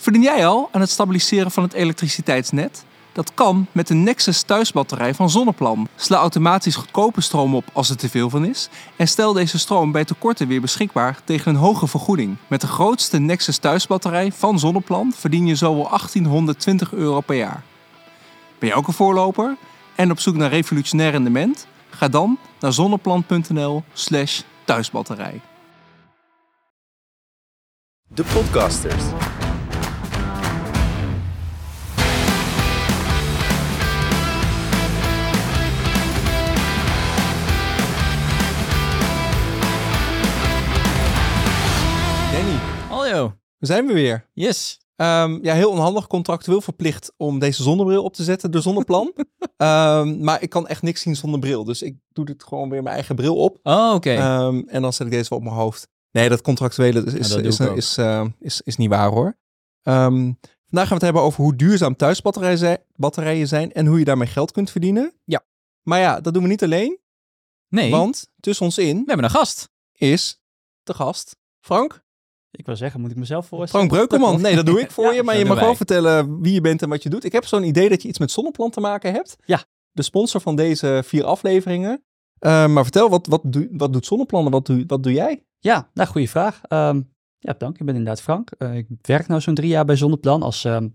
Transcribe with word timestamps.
Verdien 0.00 0.22
jij 0.22 0.46
al 0.46 0.68
aan 0.72 0.80
het 0.80 0.90
stabiliseren 0.90 1.50
van 1.50 1.62
het 1.62 1.72
elektriciteitsnet? 1.72 2.84
Dat 3.12 3.34
kan 3.34 3.66
met 3.72 3.86
de 3.86 3.94
Nexus 3.94 4.42
thuisbatterij 4.42 5.14
van 5.14 5.30
Zonneplan. 5.30 5.88
Sla 5.96 6.16
automatisch 6.16 6.76
goedkope 6.76 7.20
stroom 7.20 7.54
op 7.54 7.64
als 7.72 7.90
er 7.90 7.96
te 7.96 8.08
veel 8.08 8.30
van 8.30 8.44
is. 8.44 8.68
En 8.96 9.08
stel 9.08 9.32
deze 9.32 9.58
stroom 9.58 9.92
bij 9.92 10.04
tekorten 10.04 10.48
weer 10.48 10.60
beschikbaar 10.60 11.20
tegen 11.24 11.54
een 11.54 11.60
hoge 11.60 11.86
vergoeding. 11.86 12.36
Met 12.46 12.60
de 12.60 12.66
grootste 12.66 13.18
Nexus 13.18 13.58
thuisbatterij 13.58 14.32
van 14.32 14.58
Zonneplan 14.58 15.12
verdien 15.16 15.46
je 15.46 15.56
zo 15.56 15.74
wel 15.74 15.88
1820 15.88 16.92
euro 16.92 17.20
per 17.20 17.36
jaar. 17.36 17.62
Ben 18.58 18.68
je 18.68 18.74
ook 18.74 18.86
een 18.86 18.92
voorloper 18.92 19.56
en 19.94 20.10
op 20.10 20.20
zoek 20.20 20.36
naar 20.36 20.50
revolutionair 20.50 21.10
rendement? 21.10 21.66
Ga 21.90 22.08
dan 22.08 22.38
naar 22.60 22.72
zonneplan.nl/slash 22.72 24.40
thuisbatterij. 24.64 25.40
De 28.08 28.24
Podcasters. 28.32 29.04
We 43.60 43.66
zijn 43.66 43.86
we 43.86 43.92
weer. 43.92 44.28
Yes. 44.32 44.80
Ehm, 44.96 45.38
ja, 45.42 45.54
heel 45.54 45.70
onhandig 45.70 46.06
contractueel 46.06 46.60
verplicht 46.60 47.12
om 47.16 47.38
deze 47.38 47.62
zonnebril 47.62 48.04
op 48.04 48.14
te 48.14 48.22
zetten 48.24 48.50
door 48.50 48.62
Zonneplan. 48.62 49.12
Ehm, 49.56 50.20
maar 50.20 50.42
ik 50.42 50.50
kan 50.50 50.66
echt 50.68 50.82
niks 50.82 51.00
zien 51.00 51.16
zonder 51.16 51.40
bril. 51.40 51.64
Dus 51.64 51.82
ik 51.82 51.96
doe 52.12 52.24
dit 52.24 52.44
gewoon 52.44 52.68
weer 52.70 52.82
mijn 52.82 52.94
eigen 52.94 53.14
bril 53.14 53.36
op. 53.36 53.58
Oh, 53.62 53.92
oké. 53.94 54.10
Ehm, 54.10 54.62
en 54.66 54.82
dan 54.82 54.92
zet 54.92 55.06
ik 55.06 55.12
deze 55.12 55.28
wel 55.28 55.38
op 55.38 55.44
mijn 55.44 55.56
hoofd. 55.56 55.88
Nee, 56.10 56.28
dat 56.28 56.40
contractuele 56.40 57.04
is, 57.04 57.14
is, 57.14 57.28
dat 57.28 57.44
is, 57.44 57.60
is, 57.60 57.98
is, 58.38 58.60
is 58.60 58.76
niet 58.76 58.88
waar 58.88 59.10
hoor. 59.10 59.38
Vandaag 60.70 60.88
gaan 60.88 60.98
we 60.98 61.04
het 61.04 61.14
hebben 61.14 61.22
over 61.22 61.42
hoe 61.42 61.56
duurzaam 61.56 61.96
thuisbatterijen 61.96 62.58
zijn, 62.58 62.78
batterijen 62.96 63.48
zijn 63.48 63.72
en 63.72 63.86
hoe 63.86 63.98
je 63.98 64.04
daarmee 64.04 64.28
geld 64.28 64.52
kunt 64.52 64.70
verdienen. 64.70 65.12
Ja. 65.24 65.44
Maar 65.82 65.98
ja, 65.98 66.20
dat 66.20 66.34
doen 66.34 66.42
we 66.42 66.48
niet 66.48 66.62
alleen. 66.62 66.98
nee, 67.68 67.90
Want 67.90 68.28
tussen 68.40 68.64
ons 68.64 68.78
in 68.78 68.96
we 68.96 69.04
hebben 69.06 69.24
een 69.24 69.30
gast. 69.30 69.70
is 69.92 70.40
de 70.82 70.94
gast 70.94 71.36
Frank. 71.60 72.02
Ik 72.50 72.66
wil 72.66 72.76
zeggen, 72.76 73.00
moet 73.00 73.10
ik 73.10 73.16
mezelf 73.16 73.46
voorstellen? 73.46 73.86
Frank 73.86 74.08
Breukelman. 74.08 74.40
Nee, 74.40 74.54
dat 74.54 74.66
doe 74.66 74.80
ik 74.80 74.90
voor 74.96 75.04
Ja, 75.04 75.12
je. 75.12 75.22
Maar 75.22 75.38
je 75.38 75.44
mag 75.44 75.60
wel 75.60 75.74
vertellen 75.74 76.40
wie 76.40 76.52
je 76.52 76.60
bent 76.60 76.82
en 76.82 76.88
wat 76.88 77.02
je 77.02 77.08
doet. 77.08 77.24
Ik 77.24 77.32
heb 77.32 77.44
zo'n 77.44 77.64
idee 77.64 77.88
dat 77.88 78.02
je 78.02 78.08
iets 78.08 78.18
met 78.18 78.30
Zonneplan 78.30 78.70
te 78.70 78.80
maken 78.80 79.12
hebt. 79.12 79.36
Ja. 79.44 79.64
De 79.92 80.02
sponsor 80.02 80.40
van 80.40 80.56
deze 80.56 81.02
vier 81.04 81.24
afleveringen. 81.24 82.04
Eh, 82.38 82.66
maar 82.66 82.82
vertel, 82.82 83.08
wat, 83.08 83.26
wat, 83.26 83.40
doe, 83.44 83.68
wat 83.70 83.92
doet 83.92 84.06
Zonneplan 84.06 84.44
en 84.44 84.50
wat 84.50 84.66
doe, 84.66 84.84
wat 84.86 85.02
doe 85.02 85.12
jij? 85.12 85.44
Ja, 85.58 85.90
nou, 85.94 86.08
goede 86.08 86.28
vraag. 86.28 86.60
Ehm, 86.62 87.00
ja, 87.38 87.54
dank. 87.58 87.78
Ik 87.78 87.86
ben 87.86 87.94
inderdaad 87.94 88.22
Frank. 88.22 88.50
Eh, 88.50 88.76
ik 88.76 88.86
werk 89.02 89.28
nu 89.28 89.40
zo'n 89.40 89.54
drie 89.54 89.68
jaar 89.68 89.84
bij 89.84 89.96
Zonneplan 89.96 90.42
als 90.42 90.64
ehm, 90.64 90.88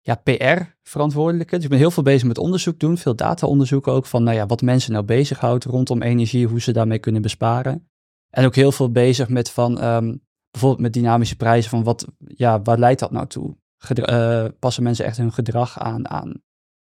ja, 0.00 0.14
PR-verantwoordelijke. 0.14 1.54
Dus 1.54 1.64
ik 1.64 1.70
ben 1.70 1.78
heel 1.78 1.90
veel 1.90 2.02
bezig 2.02 2.28
met 2.28 2.38
onderzoek 2.38 2.78
doen. 2.78 2.98
Veel 2.98 3.16
data-onderzoek 3.16 3.88
ook 3.88 4.06
van 4.06 4.22
nou 4.22 4.36
ja, 4.36 4.46
wat 4.46 4.62
mensen 4.62 4.92
nou 4.92 5.04
bezighoudt 5.04 5.64
rondom 5.64 6.02
energie, 6.02 6.46
hoe 6.46 6.60
ze 6.60 6.72
daarmee 6.72 6.98
kunnen 6.98 7.22
besparen. 7.22 7.88
En 8.30 8.44
ook 8.44 8.54
heel 8.54 8.72
veel 8.72 8.90
bezig 8.90 9.28
met 9.28 9.50
van 9.50 9.80
ehm, 9.80 10.16
bijvoorbeeld 10.58 10.82
met 10.82 10.92
dynamische 10.92 11.36
prijzen. 11.36 11.70
Van 11.70 11.84
wat, 11.84 12.06
ja, 12.18 12.62
waar 12.62 12.78
leidt 12.78 13.00
dat 13.00 13.10
nou 13.10 13.26
toe? 13.26 13.56
Gedra- 13.78 14.42
eh, 14.44 14.50
passen 14.58 14.82
mensen 14.82 15.04
echt 15.04 15.16
hun 15.16 15.32
gedrag 15.32 15.78
aan, 15.78 16.08
aan, 16.08 16.42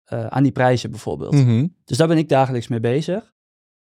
eh, 0.04 0.26
aan 0.28 0.44
die 0.44 0.52
prijzen 0.52 0.90
bijvoorbeeld? 0.90 1.34
Mhm. 1.34 1.68
Dus 1.86 1.98
daar 1.98 2.08
ben 2.08 2.18
ik 2.18 2.30
dagelijks 2.30 2.68
mee 2.68 2.80
bezig. 2.80 3.34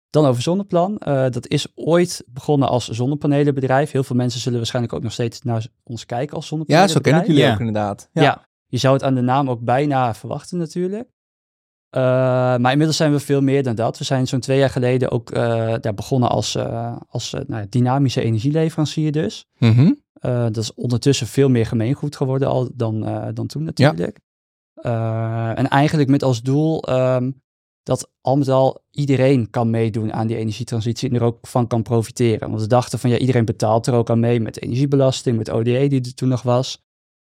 Dan 0.09 0.25
over 0.25 0.42
Zonneplan. 0.42 0.97
Eh, 0.97 1.30
dat 1.30 1.47
is 1.47 1.67
ooit 1.75 2.23
begonnen 2.27 2.67
als 2.69 2.88
zonnepanelenbedrijf. 2.89 3.92
Heel 3.92 4.03
veel 4.03 4.16
mensen 4.16 4.39
zullen 4.39 4.58
waarschijnlijk 4.58 4.94
ook 4.94 5.03
nog 5.03 5.11
steeds 5.11 5.42
naar 5.42 5.67
ons 5.83 6.05
kijken 6.05 6.36
als 6.36 6.44
Ja, 6.45 6.49
zonnepanelenbedrijf. 6.49 6.92
zo 7.05 7.11
ken 7.11 7.20
ik 7.22 7.27
jullie 7.27 7.42
Ja. 7.49 7.53
ook 7.53 7.59
inderdaad. 7.59 8.09
Ja. 8.14 8.47
je 8.67 8.77
zou 8.77 8.94
het 8.94 9.03
aan 9.03 9.16
de 9.16 9.22
naam 9.22 9.49
ook 9.49 9.61
bijna 9.61 10.14
verwachten 10.14 10.58
natuurlijk. 10.58 11.09
Eh, 11.95 12.01
maar 12.57 12.71
inmiddels 12.71 12.97
zijn 12.97 13.11
we 13.11 13.19
veel 13.19 13.41
meer 13.41 13.63
dan 13.63 13.75
dat. 13.75 13.97
We 13.97 14.03
zijn 14.03 14.27
zo'n 14.27 14.39
twee 14.39 14.57
jaar 14.57 14.69
geleden 14.69 15.11
ook 15.11 15.31
eh, 15.31 15.73
daar 15.81 15.93
begonnen 15.93 16.30
als, 16.30 16.55
eh, 16.55 16.95
als 17.09 17.33
eh, 17.33 17.42
nou 17.47 17.65
dynamische 17.70 18.21
energieleverancier 18.21 19.11
dus. 19.11 19.45
Mhm. 19.58 19.92
Eh, 20.14 20.43
dat 20.43 20.58
is 20.58 20.73
ondertussen 20.73 21.27
veel 21.27 21.49
meer 21.49 21.65
gemeengoed 21.65 22.15
geworden 22.15 22.47
al 22.47 22.70
dan, 22.73 23.05
eh, 23.05 23.27
dan 23.33 23.47
toen 23.47 23.64
natuurlijk. 23.64 24.20
Eh, 24.73 25.58
en 25.58 25.70
eigenlijk 25.70 26.09
met 26.09 26.23
als 26.23 26.42
doel 26.42 26.83
ehm, 26.83 27.31
dat 27.83 28.11
al 28.21 28.37
met 28.37 28.49
al 28.49 28.83
iedereen 28.91 29.49
kan 29.49 29.70
meedoen 29.70 30.14
aan 30.14 30.27
die 30.27 30.37
energietransitie 30.37 31.09
en 31.09 31.15
er 31.15 31.23
ook 31.23 31.47
van 31.47 31.67
kan 31.67 31.81
profiteren. 31.81 32.49
Want 32.49 32.61
we 32.61 32.67
dachten 32.67 32.99
van 32.99 33.09
ja, 33.09 33.17
iedereen 33.17 33.45
betaalt 33.45 33.87
er 33.87 33.93
ook 33.93 34.09
aan 34.09 34.20
mee 34.20 34.39
met 34.39 34.61
energiebelasting, 34.61 35.37
met 35.37 35.52
ODE 35.52 35.87
die 35.87 36.02
er 36.02 36.14
toen 36.14 36.30
nog 36.30 36.41
was. 36.41 36.83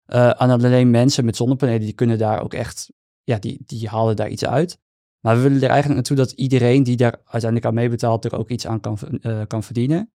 Eh, 0.05 0.41
en 0.41 0.49
alleen 0.49 0.89
mensen 0.89 1.25
met 1.25 1.35
zonnepanelen 1.35 1.81
die 1.81 1.93
kunnen 1.93 2.17
daar 2.17 2.43
ook 2.43 2.53
echt, 2.53 2.91
ja, 3.27 3.37
die, 3.39 3.61
die 3.65 3.87
halen 3.87 4.15
daar 4.15 4.29
iets 4.29 4.45
uit. 4.45 4.77
Maar 5.19 5.35
we 5.35 5.41
willen 5.41 5.57
er 5.61 5.69
eigenlijk 5.69 5.93
naartoe 5.93 6.15
dat 6.25 6.31
iedereen 6.31 6.83
die 6.83 6.95
daar 6.97 7.11
uiteindelijk 7.13 7.65
aan 7.65 7.73
meebetaalt 7.73 8.25
er 8.25 8.37
ook 8.37 8.49
iets 8.49 8.67
aan 8.67 8.79
kan, 8.79 8.97
eh, 9.21 9.41
kan 9.47 9.63
verdienen. 9.63 10.11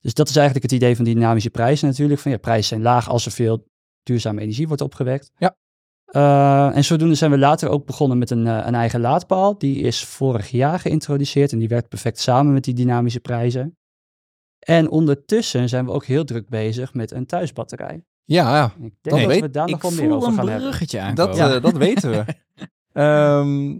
Dus 0.00 0.14
dat 0.14 0.28
is 0.28 0.36
eigenlijk 0.36 0.70
het 0.70 0.80
idee 0.80 0.96
van 0.96 1.04
die 1.04 1.14
dynamische 1.14 1.50
prijzen 1.50 1.88
natuurlijk. 1.88 2.20
Van 2.20 2.30
ja, 2.30 2.36
prijzen 2.38 2.64
zijn 2.68 2.82
laag 2.82 3.08
als 3.08 3.26
er 3.26 3.32
veel 3.32 3.66
duurzame 4.02 4.40
energie 4.40 4.66
wordt 4.68 4.82
opgewekt. 4.82 5.30
Ja. 5.36 5.56
Eh, 6.04 6.76
en 6.76 6.84
zodoende 6.84 7.14
zijn 7.14 7.30
we 7.30 7.38
later 7.38 7.68
ook 7.68 7.86
begonnen 7.86 8.18
met 8.18 8.30
een, 8.30 8.46
eh, 8.46 8.66
een 8.66 8.74
eigen 8.74 9.00
laadpaal. 9.00 9.58
Die 9.58 9.76
is 9.80 10.04
vorig 10.04 10.48
jaar 10.50 10.78
geïntroduceerd 10.78 11.52
en 11.52 11.58
die 11.58 11.68
werkt 11.68 11.88
perfect 11.88 12.18
samen 12.18 12.52
met 12.52 12.64
die 12.64 12.74
dynamische 12.74 13.20
prijzen. 13.20 13.76
En 14.58 14.90
ondertussen 14.90 15.68
zijn 15.68 15.84
we 15.84 15.90
ook 15.90 16.04
heel 16.04 16.24
druk 16.24 16.48
bezig 16.48 16.94
met 16.94 17.10
een 17.10 17.26
thuisbatterij. 17.26 18.04
Ja, 18.24 18.56
ja. 18.56 18.64
Ik 18.64 18.80
denk 18.80 18.92
Dat 19.02 19.18
dat 19.18 19.26
weet- 19.28 19.40
we 19.40 19.50
daar 19.50 19.66
nog 19.66 19.76
ik 19.76 19.82
wel 19.82 19.90
meer 19.90 20.00
voel 20.00 20.14
over 20.16 20.28
een 20.28 20.34
gaan 20.34 20.48
hebben. 20.48 21.14
dat, 21.14 21.38
eh, 21.38 21.62
dat 21.62 21.76
weten 21.76 22.10
we. 22.10 22.24
Ehm, 22.94 23.78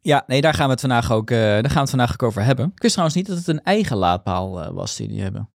Ja, 0.00 0.24
nee, 0.26 0.40
daar 0.40 0.54
gaan 0.54 0.64
we 0.66 0.70
het 0.70 0.80
vandaag 0.80 1.12
ook, 1.12 1.30
eh, 1.30 1.38
daar 1.38 1.54
gaan 1.64 1.72
we 1.72 1.80
het 1.80 1.90
vandaag 1.90 2.12
ook 2.12 2.22
over 2.22 2.42
hebben. 2.44 2.66
Ik 2.74 2.82
wist 2.82 2.92
trouwens 2.92 3.18
niet 3.18 3.26
dat 3.28 3.36
het 3.38 3.48
een 3.48 3.62
eigen 3.62 3.96
laadpaal 3.96 4.62
eh, 4.62 4.70
was 4.70 4.96
die 4.96 5.08
die 5.08 5.20
hebben. 5.22 5.50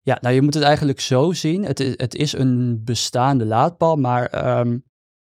Ja, 0.00 0.18
nou 0.20 0.34
je 0.34 0.42
moet 0.42 0.54
het 0.54 0.62
eigenlijk 0.62 1.00
zo 1.00 1.32
zien. 1.32 1.64
Het 1.64 1.80
is, 1.80 1.94
het 1.96 2.14
is 2.14 2.32
een 2.32 2.80
bestaande 2.84 3.44
laadpaal, 3.44 3.96
maar 3.96 4.26
ehm, 4.26 4.78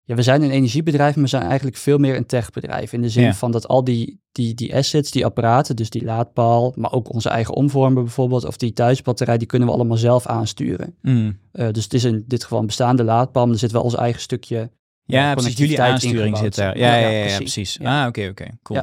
ja, 0.02 0.14
we 0.14 0.22
zijn 0.22 0.42
een 0.42 0.50
energiebedrijf, 0.50 1.14
maar 1.14 1.24
we 1.24 1.30
zijn 1.30 1.42
eigenlijk 1.42 1.76
veel 1.76 1.98
meer 1.98 2.16
een 2.16 2.26
techbedrijf. 2.26 2.92
In 2.92 3.02
de 3.02 3.08
zin 3.08 3.24
Ja. 3.24 3.34
van 3.34 3.50
dat 3.50 3.68
al 3.68 3.84
die, 3.84 4.20
die, 4.32 4.54
die 4.54 4.74
assets, 4.76 5.10
die 5.10 5.24
apparaten, 5.24 5.76
dus 5.76 5.90
die 5.90 6.04
laadpaal, 6.04 6.72
maar 6.76 6.92
ook 6.92 7.12
onze 7.12 7.28
eigen 7.28 7.54
omvormer 7.54 8.02
bijvoorbeeld, 8.02 8.44
of 8.44 8.56
die 8.56 8.72
thuisbatterij, 8.72 9.38
die 9.38 9.46
kunnen 9.46 9.68
we 9.68 9.74
allemaal 9.74 9.96
zelf 9.96 10.26
aansturen. 10.26 10.96
Mm. 11.02 11.38
Eh, 11.52 11.68
dus 11.70 11.84
het 11.84 11.94
is 11.94 12.04
in 12.04 12.24
dit 12.26 12.42
geval 12.42 12.58
een 12.60 12.66
bestaande 12.66 13.04
laadpaal, 13.04 13.44
maar 13.44 13.52
er 13.52 13.58
zit 13.58 13.72
wel 13.72 13.82
ons 13.82 13.94
eigen 13.96 14.20
stukje 14.20 14.70
Ja, 15.06 15.34
precies. 15.34 15.56
Jullie 15.58 15.76
aansturing 15.92 16.36
zit 16.38 16.54
daar. 16.54 16.78
Ja, 16.78 16.94
ja, 16.96 17.08
ja, 17.08 17.24
ja, 17.24 17.36
precies. 17.36 17.80
Ah, 17.80 18.06
oké, 18.08 18.28
oké. 18.30 18.46
Cool. 18.62 18.78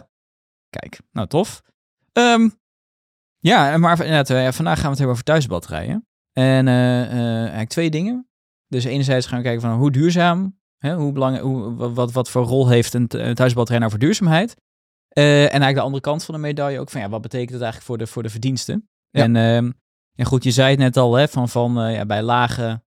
Kijk, 0.69 0.99
nou 1.11 1.27
tof. 1.27 1.61
Ehm, 2.13 2.49
ja, 3.39 3.77
maar 3.77 3.91
inderdaad, 3.99 4.29
eh, 4.29 4.43
ja, 4.43 4.51
vandaag 4.51 4.73
gaan 4.75 4.83
we 4.83 4.89
het 4.89 4.97
hebben 4.97 5.13
over 5.15 5.23
thuisbatterijen. 5.25 6.07
En 6.33 6.67
eh, 6.67 7.01
eh, 7.11 7.39
eigenlijk 7.41 7.69
twee 7.69 7.89
dingen. 7.89 8.27
Dus 8.67 8.83
enerzijds 8.83 9.25
gaan 9.25 9.37
we 9.37 9.43
kijken 9.43 9.61
van 9.61 9.77
hoe 9.77 9.91
duurzaam, 9.91 10.59
hè, 10.77 10.95
hoe 10.95 11.11
belang, 11.11 11.39
hoe, 11.39 11.75
wat- 11.93 12.11
wat, 12.11 12.29
voor 12.29 12.43
rol 12.43 12.69
heeft 12.69 12.93
een, 12.93 13.07
thuisbatterij 13.07 13.79
nou 13.79 13.91
voor 13.91 13.99
duurzaamheid. 13.99 14.55
En 15.09 15.23
eigenlijk 15.23 15.75
de 15.75 15.81
andere 15.81 16.01
kant 16.03 16.23
van 16.23 16.33
de 16.35 16.39
medaille 16.41 16.79
ook 16.79 16.89
van 16.89 17.01
ja, 17.01 17.09
wat 17.09 17.21
betekent 17.21 17.51
het 17.51 17.61
eigenlijk 17.61 17.85
voor 17.91 17.97
de, 17.97 18.07
voor 18.07 18.23
de 18.23 18.29
verdiensten. 18.29 18.89
Ja. 19.09 19.23
En, 19.23 19.35
ehm, 19.35 19.71
en 20.15 20.25
goed, 20.25 20.43
je 20.43 20.51
zei 20.51 20.69
het 20.69 20.79
net 20.79 20.97
al, 20.97 21.13
hè, 21.13 21.27
van, 21.27 21.49
van 21.49 21.91
ja, 21.91 22.05
bij 22.05 22.21
lage 22.21 22.81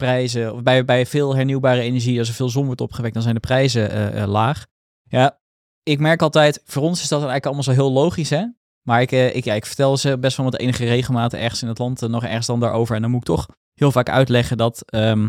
prijzen, 0.00 0.62
bij, 0.62 0.84
bij 0.84 1.06
veel 1.06 1.36
hernieuwbare 1.36 1.80
energie, 1.80 2.18
als 2.18 2.28
er 2.28 2.34
veel 2.34 2.48
zon 2.48 2.66
wordt 2.66 2.80
opgewekt, 2.80 3.14
dan 3.14 3.22
zijn 3.22 3.34
de 3.34 3.40
prijzen 3.40 3.90
eh, 3.90 4.22
eh, 4.22 4.28
laag. 4.28 4.66
Ja, 5.08 5.40
ik 5.82 5.98
merk 5.98 6.22
altijd, 6.22 6.62
voor 6.64 6.82
ons 6.82 7.02
is 7.02 7.08
dat 7.08 7.18
eigenlijk 7.18 7.46
allemaal 7.46 7.64
zo 7.64 7.70
heel 7.72 7.92
logisch, 7.92 8.30
hè. 8.30 8.44
Maar 8.82 9.00
ik, 9.02 9.12
eh, 9.12 9.36
ik, 9.36 9.44
ja, 9.44 9.54
ik 9.54 9.66
vertel 9.66 9.96
ze 9.96 10.18
best 10.18 10.36
wel 10.36 10.46
met 10.46 10.58
enige 10.58 10.84
regelmaat 10.84 11.34
ergens 11.34 11.62
in 11.62 11.68
het 11.68 11.78
land 11.78 12.00
nog 12.00 12.24
ergens 12.24 12.46
dan 12.46 12.60
daarover. 12.60 12.94
En 12.96 13.02
dan 13.02 13.10
moet 13.10 13.20
ik 13.20 13.26
toch 13.26 13.48
heel 13.74 13.92
vaak 13.92 14.08
uitleggen 14.08 14.56
dat, 14.56 14.82
ehm, 14.86 15.28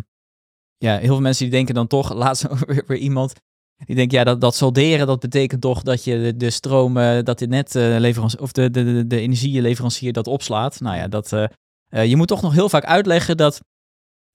ja, 0.77 0.97
heel 0.97 1.07
veel 1.07 1.21
mensen 1.21 1.43
die 1.43 1.53
denken 1.53 1.75
dan 1.75 1.87
toch, 1.87 2.13
laatst 2.23 2.47
weer, 2.65 2.83
weer 2.87 2.97
iemand, 2.97 3.33
die 3.85 3.95
denkt, 3.95 4.13
ja, 4.13 4.23
dat, 4.23 4.41
dat 4.41 4.55
solderen, 4.55 5.07
dat 5.07 5.19
betekent 5.19 5.61
toch 5.61 5.81
dat 5.81 6.03
je 6.03 6.33
de, 6.37 6.49
stroom, 6.49 6.93
dat 7.23 7.39
dit 7.39 7.49
net 7.49 7.73
leverancier, 7.73 8.41
of 8.41 8.51
de, 8.51 8.69
de, 8.71 8.83
de, 8.83 9.07
de 9.07 9.19
energieleverancier 9.19 10.13
dat 10.13 10.27
opslaat. 10.27 10.79
Nou 10.79 10.97
ja, 10.97 11.07
dat, 11.07 11.29
je 11.89 12.15
moet 12.15 12.27
toch 12.27 12.41
nog 12.41 12.53
heel 12.53 12.69
vaak 12.69 12.85
uitleggen 12.85 13.37
dat 13.37 13.61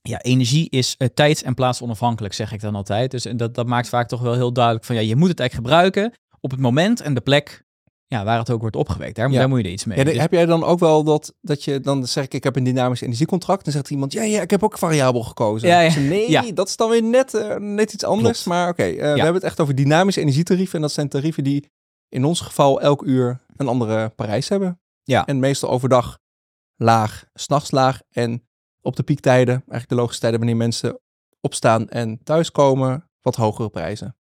ja, 0.07 0.21
energie 0.23 0.71
is 0.71 0.95
eh, 0.99 1.09
tijds- 1.15 1.43
en 1.43 1.55
plaatsonafhankelijk, 1.55 2.35
zeg 2.35 2.53
ik 2.53 2.61
dan 2.61 2.75
altijd. 2.75 3.11
Dus 3.11 3.25
en 3.25 3.37
dat, 3.37 3.55
dat 3.55 3.67
maakt 3.67 3.89
vaak 3.89 4.09
toch 4.09 4.21
wel 4.21 4.35
heel 4.35 4.53
duidelijk 4.53 4.85
van 4.85 4.95
ja, 4.95 5.01
je 5.01 5.17
moet 5.17 5.29
het 5.29 5.41
eigenlijk 5.41 5.69
gebruiken 5.69 6.13
op 6.41 6.51
het 6.51 6.61
moment 6.61 7.01
en 7.01 7.15
de 7.15 7.21
plek 7.21 7.65
ja, 8.09 8.25
waar 8.25 8.39
het 8.39 8.51
ook 8.51 8.61
wordt 8.61 8.77
opgewekt. 8.77 9.17
Daar, 9.17 9.31
Ja. 9.31 9.39
daar 9.39 9.49
moet 9.49 9.59
je 9.59 9.65
er 9.65 9.71
iets 9.71 9.85
mee. 9.85 9.99
Ja, 9.99 10.05
Dus- 10.05 10.17
heb 10.17 10.33
jij 10.33 10.47
dan 10.47 10.65
ook 10.65 10.79
wel 10.79 11.05
dat, 11.05 11.35
dat 11.41 11.65
je, 11.65 11.81
dan 11.81 12.07
zeg 12.07 12.25
ik, 12.25 12.35
ik 12.35 12.45
heb 12.45 12.57
een 12.57 12.65
dynamisch 12.65 13.01
energiecontract. 13.01 13.65
Dan 13.65 13.73
zegt 13.73 13.91
iemand, 13.91 14.13
ja, 14.13 14.23
ja, 14.23 14.41
ik 14.41 14.51
heb 14.51 14.63
ook 14.63 14.79
variabel 14.79 15.23
gekozen. 15.23 15.69
Ja, 15.69 15.81
ja. 15.81 15.99
Nee, 15.99 16.53
dat 16.53 16.69
is 16.69 16.77
dan 16.77 16.91
weer 16.91 17.03
net, 17.03 17.35
eh, 17.35 17.57
net 17.57 17.93
iets 17.93 18.05
anders. 18.05 18.43
Klopt. 18.43 18.59
Maar 18.59 18.69
oké, 18.69 18.83
eh, 18.83 18.97
we 18.97 19.03
hebben 19.07 19.35
het 19.35 19.43
echt 19.43 19.61
over 19.61 19.75
dynamische 19.75 20.21
energietarieven. 20.21 20.75
En 20.75 20.81
dat 20.81 20.93
zijn 20.93 21.09
tarieven 21.09 21.45
die 21.45 21.71
in 22.09 22.25
ons 22.25 22.41
geval 22.41 22.81
elk 22.81 23.03
uur 23.03 23.41
een 23.57 23.69
andere 23.69 24.09
prijs 24.09 24.49
hebben. 24.49 24.81
Ja. 25.03 25.27
En 25.27 25.39
meestal 25.39 25.71
overdag 25.71 26.19
laag, 26.77 27.25
s'nachts 27.35 27.71
laag. 27.71 28.01
En 28.11 28.46
op 28.87 28.97
de 28.97 29.03
piektijden, 29.03 29.55
eigenlijk 29.55 29.89
de 29.89 29.95
logische 29.95 30.21
tijden 30.21 30.39
wanneer 30.39 30.57
mensen 30.57 31.01
opstaan 31.41 31.89
en 31.89 32.21
thuiskomen, 32.23 33.09
wat 33.21 33.37
hogere 33.37 33.69
prijzen. 33.69 34.17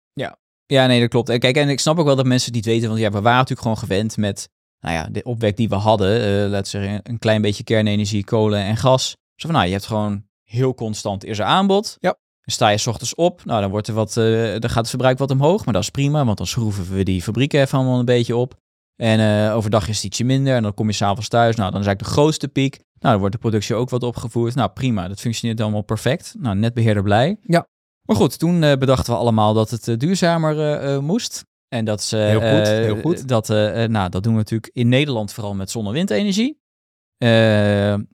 Ja, 0.66 0.86
nee, 0.86 1.00
dat 1.00 1.08
klopt. 1.08 1.28
En 1.28 1.38
kijk, 1.38 1.56
en 1.56 1.68
ik 1.68 1.80
snap 1.80 1.98
ook 1.98 2.06
wel 2.06 2.16
dat 2.16 2.26
mensen 2.26 2.46
het 2.46 2.56
niet 2.56 2.74
weten, 2.74 2.88
want 2.88 3.00
ja, 3.00 3.10
we 3.10 3.20
waren 3.20 3.38
natuurlijk 3.38 3.60
gewoon 3.60 3.78
gewend 3.78 4.16
met, 4.16 4.48
nou 4.80 4.94
ja, 4.94 5.08
de 5.10 5.22
opwek 5.22 5.56
die 5.56 5.68
we 5.68 5.74
hadden, 5.74 6.20
eh 6.20 6.50
laten 6.50 6.80
we 6.80 6.84
zeggen, 6.84 7.00
een 7.02 7.18
klein 7.18 7.42
beetje 7.42 7.64
kernenergie, 7.64 8.24
kolen 8.24 8.60
en 8.60 8.76
gas. 8.76 9.10
Zo 9.10 9.48
van, 9.48 9.52
nou, 9.52 9.66
je 9.66 9.72
hebt 9.72 9.86
gewoon 9.86 10.24
heel 10.42 10.74
constant 10.74 11.24
is 11.24 11.38
er 11.38 11.44
aanbod. 11.44 11.96
Ja. 12.00 12.10
Dan 12.40 12.54
sta 12.54 12.68
je 12.68 12.78
's 12.78 12.86
ochtends 12.86 13.14
op, 13.14 13.44
nou, 13.44 13.60
dan 13.60 13.70
wordt 13.70 13.88
er 13.88 13.94
wat, 13.94 14.16
eh, 14.16 14.24
dan 14.58 14.70
gaat 14.70 14.74
het 14.74 14.88
verbruik 14.88 15.18
wat 15.18 15.30
omhoog, 15.30 15.64
maar 15.64 15.74
dat 15.74 15.82
is 15.82 15.90
prima, 15.90 16.24
want 16.24 16.38
dan 16.38 16.46
schroeven 16.46 16.94
we 16.94 17.02
die 17.02 17.22
fabrieken 17.22 17.60
even 17.60 17.78
allemaal 17.78 17.98
een 17.98 18.04
beetje 18.04 18.36
op. 18.36 18.54
En 18.96 19.20
eh, 19.20 19.56
overdag 19.56 19.88
is 19.88 19.96
het 19.96 20.04
ietsje 20.04 20.24
minder 20.24 20.54
en 20.54 20.62
dan 20.62 20.74
kom 20.74 20.86
je 20.86 20.92
s'avonds 20.92 21.28
thuis. 21.28 21.56
Nou, 21.56 21.70
dan 21.70 21.80
is 21.80 21.86
eigenlijk 21.86 22.14
de 22.14 22.20
grootste 22.20 22.48
piek. 22.48 22.80
Nou, 22.98 23.12
dan 23.12 23.18
wordt 23.18 23.34
de 23.34 23.40
productie 23.40 23.74
ook 23.74 23.90
wat 23.90 24.02
opgevoerd. 24.02 24.54
Nou, 24.54 24.70
prima, 24.70 25.08
dat 25.08 25.20
functioneert 25.20 25.60
allemaal 25.60 25.82
perfect. 25.82 26.34
Nou, 26.38 26.56
netbeheerder 26.56 27.02
blij. 27.02 27.36
Ja. 27.42 27.66
Maar 28.02 28.16
goed, 28.16 28.38
toen 28.38 28.62
eh, 28.62 28.76
bedachten 28.78 29.12
we 29.12 29.18
allemaal 29.18 29.54
dat 29.54 29.70
het 29.70 29.88
eh, 29.88 29.96
duurzamer 29.96 30.58
eh, 30.58 30.94
eh, 30.94 31.02
moest. 31.02 31.44
En 31.68 31.84
dat 31.84 32.00
is, 32.00 32.12
eh, 32.12 32.20
Heel 32.20 32.40
goed, 32.40 32.68
heel 32.68 33.00
goed. 33.00 33.28
Dat, 33.28 33.48
nou, 33.88 34.08
dat 34.08 34.22
doen 34.22 34.32
we 34.32 34.38
natuurlijk 34.38 34.70
in 34.74 34.88
Nederland 34.88 35.32
vooral 35.32 35.54
met 35.54 35.70
zonne- 35.70 35.88
en 35.88 35.94
windenergie. 35.94 36.58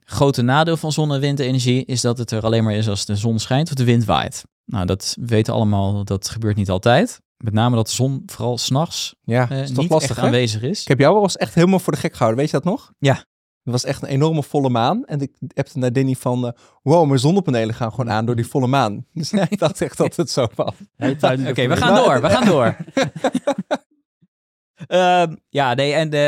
Grote 0.04 0.42
nadeel 0.42 0.76
van 0.76 0.92
zonne- 0.92 1.14
en 1.14 1.20
windenergie 1.20 1.84
is 1.84 2.00
dat 2.00 2.18
het 2.18 2.30
er 2.30 2.42
alleen 2.44 2.64
maar 2.64 2.74
is 2.74 2.88
als 2.88 3.04
de 3.04 3.16
zon 3.16 3.38
schijnt 3.38 3.68
of 3.68 3.74
de 3.74 3.84
wind 3.84 4.04
waait. 4.04 4.44
Nou, 4.64 4.86
dat 4.86 5.16
weten 5.20 5.54
allemaal, 5.54 6.04
dat 6.04 6.28
gebeurt 6.28 6.56
niet 6.56 6.70
altijd. 6.70 7.20
Met 7.44 7.52
name 7.52 7.76
dat 7.76 7.86
de 7.86 7.92
zon 7.92 8.22
vooral 8.26 8.58
s'nachts 8.58 9.14
Ja, 9.22 9.50
uh, 9.50 9.60
is 9.62 9.68
toch 9.68 9.78
niet 9.78 9.90
lastig, 9.90 10.10
echt 10.10 10.20
hè? 10.20 10.26
aanwezig 10.26 10.62
is. 10.62 10.80
Ik 10.80 10.88
heb 10.88 10.98
jou 10.98 11.14
wel 11.14 11.22
eens 11.22 11.36
echt 11.36 11.54
helemaal 11.54 11.78
voor 11.78 11.92
de 11.92 11.98
gek 11.98 12.12
gehouden, 12.12 12.40
weet 12.40 12.50
je 12.50 12.56
dat 12.56 12.64
nog? 12.64 12.92
Ja. 12.98 13.24
Het 13.62 13.72
was 13.72 13.84
echt 13.84 14.02
een 14.02 14.08
enorme 14.08 14.42
volle 14.42 14.68
maan. 14.68 15.04
En 15.04 15.20
ik 15.20 15.32
appte 15.54 15.78
naar 15.78 15.92
Danny 15.92 16.14
van, 16.14 16.46
eh, 16.46 16.52
wow, 16.82 17.06
mijn 17.06 17.18
zonnepanelen 17.18 17.74
gaan 17.74 17.90
gewoon 17.90 18.10
aan 18.10 18.26
door 18.26 18.36
die 18.36 18.46
volle 18.46 18.66
maan. 18.66 19.06
Dus 19.14 19.32
ik 19.32 19.58
dacht 19.58 19.80
echt 19.80 19.96
dat 19.96 20.16
het 20.16 20.30
zo 20.30 20.46
was. 20.54 20.74
Oké, 21.48 21.68
we 21.68 21.76
gaan 21.76 21.94
door, 22.04 22.20
we 22.20 22.30
gaan 22.30 22.44
door. 22.46 22.76
Ehm, 24.86 25.36
ja, 25.48 25.74
nee, 25.74 25.92
en, 25.92 26.10
de, 26.10 26.18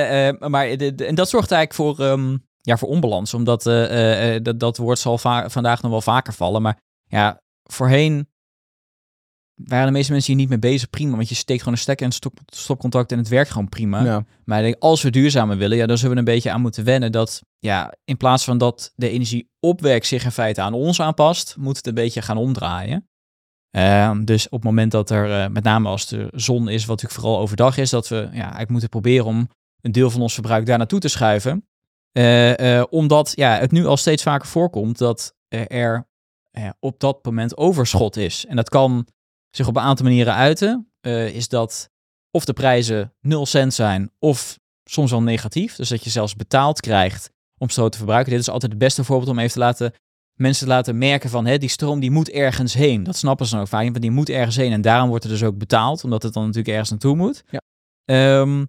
eh, 0.40 0.48
maar 0.48 0.76
de, 0.76 0.94
de- 0.94 1.04
en 1.04 1.14
dat 1.14 1.28
zorgt 1.28 1.52
eigenlijk 1.52 1.96
voor, 1.98 2.06
ehm, 2.06 2.36
ja, 2.60 2.76
voor 2.76 2.88
onbalans. 2.88 3.34
Omdat 3.34 3.66
eh, 3.66 4.36
dat, 4.42 4.60
dat 4.60 4.76
woord 4.76 4.98
zal 4.98 5.18
va- 5.18 5.50
vandaag 5.50 5.82
nog 5.82 5.90
wel 5.90 6.00
vaker 6.00 6.32
vallen. 6.32 6.62
Maar 6.62 6.78
ja, 7.06 7.40
voorheen 7.62 8.28
waren 9.54 9.86
de 9.86 9.92
meeste 9.92 10.12
mensen 10.12 10.32
hier 10.32 10.40
niet 10.40 10.50
mee 10.50 10.72
bezig. 10.72 10.90
Prima, 10.90 11.16
want 11.16 11.28
je 11.28 11.34
steekt 11.34 11.58
gewoon 11.58 11.74
een 11.74 11.80
stekker 11.80 12.06
en 12.06 12.12
stop, 12.12 12.38
stopcontact 12.46 13.12
en 13.12 13.18
het 13.18 13.28
werkt 13.28 13.50
gewoon 13.50 13.68
prima. 13.68 14.04
Ja. 14.04 14.24
Maar 14.44 14.62
denk, 14.62 14.76
als 14.78 15.02
we 15.02 15.10
duurzamer 15.10 15.56
willen, 15.56 15.76
ja, 15.76 15.86
dan 15.86 15.98
zullen 15.98 16.12
we 16.12 16.18
een 16.18 16.24
beetje 16.24 16.50
aan 16.50 16.60
moeten 16.60 16.84
wennen 16.84 17.12
dat, 17.12 17.42
ja, 17.58 17.94
in 18.04 18.16
plaats 18.16 18.44
van 18.44 18.58
dat 18.58 18.92
de 18.96 19.08
energieopwek 19.08 20.04
zich 20.04 20.24
in 20.24 20.30
feite 20.30 20.60
aan 20.60 20.72
ons 20.72 21.00
aanpast, 21.00 21.56
moet 21.58 21.76
het 21.76 21.86
een 21.86 21.94
beetje 21.94 22.22
gaan 22.22 22.36
omdraaien. 22.36 23.08
Ehm, 23.70 24.24
dus 24.24 24.44
op 24.44 24.52
het 24.52 24.64
moment 24.64 24.90
dat 24.90 25.10
er, 25.10 25.42
eh, 25.42 25.50
met 25.50 25.64
name 25.64 25.88
als 25.88 26.06
de 26.06 26.28
zon 26.32 26.68
is, 26.68 26.84
wat 26.84 26.88
natuurlijk 26.88 27.20
vooral 27.20 27.40
overdag 27.40 27.76
is, 27.76 27.90
dat 27.90 28.08
we 28.08 28.16
ja, 28.16 28.42
eigenlijk 28.42 28.70
moeten 28.70 28.88
proberen 28.88 29.26
om 29.26 29.48
een 29.80 29.92
deel 29.92 30.10
van 30.10 30.20
ons 30.20 30.34
verbruik 30.34 30.66
daar 30.66 30.78
naartoe 30.78 31.00
te 31.00 31.08
schuiven. 31.08 31.66
Eh, 32.12 32.78
eh, 32.78 32.86
omdat 32.90 33.32
ja, 33.34 33.58
het 33.58 33.72
nu 33.72 33.86
al 33.86 33.96
steeds 33.96 34.22
vaker 34.22 34.48
voorkomt 34.48 34.98
dat 34.98 35.34
er 35.48 36.06
op 36.80 37.00
dat 37.00 37.24
moment 37.24 37.56
overschot 37.56 38.16
is. 38.16 38.46
En 38.46 38.56
dat 38.56 38.68
kan 38.68 39.06
zich 39.56 39.68
op 39.68 39.76
een 39.76 39.82
aantal 39.82 40.06
manieren 40.06 40.34
uiten. 40.34 40.92
Eh, 41.00 41.34
is 41.34 41.48
dat 41.48 41.90
of 42.30 42.44
de 42.44 42.52
prijzen 42.52 43.14
0 43.20 43.46
cent 43.46 43.74
zijn, 43.74 44.10
of 44.18 44.58
soms 44.84 45.10
wel 45.10 45.22
negatief. 45.22 45.76
Dus 45.76 45.88
dat 45.88 46.04
je 46.04 46.10
zelfs 46.10 46.36
betaald 46.36 46.80
krijgt 46.80 47.30
om 47.58 47.68
stroom 47.68 47.90
te 47.90 47.96
verbruiken. 47.96 48.32
Dit 48.32 48.40
is 48.40 48.48
altijd 48.48 48.72
het 48.72 48.80
beste 48.80 49.04
voorbeeld 49.04 49.30
om 49.30 49.38
even 49.38 49.52
te 49.52 49.58
laten 49.58 49.94
mensen 50.34 50.66
te 50.66 50.72
laten 50.72 50.98
merken 50.98 51.30
van 51.30 51.46
hè, 51.46 51.58
die 51.58 51.68
stroom 51.68 52.00
die 52.00 52.10
moet 52.10 52.30
ergens 52.30 52.74
heen. 52.74 53.02
Dat 53.02 53.16
snappen 53.16 53.46
ze 53.46 53.52
dan 53.52 53.60
ook 53.60 53.68
vaak, 53.68 53.82
want 53.82 54.00
die 54.00 54.10
moet 54.10 54.28
ergens 54.28 54.56
heen. 54.56 54.72
En 54.72 54.80
daarom 54.80 55.08
wordt 55.08 55.24
er 55.24 55.30
dus 55.30 55.42
ook 55.42 55.58
betaald, 55.58 56.04
omdat 56.04 56.22
het 56.22 56.32
dan 56.32 56.42
natuurlijk 56.42 56.68
ergens 56.68 56.90
naartoe 56.90 57.16
moet. 57.16 57.44
Ja. 57.50 57.60
Ehm, 58.04 58.64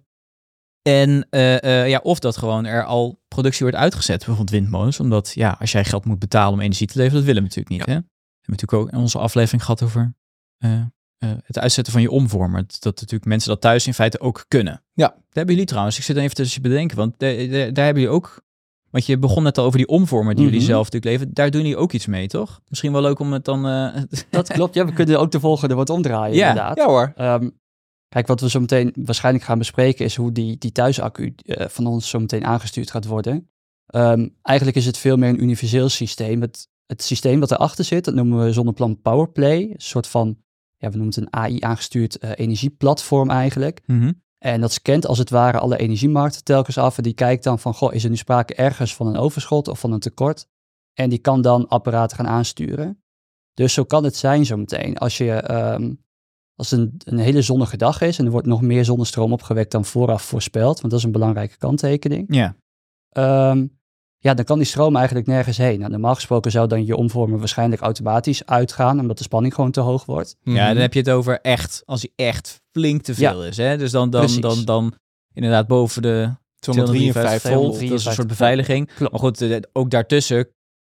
en 0.82 1.26
eh, 1.30 1.82
eh, 1.82 1.88
ja, 1.88 2.00
of 2.02 2.18
dat 2.18 2.36
gewoon 2.36 2.64
er 2.64 2.84
al 2.84 3.20
productie 3.28 3.62
wordt 3.62 3.78
uitgezet, 3.78 4.16
bijvoorbeeld 4.16 4.50
windmolens. 4.50 5.00
Omdat 5.00 5.32
ja, 5.34 5.56
als 5.60 5.72
jij 5.72 5.84
geld 5.84 6.04
moet 6.04 6.18
betalen 6.18 6.52
om 6.52 6.60
energie 6.60 6.86
te 6.86 6.98
leveren, 6.98 7.16
dat 7.16 7.26
willen 7.26 7.42
we 7.42 7.48
natuurlijk 7.48 7.76
niet. 7.76 7.86
Hè? 7.94 8.00
We 8.00 8.52
hebben 8.52 8.66
natuurlijk 8.66 8.82
ook 8.82 8.92
in 8.92 8.98
onze 8.98 9.18
aflevering 9.18 9.62
gehad 9.62 9.82
over 9.82 10.14
eh, 10.58 10.72
eh, 11.18 11.30
het 11.44 11.58
uitzetten 11.58 11.92
van 11.92 12.02
je 12.02 12.10
omvormer. 12.10 12.60
Dat, 12.60 12.76
dat 12.80 12.94
natuurlijk 13.00 13.24
mensen 13.24 13.48
dat 13.50 13.60
thuis 13.60 13.86
in 13.86 13.94
feite 13.94 14.20
ook 14.20 14.44
kunnen. 14.48 14.82
Ja. 14.92 15.08
Daar 15.08 15.20
hebben 15.30 15.54
jullie 15.54 15.68
trouwens, 15.68 15.98
ik 15.98 16.02
zit 16.04 16.16
even 16.16 16.34
tussen 16.34 16.62
je 16.62 16.68
bedenken, 16.68 16.96
want 16.96 17.14
de- 17.18 17.46
de- 17.50 17.70
daar 17.72 17.84
hebben 17.84 18.02
jullie 18.02 18.16
ook 18.18 18.44
want 18.90 19.06
je 19.08 19.18
begon 19.18 19.42
net 19.42 19.58
al 19.58 19.64
over 19.64 19.78
die 19.78 19.88
omvormer 19.88 20.34
die 20.34 20.44
jullie 20.44 20.58
Mhm. 20.58 20.68
zelf 20.68 20.84
natuurlijk 20.84 21.12
leveren. 21.12 21.34
Daar 21.34 21.50
doen 21.50 21.60
jullie 21.60 21.76
ook 21.76 21.92
iets 21.92 22.06
mee, 22.06 22.26
toch? 22.26 22.60
Misschien 22.68 22.92
wel 22.92 23.00
leuk 23.02 23.18
om 23.18 23.32
het 23.32 23.44
dan... 23.44 23.66
eh, 23.66 24.02
Dat 24.30 24.48
klopt, 24.52 24.74
ja, 24.74 24.84
we 24.86 24.92
kunnen 24.92 25.18
ook 25.20 25.30
de 25.30 25.40
volgende 25.40 25.74
wat 25.74 25.90
omdraaien 25.90 26.36
Ja. 26.36 26.48
inderdaad. 26.48 26.76
Ja 26.76 26.86
hoor. 26.86 27.12
Ehm, 27.16 27.48
kijk, 28.08 28.26
wat 28.26 28.40
we 28.40 28.50
zo 28.50 28.60
meteen 28.60 28.92
waarschijnlijk 28.94 29.44
gaan 29.44 29.58
bespreken 29.58 30.04
is 30.04 30.16
hoe 30.16 30.32
die, 30.32 30.58
die 30.58 30.72
thuisaccu 30.72 31.34
van 31.46 31.86
ons 31.86 32.08
zo 32.08 32.18
meteen 32.18 32.44
aangestuurd 32.44 32.90
gaat 32.90 33.06
worden. 33.06 33.50
Ehm, 33.86 34.28
eigenlijk 34.42 34.76
is 34.76 34.86
het 34.86 34.98
veel 34.98 35.16
meer 35.16 35.28
een 35.28 35.42
universeel 35.42 35.88
systeem. 35.88 36.40
Het, 36.40 36.68
het 36.86 37.02
systeem 37.02 37.40
wat 37.40 37.50
erachter 37.50 37.84
zit, 37.84 38.04
dat 38.04 38.14
noemen 38.14 38.44
we 38.44 38.52
zonneplan 38.52 39.00
Powerplay. 39.00 39.60
Een 39.62 39.74
soort 39.76 40.06
van, 40.06 40.36
ja, 40.76 40.90
we 40.90 40.96
noemen 40.96 41.14
het 41.14 41.16
een 41.16 41.32
AI-aangestuurd 41.32 42.18
eh, 42.18 42.30
energieplatform 42.34 43.30
eigenlijk. 43.30 43.80
Mhm. 43.86 44.12
En 44.38 44.60
dat 44.60 44.72
scant 44.72 45.06
als 45.06 45.18
het 45.18 45.30
ware 45.30 45.58
alle 45.58 45.76
energiemarkten 45.76 46.44
telkens 46.44 46.78
af. 46.78 46.96
En 46.96 47.02
die 47.02 47.14
kijkt 47.14 47.44
dan 47.44 47.58
van, 47.58 47.74
goh, 47.74 47.94
is 47.94 48.04
er 48.04 48.10
nu 48.10 48.16
sprake 48.16 48.54
ergens 48.54 48.94
van 48.94 49.06
een 49.06 49.16
overschot 49.16 49.68
of 49.68 49.80
van 49.80 49.92
een 49.92 50.00
tekort? 50.00 50.46
En 50.94 51.08
die 51.08 51.18
kan 51.18 51.42
dan 51.42 51.68
apparaten 51.68 52.16
gaan 52.16 52.26
aansturen. 52.26 53.02
Dus 53.54 53.72
zo 53.72 53.84
kan 53.84 54.04
het 54.04 54.16
zijn 54.16 54.46
zometeen. 54.46 54.98
Als 54.98 55.16
je, 55.18 55.32
ehm, 55.32 55.94
als 56.54 56.70
het 56.70 56.80
een, 56.80 57.00
een 57.04 57.18
hele 57.18 57.42
zonnige 57.42 57.76
dag 57.76 58.00
is 58.00 58.18
en 58.18 58.24
er 58.24 58.30
wordt 58.30 58.46
nog 58.46 58.62
meer 58.62 58.84
zonnestroom 58.84 59.32
opgewekt 59.32 59.70
dan 59.70 59.84
vooraf 59.84 60.22
voorspeld, 60.22 60.80
want 60.80 60.90
dat 60.90 60.98
is 60.98 61.04
een 61.04 61.12
belangrijke 61.12 61.56
kanttekening. 61.56 62.34
Ja. 62.34 62.56
Ehm, 63.08 63.66
ja, 64.26 64.34
dan 64.34 64.44
kan 64.44 64.58
die 64.58 64.66
stroom 64.66 64.96
eigenlijk 64.96 65.26
nergens 65.26 65.56
heen. 65.56 65.78
Nou, 65.78 65.90
normaal 65.90 66.14
gesproken 66.14 66.50
zou 66.50 66.68
dan 66.68 66.86
je 66.86 66.96
omvormer 66.96 67.38
waarschijnlijk 67.38 67.82
automatisch 67.82 68.46
uitgaan, 68.46 69.00
omdat 69.00 69.18
de 69.18 69.24
spanning 69.24 69.54
gewoon 69.54 69.70
te 69.70 69.80
hoog 69.80 70.04
wordt. 70.04 70.36
ja, 70.42 70.52
Mhm. 70.52 70.66
dan 70.72 70.76
heb 70.76 70.92
je 70.92 70.98
het 70.98 71.10
over 71.10 71.40
echt, 71.40 71.82
als 71.84 72.00
hij 72.02 72.26
echt 72.26 72.60
flink 72.72 73.02
te 73.02 73.14
veel 73.14 73.44
is. 73.44 73.56
Hè? 73.56 73.76
Dus 73.76 73.90
dan, 73.90 74.10
dan, 74.10 74.40
dan, 74.40 74.64
dan 74.64 74.94
inderdaad 75.34 75.66
boven 75.66 76.02
de 76.02 76.30
253 76.58 77.52
volt. 77.52 77.76
volt. 77.76 77.88
Dat 77.88 77.98
is 77.98 78.04
een 78.04 78.12
soort 78.12 78.26
beveiliging. 78.28 78.92
Klopt. 78.94 79.10
Maar 79.12 79.20
goed, 79.20 79.40
eh, 79.40 79.56
ook 79.72 79.90
daartussen 79.90 80.48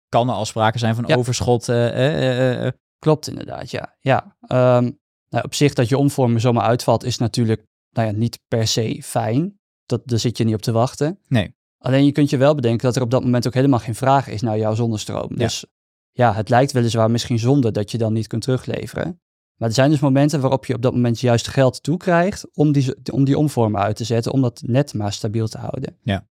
kan 0.10 0.30
er 0.30 0.36
al 0.36 0.46
sprake 0.46 0.78
zijn 0.78 0.96
van 0.96 1.04
Ja. 1.08 1.16
overschot. 1.16 1.70
eh, 1.70 1.88
eh, 1.88 2.52
eh, 2.52 2.66
eh. 2.66 2.72
Klopt 3.00 3.28
inderdaad, 3.28 3.72
ja. 3.72 3.96
ja. 4.00 4.36
Ehm, 4.42 4.92
nou, 5.30 5.44
op 5.46 5.54
zich 5.54 5.74
dat 5.74 5.90
je 5.90 5.98
omvormer 5.98 6.42
zomaar 6.42 6.64
uitvalt 6.64 7.04
is 7.04 7.18
natuurlijk 7.18 7.66
nou 7.96 8.08
ja, 8.08 8.14
niet 8.14 8.40
per 8.48 8.68
se 8.68 9.00
fijn. 9.04 9.60
Dat, 9.86 10.02
daar 10.06 10.20
zit 10.20 10.38
je 10.38 10.44
niet 10.44 10.54
op 10.56 10.62
te 10.62 10.72
wachten. 10.72 11.20
Nee. 11.28 11.56
Alleen 11.82 12.06
je 12.06 12.12
kunt 12.12 12.30
je 12.30 12.38
wel 12.38 12.56
bedenken 12.56 12.86
dat 12.86 12.96
er 12.96 13.02
op 13.02 13.12
dat 13.12 13.24
moment 13.24 13.48
ook 13.48 13.54
helemaal 13.54 13.80
geen 13.80 13.96
vraag 13.96 14.28
is 14.28 14.42
naar 14.42 14.58
jouw 14.58 14.74
zonnestroom. 14.76 15.30
Ja. 15.30 15.36
Dus 15.36 15.66
ja, 16.12 16.34
het 16.34 16.50
lijkt 16.50 16.72
weliswaar 16.72 17.12
misschien 17.12 17.40
zonde 17.40 17.72
dat 17.72 17.92
je 17.92 17.98
dan 17.98 18.14
niet 18.14 18.28
kunt 18.28 18.42
terugleveren. 18.42 19.22
Maar 19.56 19.70
er 19.70 19.76
zijn 19.76 19.90
dus 19.90 20.00
momenten 20.00 20.42
waarop 20.42 20.66
je 20.66 20.76
op 20.76 20.82
dat 20.82 20.94
moment 20.94 21.20
juist 21.20 21.48
geld 21.48 21.84
toekrijgt 21.84 22.48
om 22.54 22.72
die, 22.72 22.96
om 23.12 23.24
die 23.24 23.38
omvormer 23.38 23.82
uit 23.82 23.96
te 23.96 24.04
zetten, 24.04 24.32
om 24.32 24.42
dat 24.42 24.62
net 24.66 24.94
maar 24.94 25.14
stabiel 25.14 25.48
te 25.48 25.58
houden. 25.58 25.98
Ja. 26.04 26.28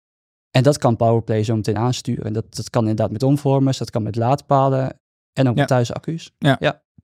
En 0.50 0.62
dat 0.62 0.78
kan 0.78 0.96
Powerplay 0.96 1.44
zo 1.44 1.56
meteen 1.56 1.78
aansturen. 1.78 2.32
Dat, 2.32 2.54
dat 2.54 2.70
kan 2.70 2.82
inderdaad 2.82 3.10
met 3.10 3.22
omvormers, 3.22 3.78
dat 3.78 3.90
kan 3.90 4.02
met 4.02 4.16
laadpalen 4.16 5.00
en 5.32 5.48
ook 5.48 5.54
Ja. 5.54 5.60
met 5.60 5.68
thuisaccu's. 5.68 6.34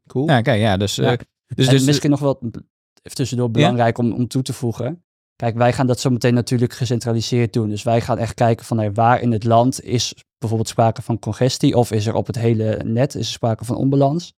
Cool. 0.07 0.27
Ja, 0.29 0.41
kijk, 0.41 0.61
ja, 0.61 0.77
dus... 0.77 0.95
Ja. 0.95 1.11
eh, 1.13 1.19
dus, 1.55 1.67
en 1.67 1.73
dus 1.73 1.85
misschien 1.85 2.11
nog 2.11 2.21
wel 2.21 2.39
even 3.03 3.17
tussendoor 3.17 3.51
belangrijk 3.51 3.99
om, 3.99 4.13
om 4.13 4.29
toe 4.29 4.43
te 4.43 4.53
voegen. 4.53 5.05
Kijk, 5.41 5.57
wij 5.57 5.73
gaan 5.73 5.87
dat 5.87 6.01
zo 6.01 6.11
meteen 6.11 6.35
natuurlijk 6.35 6.73
gecentraliseerd 6.73 7.53
doen. 7.53 7.69
Dus 7.69 7.83
wij 7.83 8.01
gaan 8.01 8.19
echt 8.19 8.35
kijken 8.35 8.67
van 8.67 8.95
waar 8.95 9.21
in 9.21 9.33
het 9.33 9.45
land 9.45 9.83
is 9.83 10.15
bijvoorbeeld 10.39 10.69
sprake 10.69 11.03
van 11.03 11.19
congestie 11.19 11.77
of 11.77 11.91
is 11.91 12.07
er 12.07 12.15
op 12.15 12.27
het 12.27 12.37
hele 12.37 12.81
net 12.85 13.15
is 13.15 13.33
sprake 13.33 13.65
van 13.65 13.77
onbalans. 13.77 14.33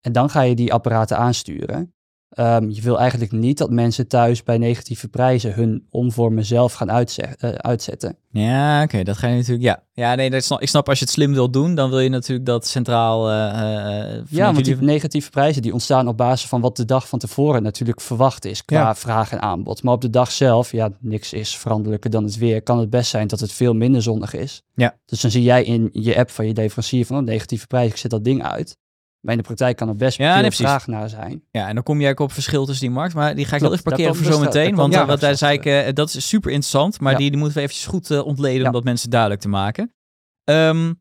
En 0.00 0.12
dan 0.12 0.30
ga 0.30 0.40
je 0.40 0.54
die 0.54 0.72
apparaten 0.72 1.16
aansturen. 1.16 1.94
Ehm, 2.36 2.68
je 2.70 2.80
wil 2.82 2.98
eigenlijk 2.98 3.32
niet 3.32 3.58
dat 3.58 3.70
mensen 3.70 4.08
thuis 4.08 4.42
bij 4.42 4.58
negatieve 4.58 5.08
prijzen 5.08 5.54
hun 5.54 5.86
omvormen 5.90 6.44
zelf 6.44 6.72
gaan 6.72 6.88
eh, 6.88 7.48
uitzetten. 7.56 8.16
Ja, 8.30 8.82
oké, 8.82 9.02
dat 9.02 9.16
ga 9.16 9.26
je 9.28 9.34
natuurlijk. 9.36 9.62
Ja, 9.62 9.82
ja 9.92 10.14
nee, 10.14 10.30
dat 10.30 10.44
snap, 10.44 10.60
ik 10.60 10.68
snap 10.68 10.88
als 10.88 10.98
je 10.98 11.04
het 11.04 11.14
slim 11.14 11.32
wilt 11.32 11.52
doen, 11.52 11.74
dan 11.74 11.90
wil 11.90 11.98
je 12.00 12.08
natuurlijk 12.08 12.46
dat 12.46 12.66
centraal. 12.66 13.30
eh, 13.30 14.22
Ja, 14.28 14.52
want 14.52 14.64
die 14.64 14.76
negatieve 14.76 15.30
prijzen 15.30 15.62
die 15.62 15.72
ontstaan 15.72 16.08
op 16.08 16.16
basis 16.16 16.48
van 16.48 16.60
wat 16.60 16.76
de 16.76 16.84
dag 16.84 17.08
van 17.08 17.18
tevoren 17.18 17.62
natuurlijk 17.62 18.00
verwacht 18.00 18.44
is 18.44 18.64
qua 18.64 18.78
Ja. 18.78 18.94
vraag 18.94 19.32
en 19.32 19.42
aanbod. 19.42 19.82
Maar 19.82 19.94
op 19.94 20.00
de 20.00 20.10
dag 20.10 20.30
zelf, 20.32 20.72
ja, 20.72 20.90
niks 21.00 21.32
is 21.32 21.56
veranderlijker 21.56 22.10
dan 22.10 22.24
het 22.24 22.36
weer. 22.38 22.62
Kan 22.62 22.78
het 22.78 22.90
best 22.90 23.10
zijn 23.10 23.26
dat 23.26 23.40
het 23.40 23.52
veel 23.52 23.74
minder 23.74 24.02
zonnig 24.02 24.34
is. 24.34 24.62
Ja. 24.74 24.96
Dus 25.06 25.20
dan 25.20 25.30
zie 25.30 25.42
jij 25.42 25.64
in 25.64 25.88
je 25.92 26.16
app 26.16 26.30
van 26.30 26.46
je 26.46 26.52
leverancier 26.54 27.06
van 27.06 27.16
een 27.16 27.24
negatieve 27.24 27.66
prijs, 27.66 27.90
ik 27.90 27.96
zet 27.96 28.10
dat 28.10 28.24
ding 28.24 28.42
uit. 28.42 28.76
Maar 29.26 29.34
in 29.34 29.40
de 29.40 29.46
praktijk 29.46 29.76
kan 29.76 29.88
er 29.88 29.96
best 29.96 30.18
Ja, 30.18 30.32
veel 30.32 30.42
nee, 30.42 30.50
vraag 30.50 30.86
naar 30.86 31.08
zijn. 31.08 31.42
Ja, 31.50 31.68
en 31.68 31.74
dan 31.74 31.82
kom 31.84 32.00
je 32.00 32.08
ook 32.08 32.20
op 32.20 32.32
verschil 32.32 32.66
tussen 32.66 32.86
die 32.86 32.94
markt. 32.94 33.14
Maar 33.14 33.34
die 33.34 33.44
ga 33.44 33.54
ik 33.54 33.60
wel 33.60 33.70
Klopt, 33.70 33.86
even 33.86 33.96
parkeren 33.96 34.14
voor 34.24 34.32
zometeen. 34.32 34.68
dus- 34.68 34.78
Want, 34.78 34.94
eh, 34.94 35.06
wat 35.06 35.20
daar 35.20 35.36
zei 35.36 35.58
ik, 35.58 35.96
dat 35.96 36.14
is 36.14 36.28
super 36.28 36.50
interessant. 36.50 37.00
Maar 37.00 37.12
Ja. 37.12 37.18
die, 37.18 37.28
die 37.30 37.38
moeten 37.38 37.56
we 37.56 37.62
eventjes 37.62 37.86
goed 37.86 38.10
eh, 38.10 38.26
ontleden 38.26 38.66
om 38.66 38.72
dat 38.72 38.84
mensen 38.84 39.10
duidelijk 39.10 39.40
te 39.40 39.48
maken. 39.48 39.94
Ehm, 40.44 40.92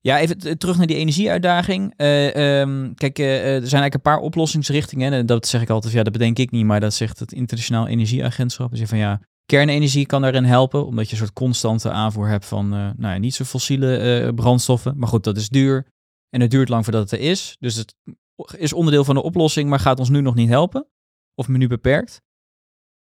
Ja, 0.00 0.18
even 0.18 0.58
terug 0.58 0.76
naar 0.76 0.86
die 0.86 0.96
energieuitdaging. 0.96 1.92
Ehm, 1.96 2.94
kijk, 2.94 3.18
er 3.18 3.24
zijn 3.44 3.54
eigenlijk 3.60 3.94
een 3.94 4.00
paar 4.00 4.18
oplossingsrichtingen. 4.18 5.12
En 5.12 5.26
dat 5.26 5.46
zeg 5.46 5.62
ik 5.62 5.70
altijd, 5.70 5.92
ja, 5.92 6.02
dat 6.02 6.12
bedenk 6.12 6.38
ik 6.38 6.50
niet, 6.50 6.64
maar 6.64 6.80
dat 6.80 6.94
zegt 6.94 7.18
het 7.18 7.32
Internationaal 7.32 7.86
Energieagentschap. 7.86 8.70
Dus 8.70 8.88
van 8.88 8.98
ja, 8.98 9.20
kernenergie 9.46 10.06
kan 10.06 10.22
daarin 10.22 10.44
helpen, 10.44 10.86
omdat 10.86 11.06
je 11.06 11.12
een 11.12 11.18
soort 11.18 11.32
constante 11.32 11.90
aanvoer 11.90 12.28
hebt 12.28 12.44
van 12.46 12.68
nou 12.68 12.94
ja, 12.98 13.18
niet 13.18 13.34
zo 13.34 13.44
fossiele 13.44 14.32
brandstoffen. 14.34 14.94
Maar 14.98 15.08
goed, 15.08 15.24
dat 15.24 15.36
is 15.36 15.48
duur 15.48 15.86
en 16.30 16.40
het 16.40 16.50
duurt 16.50 16.68
lang 16.68 16.84
voordat 16.84 17.10
het 17.10 17.20
er 17.20 17.26
is. 17.26 17.56
Dus 17.60 17.74
het 17.74 17.94
is 18.56 18.72
onderdeel 18.72 19.04
van 19.04 19.14
de 19.14 19.22
oplossing, 19.22 19.68
maar 19.68 19.80
gaat 19.80 19.98
ons 19.98 20.08
nu 20.08 20.20
nog 20.20 20.34
niet 20.34 20.48
helpen. 20.48 20.86
Of 21.34 21.48
nu 21.48 21.66
beperkt. 21.66 22.22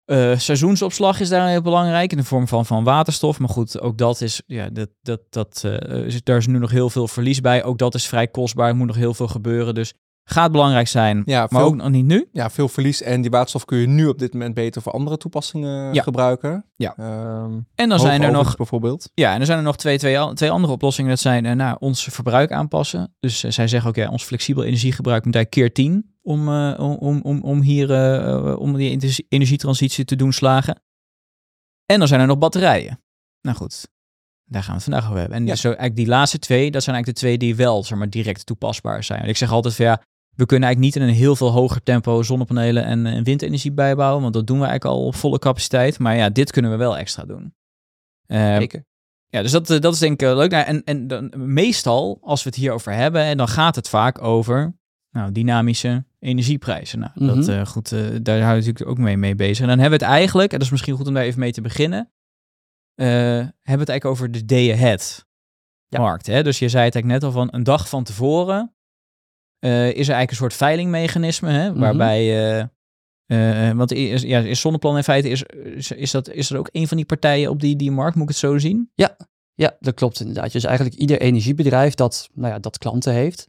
Eh, 0.05 0.37
seizoensopslag 0.37 1.19
is 1.19 1.29
daar 1.29 1.49
heel 1.49 1.61
belangrijk 1.61 2.11
in 2.11 2.17
de 2.17 2.23
vorm 2.23 2.47
van, 2.47 2.65
van 2.65 2.83
waterstof. 2.83 3.39
Maar 3.39 3.49
goed, 3.49 3.79
ook 3.79 3.97
dat 3.97 4.21
is, 4.21 4.41
ja, 4.45 4.69
dat, 4.69 4.89
dat, 5.01 5.21
dat, 5.29 5.63
eh, 5.65 6.19
daar 6.23 6.37
is 6.37 6.47
nu 6.47 6.59
nog 6.59 6.71
heel 6.71 6.89
veel 6.89 7.07
verlies 7.07 7.41
bij. 7.41 7.63
Ook 7.63 7.77
dat 7.77 7.95
is 7.95 8.07
vrij 8.07 8.27
kostbaar. 8.27 8.67
Er 8.67 8.75
moet 8.75 8.87
nog 8.87 8.95
heel 8.95 9.13
veel 9.13 9.27
gebeuren. 9.27 9.73
Dus 9.73 9.93
gaat 10.31 10.51
belangrijk 10.51 10.87
zijn, 10.87 11.21
Ja, 11.25 11.39
maar 11.39 11.47
veel, 11.61 11.61
ook 11.69 11.75
nog 11.75 11.89
niet 11.89 12.05
nu. 12.05 12.27
ja, 12.31 12.49
veel 12.49 12.67
verlies. 12.67 13.01
En 13.01 13.21
die 13.21 13.29
waterstof 13.31 13.65
kun 13.65 13.77
je 13.77 13.87
nu 13.87 14.07
op 14.07 14.19
dit 14.19 14.33
moment 14.33 14.53
beter 14.53 14.81
voor 14.81 14.91
andere 14.91 15.17
toepassingen 15.17 15.93
Ja. 15.93 16.01
gebruiken. 16.03 16.65
Ja. 16.75 16.93
Ehm, 16.97 17.59
En 17.75 17.89
dan 17.89 17.99
zijn 17.99 18.21
er 18.21 18.31
nog 18.31 18.55
bijvoorbeeld. 18.55 19.09
Ja, 19.13 19.33
en 19.33 19.39
er 19.39 19.45
zijn 19.45 19.57
er 19.57 19.63
nog 19.63 19.77
twee, 19.77 19.97
twee, 19.97 20.33
twee 20.33 20.51
andere 20.51 20.73
oplossingen. 20.73 21.09
Dat 21.09 21.19
zijn 21.19 21.45
eh, 21.45 21.55
nou, 21.55 21.77
ons 21.79 22.03
verbruik 22.03 22.51
aanpassen. 22.51 23.15
Dus 23.19 23.43
eh, 23.43 23.51
zij 23.51 23.67
zeggen 23.67 23.89
ook, 23.89 23.95
ja, 23.95 24.09
ons 24.09 24.23
flexibel 24.23 24.63
energiegebruik 24.63 25.25
moet 25.25 25.35
eigenlijk 25.35 25.73
keer 25.73 25.85
10 25.85 26.15
om, 26.21 26.47
eh, 26.49 26.73
om, 26.79 26.95
om, 26.95 27.21
om, 27.21 27.41
om 27.41 27.61
hier 27.61 27.87
om 28.57 28.75
die 28.77 28.89
energie- 28.89 29.25
energietransitie 29.29 30.05
te 30.05 30.15
doen 30.15 30.31
slagen. 30.33 30.81
En 31.85 31.99
dan 31.99 32.07
zijn 32.07 32.21
er 32.21 32.27
nog 32.27 32.37
batterijen. 32.37 33.01
Nou 33.41 33.57
goed, 33.57 33.87
daar 34.45 34.61
gaan 34.63 34.71
we 34.75 34.81
het 34.81 34.83
vandaag 34.89 35.05
over 35.07 35.19
hebben. 35.19 35.37
En 35.37 35.45
Ja. 35.45 35.55
zo 35.55 35.67
eigenlijk 35.67 35.95
die 35.95 36.07
laatste 36.07 36.39
twee, 36.39 36.71
dat 36.71 36.83
zijn 36.83 36.95
eigenlijk 36.95 37.07
de 37.23 37.25
twee 37.25 37.37
die 37.37 37.55
wel 37.55 37.83
zeg 37.83 37.97
maar, 37.97 38.09
direct 38.09 38.45
toepasbaar 38.45 39.03
zijn. 39.03 39.25
Ik 39.25 39.37
zeg 39.37 39.51
altijd 39.51 39.75
van 39.75 39.85
ja, 39.85 40.01
we 40.39 40.45
kunnen 40.45 40.67
eigenlijk 40.67 40.95
niet 40.95 41.03
in 41.03 41.09
een 41.09 41.15
heel 41.21 41.35
veel 41.35 41.49
hoger 41.51 41.83
tempo 41.83 42.23
zonnepanelen 42.23 42.83
en, 42.85 43.05
en 43.05 43.23
windenergie 43.23 43.71
bijbouwen, 43.71 44.21
want 44.21 44.33
dat 44.33 44.47
doen 44.47 44.59
we 44.59 44.65
eigenlijk 44.65 44.95
al 44.97 45.05
op 45.05 45.15
volle 45.15 45.39
capaciteit. 45.39 45.99
Maar 45.99 46.15
ja, 46.15 46.29
dit 46.29 46.51
kunnen 46.51 46.71
we 46.71 46.77
wel 46.77 46.97
extra 46.97 47.25
doen. 47.25 47.53
Eh, 48.25 48.55
Zeker. 48.57 48.85
ja, 49.27 49.41
dus 49.41 49.51
dat, 49.51 49.69
eh, 49.69 49.79
dat 49.79 49.93
is 49.93 49.99
denk 49.99 50.21
ik 50.21 50.27
eh, 50.29 50.35
leuk. 50.35 50.51
Nou, 50.51 50.65
en 50.65 50.83
en 50.83 51.07
dan, 51.07 51.33
meestal, 51.37 52.17
als 52.21 52.43
we 52.43 52.49
het 52.49 52.57
hierover 52.57 52.93
hebben, 52.93 53.21
en 53.23 53.37
dan 53.37 53.47
gaat 53.47 53.75
het 53.75 53.89
vaak 53.89 54.21
over 54.21 54.77
nou, 55.11 55.31
dynamische 55.31 56.05
energieprijzen. 56.19 56.99
Nou, 56.99 57.11
dat, 57.25 57.35
Mhm. 57.35 57.49
eh, 57.49 57.65
goed, 57.65 57.91
eh, 57.91 57.99
daar 58.21 58.39
hou 58.41 58.51
je 58.53 58.59
natuurlijk 58.59 58.89
ook 58.89 58.97
mee, 58.97 59.17
mee 59.17 59.35
bezig. 59.35 59.59
En 59.61 59.67
dan 59.67 59.79
hebben 59.79 59.99
we 59.99 60.05
het 60.05 60.13
eigenlijk, 60.13 60.51
en 60.51 60.57
dat 60.57 60.65
is 60.65 60.71
misschien 60.71 60.95
goed 60.95 61.07
om 61.07 61.13
daar 61.13 61.23
even 61.23 61.39
mee 61.39 61.51
te 61.51 61.61
beginnen, 61.61 62.11
eh, 62.95 63.07
hebben 63.07 63.51
we 63.63 63.71
het 63.79 63.89
eigenlijk 63.89 64.05
over 64.05 64.31
de 64.31 64.45
day 64.45 64.71
ahead 64.73 65.25
Ja. 65.87 65.99
markt. 65.99 66.27
Hè? 66.27 66.43
Dus 66.43 66.59
je 66.59 66.69
zei 66.69 66.85
het 66.85 66.93
eigenlijk 66.95 67.21
net 67.23 67.23
al 67.33 67.39
van 67.39 67.47
een 67.51 67.63
dag 67.63 67.89
van 67.89 68.03
tevoren 68.03 68.73
eh, 69.59 69.87
is 69.87 70.07
er 70.07 70.15
eigenlijk 70.15 70.29
een 70.31 70.35
soort 70.35 70.53
veilingmechanisme, 70.53 71.49
hè, 71.51 71.69
Mhm. 71.71 71.79
waarbij... 71.79 72.19
eh, 72.59 73.69
eh, 73.69 73.77
want 73.77 73.91
is, 73.91 74.21
ja, 74.21 74.39
is 74.39 74.59
Zonneplan 74.59 74.97
in 74.97 75.03
feite, 75.03 75.29
is, 75.29 75.43
is, 75.43 75.91
is, 75.91 76.11
dat, 76.11 76.29
is 76.29 76.47
dat 76.47 76.57
ook 76.57 76.69
een 76.71 76.87
van 76.87 76.97
die 76.97 77.05
partijen 77.05 77.49
op 77.49 77.59
die, 77.59 77.75
die 77.75 77.91
markt, 77.91 78.13
moet 78.15 78.23
ik 78.23 78.29
het 78.29 78.37
zo 78.37 78.57
zien? 78.57 78.91
Ja, 79.55 79.75
dat 79.79 79.93
klopt 79.93 80.19
inderdaad. 80.19 80.51
Dus 80.51 80.63
eigenlijk 80.63 80.95
ieder 80.95 81.21
energiebedrijf 81.21 81.93
dat, 81.93 82.29
nou 82.33 82.53
ja, 82.53 82.59
dat 82.59 82.77
klanten 82.77 83.13
heeft, 83.13 83.45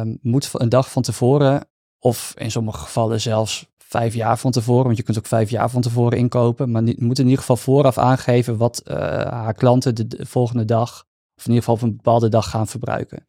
ehm, 0.00 0.14
moet 0.22 0.50
een 0.52 0.68
dag 0.68 0.90
van 0.90 1.02
tevoren, 1.02 1.66
of 1.98 2.34
in 2.36 2.50
sommige 2.50 2.78
gevallen 2.78 3.20
zelfs 3.20 3.66
vijf 3.78 4.14
jaar 4.14 4.38
van 4.38 4.50
tevoren, 4.50 4.84
want 4.84 4.96
je 4.96 5.02
kunt 5.02 5.18
ook 5.18 5.26
vijf 5.26 5.50
jaar 5.50 5.70
van 5.70 5.80
tevoren 5.80 6.18
inkopen, 6.18 6.70
maar 6.70 6.82
moet 6.82 7.18
in 7.18 7.24
ieder 7.24 7.38
geval 7.40 7.56
vooraf 7.56 7.98
aangeven 7.98 8.56
wat 8.56 8.82
haar 9.30 9.54
klanten 9.54 9.94
de, 9.94 10.06
de 10.06 10.26
volgende 10.26 10.64
dag, 10.64 11.04
of 11.36 11.44
in 11.46 11.52
ieder 11.52 11.58
geval 11.58 11.74
op 11.74 11.82
een 11.82 11.96
bepaalde 11.96 12.28
dag 12.28 12.50
gaan 12.50 12.66
verbruiken. 12.66 13.26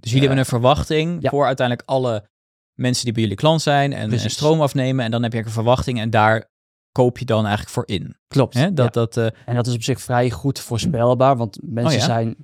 Dus 0.00 0.10
jullie 0.12 0.28
Eh, 0.28 0.34
hebben 0.34 0.38
een 0.38 0.60
verwachting 0.60 1.22
ja. 1.22 1.30
voor 1.30 1.46
uiteindelijk 1.46 1.88
alle 1.88 2.28
mensen 2.74 3.04
die 3.04 3.12
bij 3.12 3.22
jullie 3.22 3.36
klant 3.36 3.62
zijn 3.62 3.92
en, 3.92 4.00
en 4.00 4.08
Precies. 4.08 4.32
stroom 4.32 4.60
afnemen. 4.60 5.04
En 5.04 5.10
dan 5.10 5.22
heb 5.22 5.32
je 5.32 5.36
eigenlijk 5.38 5.46
een 5.46 5.72
verwachting 5.72 6.00
en 6.00 6.10
daar 6.10 6.50
koop 6.92 7.18
je 7.18 7.24
dan 7.24 7.40
eigenlijk 7.46 7.70
voor 7.70 7.84
in. 7.86 8.16
Klopt. 8.28 8.54
Hè? 8.54 8.72
Dat, 8.72 8.84
ja. 8.94 9.00
dat, 9.00 9.16
eh, 9.16 9.26
En 9.46 9.54
dat 9.54 9.66
is 9.66 9.74
op 9.74 9.82
zich 9.82 10.00
vrij 10.00 10.30
goed 10.30 10.58
voorspelbaar, 10.58 11.36
want 11.36 11.58
mensen 11.62 11.92
Oh 11.92 11.98
ja? 11.98 12.04
zijn 12.04 12.36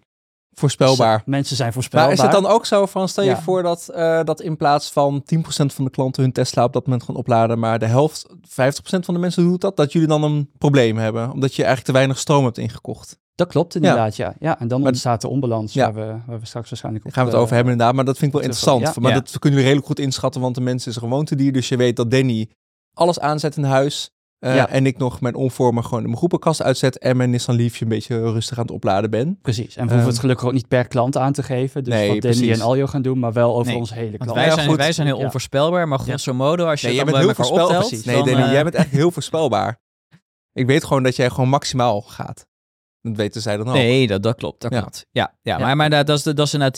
Voorspelbaar. 0.56 1.22
Mensen 1.26 1.56
zijn 1.56 1.72
voorspelbaar. 1.72 2.08
Maar 2.08 2.16
is 2.16 2.22
het 2.22 2.32
dan 2.42 2.46
ook 2.46 2.66
zo 2.66 2.86
van, 2.86 3.08
stel 3.08 3.24
je 3.24 3.30
Ja. 3.30 3.40
voor 3.42 3.62
dat, 3.62 3.88
eh, 3.88 4.22
dat 4.24 4.40
in 4.40 4.56
plaats 4.56 4.90
van 4.92 5.22
10% 5.24 5.72
van 5.72 5.84
de 5.84 5.90
klanten 5.90 6.22
hun 6.22 6.32
Tesla 6.32 6.64
op 6.64 6.72
dat 6.72 6.84
moment 6.84 7.02
gaan 7.02 7.16
opladen, 7.16 7.58
maar 7.58 7.78
de 7.78 7.86
helft, 7.86 8.26
50% 8.42 9.04
van 9.04 9.14
de 9.14 9.20
mensen 9.20 9.42
doet 9.44 9.60
dat, 9.60 9.76
dat 9.76 9.92
jullie 9.92 10.08
dan 10.08 10.22
een 10.22 10.50
probleem 10.58 10.96
hebben, 10.96 11.30
omdat 11.30 11.50
je 11.50 11.56
eigenlijk 11.62 11.86
te 11.86 11.92
weinig 11.92 12.18
stroom 12.18 12.44
hebt 12.44 12.58
ingekocht. 12.58 13.18
Dat 13.34 13.48
klopt 13.48 13.74
inderdaad, 13.74 14.16
ja. 14.16 14.34
ja. 14.38 14.58
en 14.60 14.68
dan 14.68 14.78
Maar- 14.80 14.88
ontstaat 14.88 15.20
de 15.20 15.28
onbalans 15.28 15.72
Ja. 15.72 15.92
waar, 15.92 16.06
we, 16.06 16.16
waar 16.26 16.40
we 16.40 16.46
straks 16.46 16.68
waarschijnlijk 16.70 17.04
op 17.04 17.10
Daar 17.14 17.24
gaan 17.24 17.24
we 17.24 17.28
het 17.30 17.38
eh, 17.38 17.42
over 17.42 17.54
hebben 17.54 17.72
inderdaad, 17.72 17.96
maar 17.96 18.04
dat 18.04 18.18
vind 18.18 18.26
ik 18.34 18.36
wel 18.40 18.46
interessant. 18.48 18.82
ja. 18.94 19.00
Maar 19.00 19.10
Ja. 19.12 19.18
dat 19.18 19.30
kunnen 19.30 19.50
jullie 19.50 19.64
redelijk 19.64 19.86
goed 19.86 19.98
inschatten, 19.98 20.40
want 20.40 20.54
de 20.54 20.60
mensen 20.60 20.90
is 20.90 20.96
een 20.96 21.02
gewoontedier, 21.02 21.52
dus 21.52 21.68
je 21.68 21.76
weet 21.76 21.96
dat 21.96 22.10
Danny 22.10 22.48
alles 22.94 23.20
aanzet 23.20 23.56
in 23.56 23.64
huis. 23.64 24.08
eh, 24.38 24.54
Ja. 24.54 24.68
En 24.68 24.86
ik 24.86 24.98
nog 24.98 25.20
mijn 25.20 25.34
onvormer 25.34 25.82
gewoon 25.82 25.98
in 25.98 26.04
mijn 26.06 26.16
groepenkast 26.16 26.62
uitzet 26.62 26.98
en 26.98 27.16
mijn 27.16 27.30
Nissan 27.30 27.54
Leafje 27.54 27.82
een 27.82 27.88
beetje 27.88 28.20
rustig 28.32 28.58
aan 28.58 28.64
het 28.64 28.72
opladen 28.74 29.10
ben. 29.10 29.38
Precies. 29.42 29.66
En 29.66 29.72
we 29.74 29.80
hoeven 29.80 29.98
Ehm, 29.98 30.08
het 30.08 30.18
gelukkig 30.18 30.46
ook 30.46 30.52
niet 30.52 30.68
per 30.68 30.88
klant 30.88 31.16
aan 31.16 31.32
te 31.32 31.42
geven. 31.42 31.84
Dus 31.84 31.94
nee, 31.94 32.08
wat 32.12 32.20
Danny 32.22 32.36
precies. 32.38 32.58
en 32.58 32.64
Aljo 32.64 32.86
gaan 32.86 33.02
doen, 33.02 33.18
maar 33.18 33.32
wel 33.32 33.54
over 33.56 33.66
Nee, 33.72 33.76
ons 33.80 33.94
hele 33.94 34.16
klant. 34.16 34.32
wij, 34.32 34.44
ja, 34.46 34.54
zijn, 34.54 34.68
goed. 34.68 34.76
wij 34.76 34.92
zijn 34.92 35.06
heel 35.06 35.18
Ja. 35.18 35.24
onvoorspelbaar, 35.24 35.88
maar 35.88 35.98
grosso 35.98 36.34
modo, 36.34 36.66
als 36.66 36.80
je 36.80 36.86
Nee, 36.86 36.96
het 36.98 37.04
jij 37.04 37.12
dan 37.12 37.22
bent 37.22 37.36
heel 37.36 37.46
elkaar 37.46 37.46
voorspelbaar. 37.46 37.84
optelt, 37.84 38.04
Nee, 38.04 38.16
dan, 38.16 38.24
Danny, 38.26 38.42
eh, 38.46 38.52
jij 38.52 38.62
bent 38.62 38.74
echt 38.74 38.90
heel 38.90 39.10
voorspelbaar. 39.10 39.80
Ik 40.52 40.66
weet 40.66 40.84
gewoon 40.84 41.02
dat 41.02 41.16
jij 41.16 41.30
gewoon 41.30 41.48
maximaal 41.48 42.00
gaat. 42.00 42.46
Dat 43.08 43.16
weten 43.16 43.42
zij 43.42 43.56
dan 43.56 43.68
ook. 43.68 43.74
Nee, 43.74 44.06
dat, 44.06 44.22
dat 44.22 44.36
klopt. 44.36 44.60
Dat 44.60 44.72
Ja. 44.72 44.80
klopt. 44.80 45.06
Ja, 45.10 45.34
ja, 45.42 45.58
Ja. 45.58 45.64
maar, 45.64 45.76
maar 45.76 45.90
dat, 45.90 46.06
dat, 46.06 46.16
is, 46.18 46.22
dat 46.24 46.38
is 46.38 46.52
inderdaad 46.54 46.76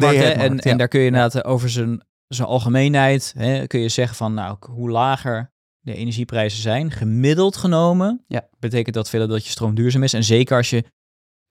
markt, 0.00 0.16
hè. 0.16 0.22
day-ahead 0.22 0.50
En, 0.50 0.58
en 0.58 0.78
daar 0.78 0.88
kun 0.88 1.00
je 1.00 1.06
inderdaad 1.06 1.44
over 1.44 1.70
zijn, 1.70 2.02
zijn 2.28 2.48
algemeenheid, 2.48 3.34
hè, 3.36 3.66
kun 3.66 3.80
je 3.80 3.88
zeggen 3.88 4.16
van, 4.16 4.34
nou, 4.34 4.56
hoe 4.70 4.90
lager 4.90 5.52
de 5.80 5.94
energieprijzen 5.94 6.62
zijn, 6.62 6.90
gemiddeld 6.90 7.56
genomen, 7.56 8.24
Ja. 8.26 8.48
betekent 8.58 8.94
dat 8.94 9.08
veel 9.10 9.26
dat 9.28 9.44
je 9.44 9.50
stroom 9.50 9.74
duurzaam 9.74 10.02
is. 10.02 10.12
En 10.12 10.24
zeker 10.24 10.56
als 10.56 10.70
je 10.70 10.84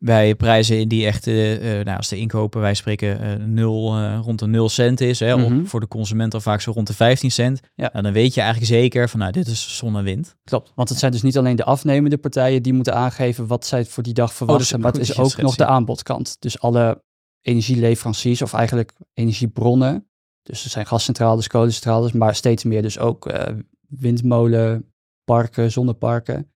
bij 0.03 0.35
prijzen 0.35 0.87
die 0.87 1.05
echt, 1.05 1.27
eh, 1.27 1.79
eh, 1.79 1.85
nou, 1.85 1.97
als 1.97 2.07
de 2.07 2.17
inkopen, 2.17 2.61
wij 2.61 2.73
spreken 2.73 3.19
eh, 3.19 3.45
nul, 3.45 4.05
rond 4.15 4.39
de 4.39 4.47
0 4.47 4.69
cent 4.69 5.01
is, 5.01 5.19
hè, 5.19 5.37
Mhm. 5.37 5.61
of 5.61 5.69
voor 5.69 5.79
de 5.79 5.87
consument 5.87 6.31
dan 6.31 6.41
vaak 6.41 6.61
zo 6.61 6.71
rond 6.71 6.87
de 6.87 6.93
15 6.93 7.31
cent, 7.31 7.59
Ja. 7.75 7.89
nou, 7.91 8.03
dan 8.03 8.13
weet 8.13 8.33
je 8.33 8.41
eigenlijk 8.41 8.71
zeker 8.71 9.09
van, 9.09 9.19
nou, 9.19 9.31
dit 9.31 9.47
is 9.47 9.77
zon 9.77 9.97
en 9.97 10.03
wind. 10.03 10.35
Klopt. 10.43 10.71
Want 10.75 10.89
het 10.89 10.97
zijn 10.97 11.11
dus 11.11 11.21
niet 11.21 11.37
alleen 11.37 11.55
de 11.55 11.63
afnemende 11.63 12.17
partijen 12.17 12.63
die 12.63 12.73
moeten 12.73 12.93
aangeven 12.95 13.47
wat 13.47 13.65
zij 13.65 13.85
voor 13.85 14.03
die 14.03 14.13
dag 14.13 14.33
verwachten, 14.33 14.67
dus 14.75 14.83
maar 14.83 14.91
het 14.91 15.01
is 15.01 15.17
ook 15.17 15.37
nog 15.41 15.55
de 15.55 15.65
aanbodkant. 15.65 16.35
Dus 16.39 16.59
alle 16.59 17.03
energieleveranciers 17.41 18.41
of 18.41 18.53
eigenlijk 18.53 18.93
energiebronnen. 19.13 20.07
Dus 20.43 20.63
er 20.63 20.69
zijn 20.69 20.85
gascentrales, 20.85 21.47
kolencentrales, 21.47 22.11
maar 22.11 22.35
steeds 22.35 22.63
meer 22.63 22.81
dus 22.81 22.99
ook 22.99 23.27
eh, 23.27 23.55
windmolenparken, 23.87 25.71
zonneparken. 25.71 26.51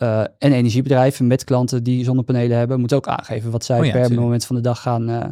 Eh, 0.00 0.20
en 0.20 0.52
energiebedrijven 0.52 1.26
met 1.26 1.44
klanten 1.44 1.82
die 1.82 2.04
zonnepanelen 2.04 2.56
hebben, 2.58 2.78
moeten 2.78 2.96
ook 2.96 3.08
aangeven 3.08 3.50
wat 3.50 3.64
zij 3.64 3.78
Oh 3.78 3.84
ja, 3.84 3.90
per 3.92 4.00
tuurlijk. 4.00 4.20
moment 4.20 4.44
van 4.44 4.56
de 4.56 4.62
dag 4.62 4.80
gaan, 4.82 5.08
eh, 5.08 5.24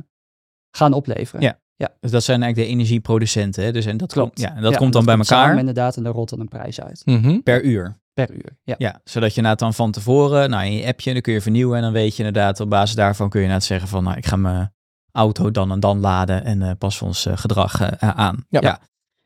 gaan 0.71 0.93
opleveren. 0.93 1.43
Ja. 1.77 1.89
Dus 2.01 2.11
dat 2.11 2.23
zijn 2.23 2.43
eigenlijk 2.43 2.71
de 2.71 2.75
energieproducenten. 2.77 3.65
Hè? 3.65 3.73
Dus 3.73 3.87
en 3.87 3.97
dat 3.97 4.13
Klopt. 4.13 4.35
Komt, 4.35 4.49
ja, 4.49 4.57
en 4.57 4.63
dat 4.63 4.73
Ja, 4.73 4.79
komt 4.79 4.93
dan 4.93 5.05
bij 5.05 5.15
elkaar 5.17 5.27
samen 5.45 5.59
inderdaad 5.59 5.97
en 5.97 6.03
daar 6.03 6.13
rolt 6.13 6.29
dan 6.29 6.41
een 6.41 6.49
prijs 6.49 6.81
uit. 6.81 7.03
Mhm. 7.05 7.41
per 7.41 7.63
uur. 7.65 8.01
Per 8.13 8.31
uur. 8.33 8.59
Ja. 8.65 8.75
Ja, 8.79 9.01
zodat 9.05 9.31
je 9.31 9.37
inderdaad 9.37 9.59
dan 9.59 9.75
van 9.75 9.91
tevoren, 9.93 10.51
nou 10.51 10.65
in 10.65 10.73
je 10.73 10.87
appje, 10.87 11.13
dan 11.13 11.23
kun 11.23 11.33
je 11.33 11.41
vernieuwen 11.41 11.77
en 11.77 11.83
dan 11.83 11.93
weet 11.93 12.17
je 12.17 12.25
inderdaad 12.25 12.61
op 12.61 12.71
basis 12.71 12.97
daarvan 12.97 13.29
kun 13.29 13.41
je 13.41 13.47
inderdaad 13.47 13.69
zeggen 13.69 13.89
van, 13.89 14.05
nou 14.05 14.17
ik 14.17 14.27
ga 14.27 14.37
mijn 14.37 14.73
auto 15.13 15.51
dan 15.51 15.71
en 15.71 15.81
dan 15.81 16.01
laden 16.01 16.45
en 16.45 16.63
eh 16.63 16.71
pas 16.79 17.03
ons 17.03 17.27
gedrag 17.35 17.99
aan. 18.01 18.47
Ja. 18.49 18.81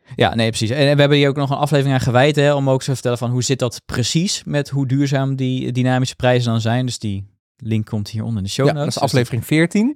Ja. 0.05 0.13
Ja, 0.29 0.35
nee, 0.35 0.49
precies. 0.49 0.71
En 0.71 0.77
we 0.95 1.01
hebben 1.01 1.19
hier 1.19 1.29
ook 1.29 1.37
nog 1.37 1.51
een 1.51 1.57
aflevering 1.57 1.95
aan 1.95 2.01
gewijd, 2.01 2.37
hè, 2.37 2.55
om 2.55 2.71
ook 2.71 2.81
zo 2.83 2.87
te 2.87 2.93
vertellen 2.93 3.19
van 3.19 3.31
hoe 3.31 3.43
zit 3.43 3.59
dat 3.59 3.83
precies 3.85 4.45
met 4.45 4.69
hoe 4.69 4.87
duurzaam 4.87 5.37
die 5.37 5.73
dynamische 5.73 6.17
prijzen 6.17 6.51
dan 6.51 6.61
zijn. 6.61 6.87
Dus 6.87 6.99
die 6.99 7.27
link 7.57 7.87
komt 7.87 8.09
hieronder 8.09 8.37
in 8.39 8.45
de 8.45 8.51
show 8.51 8.67
Ja, 8.67 8.73
notes. 8.73 8.95
dat 8.95 8.95
is 8.95 9.01
Dus 9.01 9.11
aflevering 9.11 9.47
14. 9.47 9.95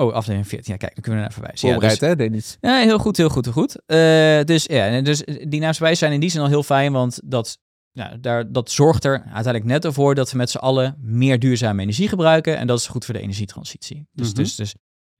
Oh, 0.00 0.12
aflevering 0.12 0.46
14. 0.48 0.72
Ja, 0.72 0.78
kijk, 0.78 0.94
dan 0.94 1.02
kunnen 1.02 1.20
we 1.20 1.26
naar 1.26 1.34
verwijzen. 1.36 1.68
Ja, 1.68 1.74
dus- 1.74 1.88
Voorbereid, 1.88 2.18
hè, 2.18 2.24
Dennis? 2.24 2.56
Ja, 2.60 2.78
heel 2.78 2.98
goed, 2.98 3.16
heel 3.16 3.28
goed, 3.28 3.44
heel 3.44 3.54
goed. 3.54 3.76
Eh, 3.86 3.96
dus 4.44 4.64
ja, 4.64 5.00
dus 5.00 5.22
die 5.48 5.60
naamsbewijzen 5.60 5.98
zijn 5.98 6.12
in 6.12 6.20
die 6.20 6.30
zin 6.30 6.40
al 6.40 6.46
heel 6.48 6.62
fijn, 6.62 6.92
want 6.92 7.20
dat, 7.24 7.58
ja, 7.92 8.16
daar, 8.20 8.52
dat 8.52 8.70
zorgt 8.70 9.04
er 9.04 9.22
uiteindelijk 9.32 9.64
net 9.64 9.94
voor 9.94 10.14
dat 10.14 10.30
we 10.30 10.36
met 10.36 10.50
z'n 10.50 10.56
allen 10.58 10.96
meer 11.00 11.38
duurzame 11.38 11.82
energie 11.82 12.08
gebruiken. 12.08 12.56
En 12.56 12.66
dat 12.66 12.78
is 12.78 12.86
goed 12.86 13.04
voor 13.04 13.14
de 13.14 13.20
energietransitie. 13.20 14.06
Dus, 14.12 14.26
Mhm. 14.28 14.36
dus, 14.36 14.56
dus. 14.56 14.74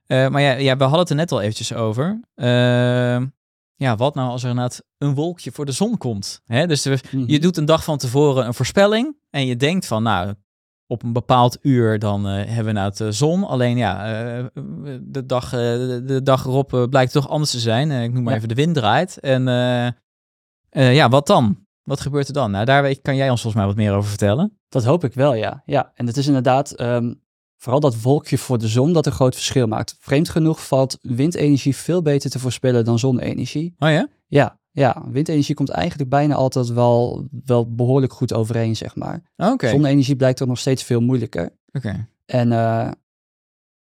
eh, 0.05 0.27
maar 0.29 0.41
ja, 0.41 0.51
ja, 0.53 0.77
we 0.77 0.81
hadden 0.83 0.99
het 0.99 1.09
er 1.09 1.15
net 1.15 1.31
al 1.31 1.41
eventjes 1.41 1.73
over. 1.73 2.19
Ehm, 2.35 3.25
ja, 3.79 3.95
wat 3.95 4.15
nou 4.15 4.29
als 4.29 4.43
er 4.43 4.49
inderdaad 4.49 4.83
een 4.97 5.13
wolkje 5.15 5.51
voor 5.51 5.65
de 5.65 5.71
zon 5.71 5.97
komt? 5.97 6.41
Hè? 6.45 6.67
Dus 6.67 6.83
we- 6.83 6.99
Mhm. 7.11 7.23
je 7.31 7.39
doet 7.39 7.57
een 7.57 7.65
dag 7.65 7.83
van 7.83 7.97
tevoren 7.97 8.45
een 8.45 8.53
voorspelling 8.53 9.17
en 9.29 9.45
je 9.45 9.55
denkt 9.55 9.85
van, 9.85 10.03
nou, 10.03 10.33
op 10.87 11.03
een 11.03 11.13
bepaald 11.13 11.57
uur 11.61 11.99
dan 11.99 12.27
eh, 12.27 12.33
hebben 12.45 12.65
we 12.65 12.71
nou 12.71 12.91
de 12.95 13.11
zon. 13.11 13.43
Alleen 13.43 13.77
ja, 13.77 14.05
eh, 14.37 14.45
de, 15.01 15.25
dag, 15.25 15.43
eh, 15.43 15.59
de, 15.59 16.19
dag 16.23 16.45
erop 16.45 16.73
eh, 16.73 16.83
blijkt 16.83 17.11
toch 17.11 17.29
anders 17.29 17.51
te 17.51 17.59
zijn. 17.59 17.91
Eh, 17.91 18.03
ik 18.03 18.13
noem 18.13 18.23
maar 18.23 18.31
Ja. 18.31 18.37
even 18.37 18.49
de 18.49 18.55
wind 18.61 18.75
draait. 18.75 19.19
En 19.19 19.47
eh, 19.47 19.87
eh, 20.69 20.95
ja, 20.95 21.09
wat 21.09 21.27
dan? 21.27 21.67
Wat 21.83 22.01
gebeurt 22.01 22.27
er 22.27 22.33
dan? 22.33 22.51
Nou, 22.51 22.65
daar 22.65 22.95
kan 23.01 23.15
jij 23.15 23.29
ons 23.29 23.41
volgens 23.41 23.61
mij 23.63 23.71
wat 23.73 23.81
meer 23.81 23.93
over 23.93 24.09
vertellen. 24.09 24.59
Dat 24.69 24.83
hoop 24.83 25.03
ik 25.03 25.13
wel, 25.13 25.33
ja. 25.33 25.61
ja. 25.65 25.91
En 25.95 26.07
het 26.07 26.17
is 26.17 26.27
inderdaad, 26.27 26.71
ehm, 26.71 27.13
vooral 27.59 27.79
dat 27.79 28.01
wolkje 28.01 28.37
voor 28.37 28.57
de 28.57 28.67
zon 28.67 28.93
dat 28.93 29.05
een 29.05 29.11
groot 29.11 29.35
verschil 29.35 29.67
maakt. 29.67 29.95
Vreemd 29.99 30.29
genoeg 30.29 30.67
valt 30.67 30.97
windenergie 31.01 31.75
veel 31.75 32.01
beter 32.01 32.29
te 32.29 32.39
voorspellen 32.39 32.85
dan 32.85 32.99
zonne-energie. 32.99 33.75
Oh 33.79 33.89
ja? 33.89 34.07
Ja, 34.27 34.59
ja, 34.71 35.03
windenergie 35.11 35.55
komt 35.55 35.69
eigenlijk 35.69 36.09
bijna 36.09 36.35
altijd 36.35 36.67
wel, 36.67 37.27
wel 37.45 37.75
behoorlijk 37.75 38.13
goed 38.13 38.33
overeen, 38.33 38.75
zeg 38.75 38.95
maar. 38.95 39.21
Oké. 39.37 39.69
Zonne-energie 39.69 40.15
blijkt 40.15 40.37
toch 40.37 40.47
nog 40.47 40.59
steeds 40.59 40.83
veel 40.83 41.01
moeilijker. 41.01 41.49
Oké. 41.71 42.07
En 42.25 42.51
eh, 42.51 42.91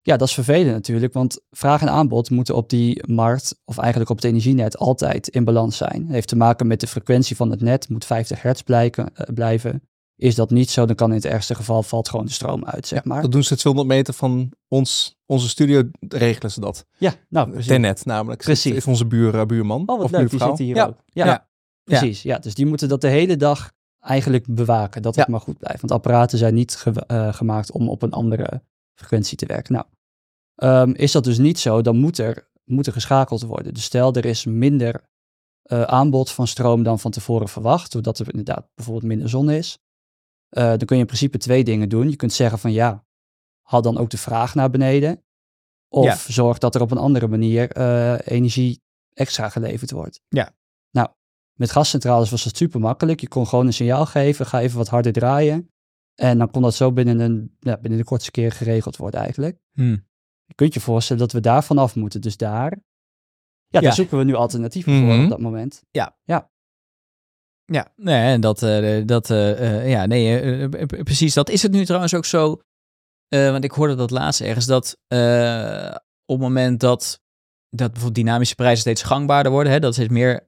ja, 0.01 0.17
dat 0.17 0.27
is 0.27 0.33
vervelend 0.33 0.73
natuurlijk, 0.73 1.13
want 1.13 1.39
vraag 1.51 1.81
en 1.81 1.89
aanbod 1.89 2.29
moeten 2.29 2.55
op 2.55 2.69
die 2.69 3.03
markt, 3.07 3.61
of 3.65 3.77
eigenlijk 3.77 4.09
op 4.09 4.15
het 4.15 4.25
energienet, 4.25 4.77
altijd 4.77 5.27
in 5.27 5.43
balans 5.43 5.77
zijn. 5.77 6.01
Het 6.01 6.11
heeft 6.11 6.27
te 6.27 6.35
maken 6.35 6.67
met 6.67 6.79
de 6.79 6.87
frequentie 6.87 7.35
van 7.35 7.51
het 7.51 7.61
net, 7.61 7.89
moet 7.89 8.05
50 8.05 8.41
hertz 8.41 8.61
blijken, 8.61 9.15
eh, 9.15 9.33
blijven. 9.33 9.81
Is 10.17 10.35
dat 10.35 10.49
niet 10.49 10.69
zo, 10.69 10.85
dan 10.85 10.95
kan 10.95 11.09
in 11.09 11.15
het 11.15 11.25
ergste 11.25 11.55
geval 11.55 11.83
valt 11.83 12.09
gewoon 12.09 12.25
de 12.25 12.31
stroom 12.31 12.65
uit, 12.65 12.87
zeg 12.87 13.03
maar. 13.03 13.21
Dat 13.21 13.31
doen 13.31 13.43
ze 13.43 13.55
200 13.55 13.95
meter 13.97 14.13
van 14.13 14.51
ons, 14.67 15.17
onze 15.25 15.49
studio, 15.49 15.83
regelen 16.07 16.51
ze 16.51 16.59
dat. 16.59 16.85
Ja, 16.97 17.13
nou, 17.29 17.49
precies. 17.49 17.67
Tenet 17.67 18.05
namelijk. 18.05 18.41
Precies. 18.43 18.73
Is 18.75 18.85
onze 18.87 19.05
buur, 19.05 19.39
eh, 19.39 19.45
buurman 19.45 19.81
Oh, 19.81 19.87
wat 19.87 20.03
of 20.05 20.11
leuk, 20.11 20.19
die 20.19 20.29
buurvrouw. 20.29 20.47
zitten 20.47 20.65
hier 20.65 20.75
ja. 20.75 20.85
ook. 20.85 20.97
Ja, 21.05 21.25
Ja. 21.25 21.47
precies. 21.83 22.21
Ja. 22.21 22.39
dus 22.39 22.53
die 22.55 22.65
moeten 22.65 22.89
dat 22.89 23.01
de 23.01 23.07
hele 23.07 23.37
dag 23.37 23.71
eigenlijk 23.99 24.45
bewaken, 24.49 25.01
dat 25.01 25.15
het 25.15 25.27
maar 25.27 25.39
goed 25.39 25.57
blijft. 25.57 25.79
Want 25.81 25.93
apparaten 25.93 26.37
zijn 26.37 26.53
niet 26.53 26.75
ge- 26.75 27.03
eh, 27.07 27.33
gemaakt 27.33 27.71
om 27.71 27.89
op 27.89 28.01
een 28.01 28.11
andere 28.11 28.61
frequentie 28.93 29.37
te 29.37 29.45
werken. 29.45 29.73
Nou, 29.73 29.85
ehm, 30.55 30.91
is 30.91 31.11
dat 31.11 31.23
dus 31.23 31.37
niet 31.37 31.59
zo, 31.59 31.81
dan 31.81 31.97
moet 31.97 32.17
er, 32.17 32.49
moet 32.65 32.87
er 32.87 32.93
geschakeld 32.93 33.41
worden. 33.43 33.73
Dus 33.73 33.83
stel, 33.83 34.13
er 34.13 34.25
is 34.25 34.45
minder 34.45 35.13
eh, 35.61 35.81
aanbod 35.81 36.31
van 36.31 36.47
stroom 36.47 36.83
dan 36.83 36.99
van 36.99 37.11
tevoren 37.11 37.47
verwacht, 37.49 37.91
doordat 37.91 38.19
er 38.19 38.29
inderdaad 38.29 38.67
bijvoorbeeld 38.75 39.05
minder 39.07 39.29
zon 39.29 39.49
is. 39.49 39.79
Eh, 40.55 40.63
dan 40.67 40.77
kun 40.85 40.95
je 40.95 41.01
in 41.01 41.07
principe 41.07 41.37
twee 41.37 41.63
dingen 41.63 41.89
doen. 41.89 42.09
Je 42.09 42.15
kunt 42.15 42.33
zeggen 42.33 42.59
van 42.59 42.71
ja, 42.71 43.05
haal 43.61 43.81
dan 43.81 43.97
ook 43.97 44.09
de 44.09 44.17
vraag 44.17 44.55
naar 44.55 44.69
beneden. 44.69 45.23
Of 45.87 46.05
Ja. 46.05 46.33
zorg 46.33 46.57
dat 46.57 46.75
er 46.75 46.81
op 46.81 46.91
een 46.91 46.97
andere 46.97 47.27
manier 47.27 47.71
eh, 47.71 48.15
energie 48.23 48.81
extra 49.13 49.49
geleverd 49.49 49.91
wordt. 49.91 50.21
Ja. 50.27 50.55
Nou, 50.91 51.09
met 51.53 51.71
gascentrales 51.71 52.29
was 52.29 52.43
dat 52.43 52.57
super 52.57 52.79
makkelijk. 52.79 53.19
Je 53.19 53.27
kon 53.27 53.47
gewoon 53.47 53.65
een 53.65 53.73
signaal 53.73 54.05
geven, 54.05 54.45
ga 54.45 54.59
even 54.61 54.77
wat 54.77 54.87
harder 54.87 55.11
draaien. 55.13 55.69
En 56.15 56.37
dan 56.37 56.51
kon 56.51 56.61
dat 56.61 56.73
zo 56.75 56.91
binnen, 56.91 57.19
een, 57.19 57.55
ja, 57.59 57.77
binnen 57.77 57.99
de 57.99 58.05
kortste 58.05 58.31
keer 58.31 58.51
geregeld 58.51 58.97
worden 58.97 59.19
eigenlijk. 59.19 59.59
Hm. 59.73 59.97
Je 60.45 60.53
kunt 60.55 60.73
je 60.73 60.79
voorstellen 60.79 61.21
dat 61.21 61.31
we 61.31 61.39
daar 61.39 61.63
vanaf 61.63 61.95
moeten. 61.95 62.21
Dus 62.21 62.37
daar, 62.37 62.71
ja, 62.71 62.79
Ja. 63.67 63.79
daar 63.81 63.93
zoeken 63.93 64.17
we 64.17 64.23
nu 64.23 64.33
alternatieven 64.33 64.99
voor 64.99 65.13
Mhm. 65.13 65.23
op 65.23 65.29
dat 65.29 65.39
moment. 65.39 65.83
Ja, 65.91 66.17
nee, 67.95 68.31
en 68.31 68.41
dat, 68.41 68.63
eh, 68.63 69.01
dat 69.05 69.29
eh, 69.29 69.77
eh, 69.79 69.89
ja, 69.89 70.05
nee, 70.05 70.69
precies. 71.03 71.33
Dat 71.33 71.49
is 71.49 71.61
het 71.61 71.71
nu 71.71 71.85
trouwens 71.85 72.13
ook 72.13 72.25
zo, 72.25 72.61
want 73.29 73.63
ik 73.63 73.71
hoorde 73.71 73.95
dat 73.95 74.11
laatst 74.11 74.41
ergens, 74.41 74.65
dat 74.65 74.97
op 76.25 76.35
het 76.35 76.39
moment 76.39 76.79
dat, 76.79 77.19
dat 77.69 77.91
bijvoorbeeld 77.91 78.25
dynamische 78.25 78.55
prijzen 78.55 78.79
steeds 78.79 79.03
gangbaarder 79.03 79.51
worden, 79.51 79.73
hè, 79.73 79.79
dat 79.79 79.93
steeds 79.93 80.09
meer 80.09 80.47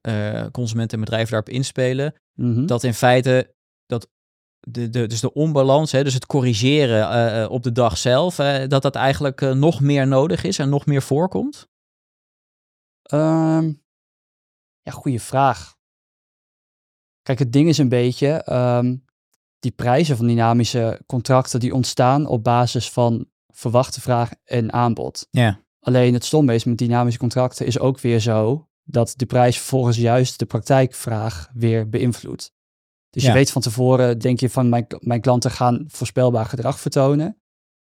consumenten 0.51 0.97
en 0.97 1.03
bedrijven 1.03 1.31
daarop 1.31 1.53
inspelen, 1.53 2.13
Mhm. 2.39 2.65
dat 2.65 2.83
in 2.83 2.93
feite 2.93 3.55
dat 3.85 4.09
de, 4.59 4.89
de, 4.89 5.07
dus 5.07 5.19
de 5.19 5.33
onbalans, 5.33 5.91
hè, 5.91 6.03
dus 6.03 6.13
het 6.13 6.25
corrigeren 6.25 7.49
op 7.49 7.63
de 7.63 7.71
dag 7.71 7.97
zelf, 7.97 8.35
dat 8.67 8.81
dat 8.81 8.95
eigenlijk 8.95 9.41
nog 9.41 9.79
meer 9.81 10.07
nodig 10.07 10.43
is 10.43 10.59
en 10.59 10.69
nog 10.69 10.85
meer 10.85 11.01
voorkomt? 11.01 11.67
Ehm, 13.01 13.73
ja, 14.81 14.91
goede 14.91 15.19
vraag. 15.19 15.76
Kijk, 17.27 17.39
het 17.39 17.53
ding 17.53 17.67
is 17.69 17.77
een 17.77 17.89
beetje, 17.89 18.27
ehm, 18.27 18.95
die 19.59 19.71
prijzen 19.71 20.17
van 20.17 20.27
dynamische 20.27 21.01
contracten 21.05 21.59
die 21.59 21.73
ontstaan 21.73 22.25
op 22.27 22.43
basis 22.43 22.91
van 22.91 23.25
verwachte 23.53 24.01
vraag 24.01 24.31
en 24.43 24.73
aanbod. 24.73 25.27
Ja. 25.31 25.59
Alleen 25.79 26.13
het 26.13 26.25
stomme 26.25 26.53
is 26.53 26.63
met 26.63 26.77
dynamische 26.77 27.19
contracten 27.19 27.65
is 27.65 27.79
ook 27.79 27.99
weer 27.99 28.19
zo 28.19 28.67
dat 28.83 29.13
de 29.15 29.25
prijs 29.25 29.57
vervolgens 29.57 29.97
juist 29.97 30.39
de 30.39 30.45
praktijkvraag 30.45 31.49
weer 31.53 31.89
beïnvloedt. 31.89 32.51
Dus 33.09 33.23
Ja. 33.23 33.29
je 33.29 33.35
weet 33.35 33.51
van 33.51 33.61
tevoren, 33.61 34.19
denk 34.19 34.39
je 34.39 34.49
van 34.49 34.69
mijn, 34.69 34.87
mijn 34.99 35.21
klanten 35.21 35.51
gaan 35.51 35.85
voorspelbaar 35.87 36.45
gedrag 36.45 36.79
vertonen. 36.79 37.37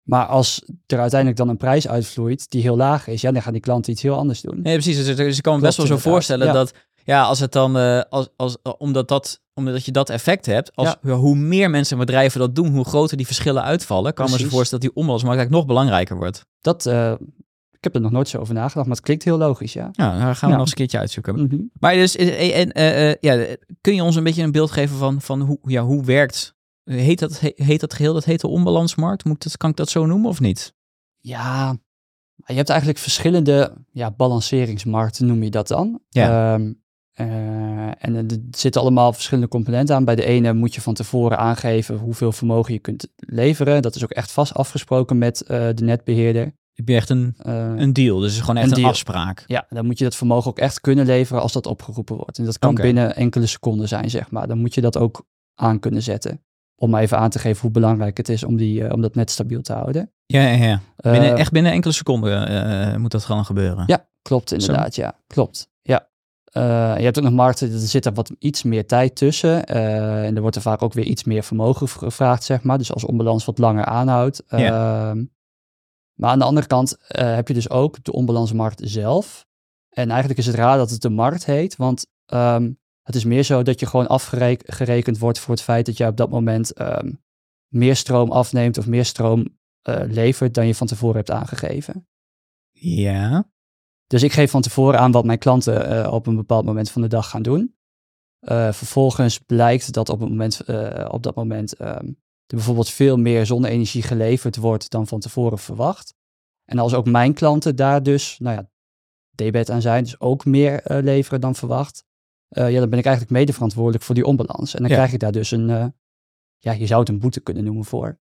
Maar 0.03 0.27
als 0.27 0.63
er 0.87 0.99
uiteindelijk 1.01 1.39
dan 1.41 1.49
een 1.49 1.57
prijs 1.57 1.89
uitvloeit 1.89 2.51
die 2.51 2.63
heel 2.63 2.77
laag 2.77 3.07
is, 3.07 3.21
ja, 3.21 3.33
dan 3.33 3.43
gaan 3.43 3.53
die 3.53 3.63
klanten 3.63 3.93
iets 3.93 4.03
heel 4.03 4.17
anders 4.17 4.41
doen. 4.41 4.61
Nee, 4.63 4.75
precies. 4.75 5.05
Dus, 5.05 5.17
dus 5.17 5.37
ik 5.37 5.43
kan 5.43 5.53
me 5.55 5.59
Klopt, 5.61 5.77
best 5.77 5.89
wel 5.89 5.99
zo 5.99 6.11
voorstellen 6.11 6.47
Ja. 6.47 6.53
dat, 6.53 6.73
ja, 7.09 7.23
als 7.23 7.41
het 7.41 7.53
dan, 7.53 7.77
eh, 7.79 8.01
als, 8.09 8.29
als, 8.37 8.57
omdat, 8.79 9.09
dat, 9.09 9.41
omdat 9.55 9.85
je 9.85 9.93
dat 9.93 10.11
effect 10.11 10.47
hebt, 10.47 10.77
als, 10.77 10.97
Ja. 11.03 11.15
hoe 11.15 11.37
meer 11.37 11.71
mensen 11.71 11.99
en 11.99 12.05
bedrijven 12.07 12.41
dat 12.41 12.55
doen, 12.55 12.75
hoe 12.75 12.85
groter 12.85 13.17
die 13.17 13.27
verschillen 13.27 13.63
uitvallen, 13.63 14.15
kan 14.15 14.25
me 14.25 14.31
zo 14.31 14.37
Precies. 14.37 14.55
voorstellen 14.55 14.85
dat 14.85 14.93
die 14.95 15.01
onbalansmarkt 15.01 15.39
eigenlijk 15.39 15.67
nog 15.67 15.77
belangrijker 15.77 16.17
wordt. 16.17 16.47
Dat, 16.61 16.87
eh, 16.87 17.13
ik 17.71 17.85
heb 17.85 17.95
er 17.95 18.01
nog 18.01 18.11
nooit 18.11 18.29
zo 18.29 18.39
over 18.39 18.55
nagedacht, 18.55 18.87
maar 18.87 18.97
het 18.97 19.05
klinkt 19.05 19.25
heel 19.25 19.39
logisch, 19.39 19.73
ja. 19.73 19.89
Ja, 19.93 20.19
daar 20.19 20.35
gaan 20.35 20.35
we 20.35 20.47
Ja. 20.47 20.51
nog 20.51 20.61
eens 20.61 20.71
een 20.71 20.77
keertje 20.77 20.99
uitzoeken. 20.99 21.35
Mhm. 21.43 21.61
Maar 21.81 21.95
dus, 21.95 22.17
eh, 22.17 22.59
en, 22.61 22.73
eh, 22.73 23.11
eh, 23.11 23.17
ja, 23.21 23.57
kun 23.81 23.95
je 23.95 24.03
ons 24.03 24.17
een 24.17 24.25
beetje 24.25 24.43
een 24.43 24.53
beeld 24.53 24.71
geven 24.71 24.97
van, 24.97 25.21
van 25.21 25.41
hoe, 25.41 25.59
ja, 25.63 25.83
hoe 25.83 26.05
werkt, 26.05 26.55
heet 26.85 27.19
dat, 27.19 27.41
he- 27.41 27.53
heet 27.55 27.81
dat 27.81 27.95
geheel, 27.95 28.13
dat 28.15 28.25
heet 28.25 28.41
de 28.41 28.49
onbalansmarkt? 28.49 29.25
Moet 29.25 29.43
dat, 29.43 29.57
kan 29.57 29.71
ik 29.71 29.77
dat 29.77 29.89
zo 29.89 30.07
noemen 30.07 30.29
of 30.29 30.41
niet? 30.41 30.75
Ja, 31.21 31.77
je 32.47 32.55
hebt 32.55 32.69
eigenlijk 32.69 32.99
verschillende 33.01 33.73
ja, 33.93 34.11
balanceringsmarkten, 34.11 35.27
noem 35.27 35.43
je 35.43 35.51
dat 35.51 35.69
dan. 35.69 36.01
Ja. 36.09 36.53
Ehm, 36.55 36.63
eh, 36.67 36.71
en 37.99 38.15
er 38.15 38.25
zitten 38.51 38.81
allemaal 38.81 39.13
verschillende 39.13 39.49
componenten 39.49 39.95
aan. 39.97 40.05
Bij 40.05 40.15
de 40.15 40.25
ene 40.25 40.53
moet 40.53 40.75
je 40.75 40.81
van 40.81 40.95
tevoren 40.95 41.39
aangeven 41.39 41.97
hoeveel 41.99 42.33
vermogen 42.33 42.73
je 42.73 42.79
kunt 42.79 43.09
leveren. 43.17 43.83
Dat 43.83 43.95
is 43.95 44.03
ook 44.05 44.11
echt 44.11 44.33
vast 44.33 44.55
afgesproken 44.55 45.19
met 45.19 45.41
eh, 45.43 45.67
de 45.75 45.85
netbeheerder. 45.85 46.53
Heb 46.73 46.89
je 46.89 46.95
echt 46.95 47.11
een, 47.11 47.35
Eh, 47.39 47.73
een 47.77 47.93
deal, 47.93 48.17
dus 48.19 48.25
het 48.27 48.35
is 48.35 48.41
gewoon 48.47 48.57
echt 48.63 48.77
Een 48.77 48.85
afspraak. 48.85 49.45
ja, 49.47 49.67
dan 49.69 49.87
moet 49.87 49.99
je 49.99 50.05
dat 50.05 50.17
vermogen 50.17 50.51
ook 50.51 50.59
echt 50.59 50.81
kunnen 50.81 51.07
leveren 51.07 51.43
als 51.43 51.53
dat 51.53 51.67
opgeroepen 51.67 52.17
wordt. 52.17 52.39
En 52.39 52.45
dat 52.45 52.59
kan 52.59 52.75
binnen 52.75 53.17
enkele 53.17 53.47
seconden 53.47 53.89
zijn, 53.89 54.11
zeg 54.11 54.31
maar. 54.31 54.49
Dan 54.49 54.59
moet 54.59 54.75
je 54.75 54.81
dat 54.81 54.97
ook 54.97 55.27
aan 55.55 55.79
kunnen 55.79 56.03
zetten. 56.03 56.43
Om 56.81 56.91
maar 56.91 57.03
even 57.03 57.19
aan 57.19 57.31
te 57.31 57.39
geven 57.39 57.61
hoe 57.63 57.71
belangrijk 57.71 58.17
het 58.17 58.29
is 58.29 58.45
om, 58.45 58.57
die, 58.57 58.85
eh, 58.85 58.93
om 58.93 59.01
dat 59.01 59.15
net 59.15 59.31
stabiel 59.31 59.61
te 59.63 59.73
houden. 59.73 60.13
Ja, 60.27 60.41
ja, 60.43 60.65
ja. 60.65 60.81
Binnen, 60.97 61.33
Eh, 61.33 61.39
echt 61.39 61.53
binnen 61.53 61.73
enkele 61.73 61.93
seconden 61.95 62.49
eh, 62.49 62.97
moet 62.97 63.11
dat 63.11 63.25
gewoon 63.25 63.45
gebeuren. 63.45 63.85
Ja, 63.87 64.09
klopt 64.23 64.53
inderdaad. 64.53 64.95
Ja, 64.95 65.15
klopt. 65.27 65.71
Eh, 66.53 66.95
je 66.97 67.05
hebt 67.05 67.19
ook 67.19 67.25
nog 67.25 67.33
markten, 67.33 67.73
er 67.73 67.79
zit 67.79 68.07
er 68.07 68.13
wat 68.13 68.31
iets 68.39 68.63
meer 68.63 68.87
tijd 68.87 69.17
tussen. 69.17 69.65
eh, 69.67 70.25
en 70.27 70.35
er 70.35 70.41
wordt 70.41 70.57
er 70.57 70.63
vaak 70.63 70.83
ook 70.83 70.93
weer 70.93 71.05
iets 71.05 71.25
meer 71.25 71.43
vermogen 71.43 71.89
gevraagd, 71.89 72.45
zeg 72.45 72.63
maar. 72.63 72.79
Dus 72.79 72.93
als 72.93 73.05
onbalans 73.05 73.45
wat 73.45 73.59
langer 73.59 73.85
aanhoudt. 73.85 74.45
Ehm, 74.49 75.25
maar 76.15 76.31
aan 76.31 76.39
de 76.39 76.45
andere 76.45 76.67
kant 76.67 77.07
eh, 77.07 77.35
heb 77.35 77.49
je 77.49 77.55
dus 77.55 77.71
ook 77.71 78.05
de 78.05 78.13
onbalansmarkt 78.13 78.81
zelf. 78.85 79.47
En 79.89 80.09
eigenlijk 80.11 80.39
is 80.39 80.47
het 80.47 80.55
raar 80.55 80.77
dat 80.77 80.91
het 80.91 81.01
de 81.03 81.09
markt 81.11 81.45
heet, 81.45 81.77
want 81.77 82.07
ehm, 82.27 82.73
het 83.03 83.15
is 83.15 83.25
meer 83.25 83.43
zo 83.43 83.63
dat 83.63 83.81
je 83.81 83.87
gewoon 83.87 84.07
afgerekend 84.07 85.19
wordt 85.19 85.39
voor 85.39 85.55
het 85.55 85.63
feit 85.63 85.87
dat 85.87 85.97
jij 85.97 86.09
op 86.09 86.17
dat 86.17 86.31
moment 86.31 86.73
ehm, 86.73 87.13
meer 87.69 87.97
stroom 87.97 88.31
afneemt 88.31 88.79
of 88.79 88.87
meer 88.87 89.05
stroom 89.05 89.57
levert 90.07 90.55
dan 90.55 90.67
je 90.67 90.75
van 90.75 90.87
tevoren 90.87 91.17
hebt 91.17 91.31
aangegeven. 91.31 92.09
Ja. 92.71 93.51
Dus 94.09 94.23
ik 94.23 94.33
geef 94.33 94.51
van 94.51 94.63
tevoren 94.63 94.99
aan 95.01 95.13
wat 95.13 95.25
mijn 95.25 95.39
klanten 95.39 96.05
eh, 96.05 96.13
op 96.13 96.27
een 96.27 96.37
bepaald 96.37 96.65
moment 96.65 96.91
van 96.91 97.03
de 97.03 97.09
dag 97.09 97.29
gaan 97.31 97.43
doen. 97.43 97.77
Eh, 98.39 98.73
vervolgens 98.73 99.39
blijkt 99.39 99.93
dat 99.93 100.09
op, 100.09 100.21
het 100.21 100.29
moment, 100.29 100.61
eh, 100.61 101.09
op 101.11 101.23
dat 101.23 101.35
moment 101.35 101.73
ehm, 101.73 102.07
er 102.47 102.57
bijvoorbeeld 102.57 102.91
veel 102.91 103.17
meer 103.17 103.47
zonne-energie 103.47 104.03
geleverd 104.03 104.57
wordt 104.57 104.91
dan 104.91 105.07
van 105.07 105.21
tevoren 105.21 105.59
verwacht. 105.59 106.15
En 106.65 106.79
als 106.79 106.95
ook 106.95 107.07
mijn 107.07 107.35
klanten 107.35 107.77
daar 107.77 108.03
dus, 108.03 108.39
nou 108.39 108.57
ja, 108.57 108.71
debet 109.31 109.71
aan 109.71 109.81
zijn, 109.81 110.03
dus 110.05 110.21
ook 110.21 110.45
meer 110.45 110.83
leveren 110.87 111.41
dan 111.41 111.55
verwacht, 111.55 112.05
ja, 112.49 112.81
dan 112.81 112.89
ben 112.91 112.99
ik 112.99 113.05
eigenlijk 113.05 113.31
mede 113.31 113.53
verantwoordelijk 113.53 114.05
voor 114.05 114.15
die 114.15 114.25
onbalans. 114.25 114.75
En 114.75 114.81
dan 114.81 114.91
Ja. 114.91 114.97
krijg 114.97 115.13
ik 115.13 115.21
daar 115.21 115.33
dus 115.33 115.51
een, 115.51 115.95
ja, 116.59 116.73
je 116.73 116.87
zou 116.87 117.01
het 117.01 117.09
een 117.09 117.19
boete 117.19 117.41
kunnen 117.41 117.65
noemen 117.65 117.85
voor. 117.85 118.19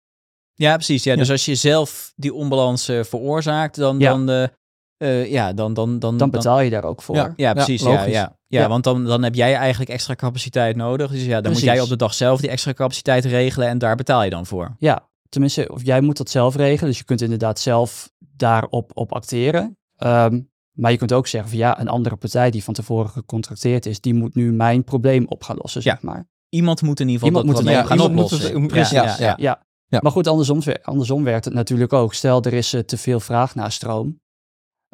Ja, 0.54 0.74
precies. 0.74 1.02
Ja, 1.02 1.12
Ja. 1.12 1.18
Dus 1.18 1.30
als 1.30 1.44
je 1.44 1.54
zelf 1.54 2.12
die 2.16 2.34
onbalans 2.34 2.84
veroorzaakt, 2.84 3.76
dan, 3.76 3.98
Ja. 3.98 4.10
dan, 4.16 4.48
eh, 4.96 5.30
ja, 5.30 5.52
dan, 5.52 5.74
dan, 5.74 5.98
dan, 5.98 6.16
Dan 6.16 6.30
betaal 6.30 6.60
je 6.60 6.70
daar 6.70 6.84
ook 6.84 7.02
voor. 7.02 7.16
Ja. 7.16 7.32
Ja, 7.36 7.52
precies. 7.52 7.82
Ja, 7.82 7.88
logisch. 7.88 8.12
ja, 8.12 8.36
ja. 8.48 8.60
Ja. 8.60 8.68
want 8.68 8.84
dan, 8.84 9.04
dan 9.04 9.22
heb 9.22 9.34
jij 9.34 9.54
eigenlijk 9.54 9.90
extra 9.90 10.14
capaciteit 10.14 10.76
nodig. 10.76 11.10
Dus 11.10 11.24
ja, 11.24 11.40
dan 11.40 11.52
moet 11.52 11.60
jij 11.60 11.80
op 11.80 11.88
de 11.88 11.96
dag 11.96 12.14
zelf 12.14 12.40
die 12.40 12.50
extra 12.50 12.72
capaciteit 12.72 13.24
regelen 13.24 13.68
en 13.68 13.78
daar 13.78 13.96
betaal 13.96 14.22
je 14.24 14.30
dan 14.30 14.46
voor. 14.46 14.76
Ja, 14.78 15.08
tenminste, 15.28 15.68
of 15.72 15.84
jij 15.84 16.00
moet 16.00 16.16
dat 16.16 16.30
zelf 16.30 16.56
regelen. 16.56 16.88
Dus 16.90 16.98
je 16.98 17.04
kunt 17.04 17.20
inderdaad 17.20 17.58
zelf 17.60 18.10
daarop 18.36 18.90
op 18.94 19.12
acteren. 19.12 19.76
Ehm, 19.96 20.40
maar 20.72 20.90
je 20.90 20.96
kunt 20.98 21.12
ook 21.12 21.26
zeggen 21.26 21.50
van 21.50 21.58
ja, 21.58 21.80
een 21.80 21.88
andere 21.88 22.16
partij 22.16 22.50
die 22.50 22.64
van 22.64 22.74
tevoren 22.74 23.10
gecontracteerd 23.10 23.86
is, 23.86 24.00
die 24.00 24.14
moet 24.14 24.34
nu 24.34 24.52
mijn 24.52 24.84
probleem 24.84 25.26
op 25.28 25.42
gaan 25.42 25.56
lossen, 25.56 25.80
Ja. 25.84 25.90
zeg 25.92 26.02
maar. 26.02 26.26
Iemand 26.48 26.82
moet 26.82 27.00
in 27.00 27.08
ieder 27.08 27.22
geval 27.26 27.40
Iemand 27.42 27.56
dat 27.56 27.64
moet 27.64 27.72
het- 27.74 27.86
probleem 27.88 27.98
ja, 27.98 28.04
gaan 28.04 28.28
oplossen. 28.28 28.60
het- 28.60 28.66
Precies, 28.68 28.92
precies, 28.98 29.18
ja, 29.18 29.26
ja. 29.26 29.34
Ja. 29.38 29.62
Ja. 29.88 29.98
Maar 30.02 30.12
goed, 30.12 30.26
andersom, 30.26 30.60
andersom 30.82 31.24
werkt 31.24 31.44
het 31.44 31.54
natuurlijk 31.54 31.92
ook. 31.92 32.14
Stel, 32.14 32.42
er 32.42 32.52
is 32.52 32.72
eh, 32.72 32.80
te 32.80 32.96
veel 32.96 33.20
vraag 33.20 33.54
naar 33.54 33.72
stroom. 33.72 34.20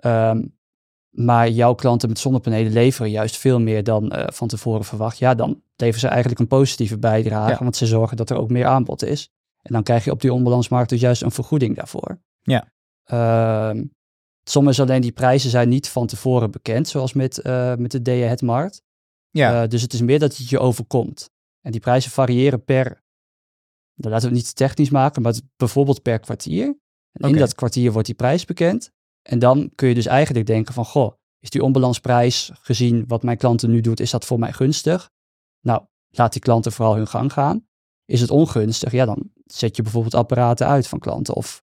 Ehm, 0.01 0.43
maar 1.11 1.49
jouw 1.49 1.75
klanten 1.75 2.09
met 2.09 2.19
zonnepanelen 2.19 2.73
leveren 2.73 3.11
juist 3.11 3.37
veel 3.37 3.61
meer 3.61 3.85
dan 3.85 4.11
eh, 4.11 4.27
van 4.33 4.49
tevoren 4.49 4.85
verwacht. 4.85 5.19
Ja, 5.19 5.35
dan 5.35 5.63
leveren 5.77 6.01
ze 6.01 6.09
eigenlijk 6.09 6.41
een 6.41 6.47
positieve 6.47 6.99
bijdrage, 6.99 7.51
Ja. 7.51 7.59
want 7.59 7.77
ze 7.77 7.87
zorgen 7.87 8.17
dat 8.17 8.31
er 8.31 8.37
ook 8.37 8.51
meer 8.51 8.67
aanbod 8.67 9.03
is. 9.05 9.29
En 9.63 9.73
dan 9.73 9.83
krijg 9.83 10.05
je 10.05 10.11
op 10.11 10.21
die 10.21 10.33
onbalansmarkt 10.33 10.89
dus 10.91 11.01
juist 11.01 11.23
een 11.23 11.31
vergoeding 11.31 11.77
daarvoor. 11.77 12.21
Ja. 12.41 12.73
Ehm, 13.05 13.85
soms 14.45 14.69
is 14.69 14.81
alleen 14.81 15.01
die 15.01 15.13
prijzen 15.13 15.51
zijn 15.51 15.69
niet 15.69 15.89
van 15.89 16.07
tevoren 16.07 16.51
bekend, 16.51 16.89
zoals 16.89 17.13
met, 17.13 17.39
eh, 17.39 17.75
met 17.75 18.05
de 18.05 18.11
ahead 18.11 18.43
markt. 18.43 18.83
Ja, 19.31 19.63
Eh, 19.63 19.69
dus 19.69 19.83
het 19.83 19.93
is 19.93 20.01
meer 20.01 20.19
dat 20.19 20.37
het 20.37 20.49
je 20.49 20.59
overkomt. 20.59 21.31
En 21.61 21.71
die 21.73 21.81
prijzen 21.81 22.11
variëren 22.11 22.65
per, 22.65 23.03
dan 23.95 24.11
laten 24.11 24.29
we 24.29 24.35
het 24.35 24.45
niet 24.45 24.57
te 24.57 24.65
technisch 24.65 24.91
maken, 24.91 25.23
maar 25.23 25.33
het- 25.33 25.43
bijvoorbeeld 25.57 26.03
per 26.03 26.19
kwartier. 26.21 26.65
En 27.13 27.31
in 27.31 27.37
dat 27.37 27.55
kwartier 27.55 27.93
wordt 27.93 28.07
die 28.07 28.17
prijs 28.17 28.45
bekend. 28.45 28.93
En 29.23 29.39
dan 29.39 29.71
kun 29.75 29.89
je 29.89 29.95
dus 29.95 30.07
eigenlijk 30.07 30.47
denken 30.47 30.75
van, 30.75 30.85
goh, 30.85 31.13
is 31.41 31.51
die 31.51 31.63
onbalansprijs 31.65 32.51
gezien 32.55 33.05
wat 33.07 33.23
mijn 33.23 33.37
klanten 33.37 33.71
nu 33.71 33.81
doet, 33.81 34.01
is 34.01 34.11
dat 34.11 34.25
voor 34.25 34.39
mij 34.39 34.53
gunstig? 34.53 35.11
Nou, 35.61 35.83
laat 36.11 36.33
die 36.33 36.43
klanten 36.43 36.73
vooral 36.73 36.95
hun 36.97 37.07
gang 37.09 37.33
gaan. 37.33 37.67
Is 38.05 38.21
het 38.21 38.31
ongunstig? 38.31 38.93
Ja, 38.93 39.05
dan 39.05 39.31
zet 39.45 39.77
je 39.77 39.83
bijvoorbeeld 39.83 40.15
apparaten 40.15 40.67
uit 40.67 40.87
van 40.89 40.99
klanten 40.99 41.35
of 41.35 41.63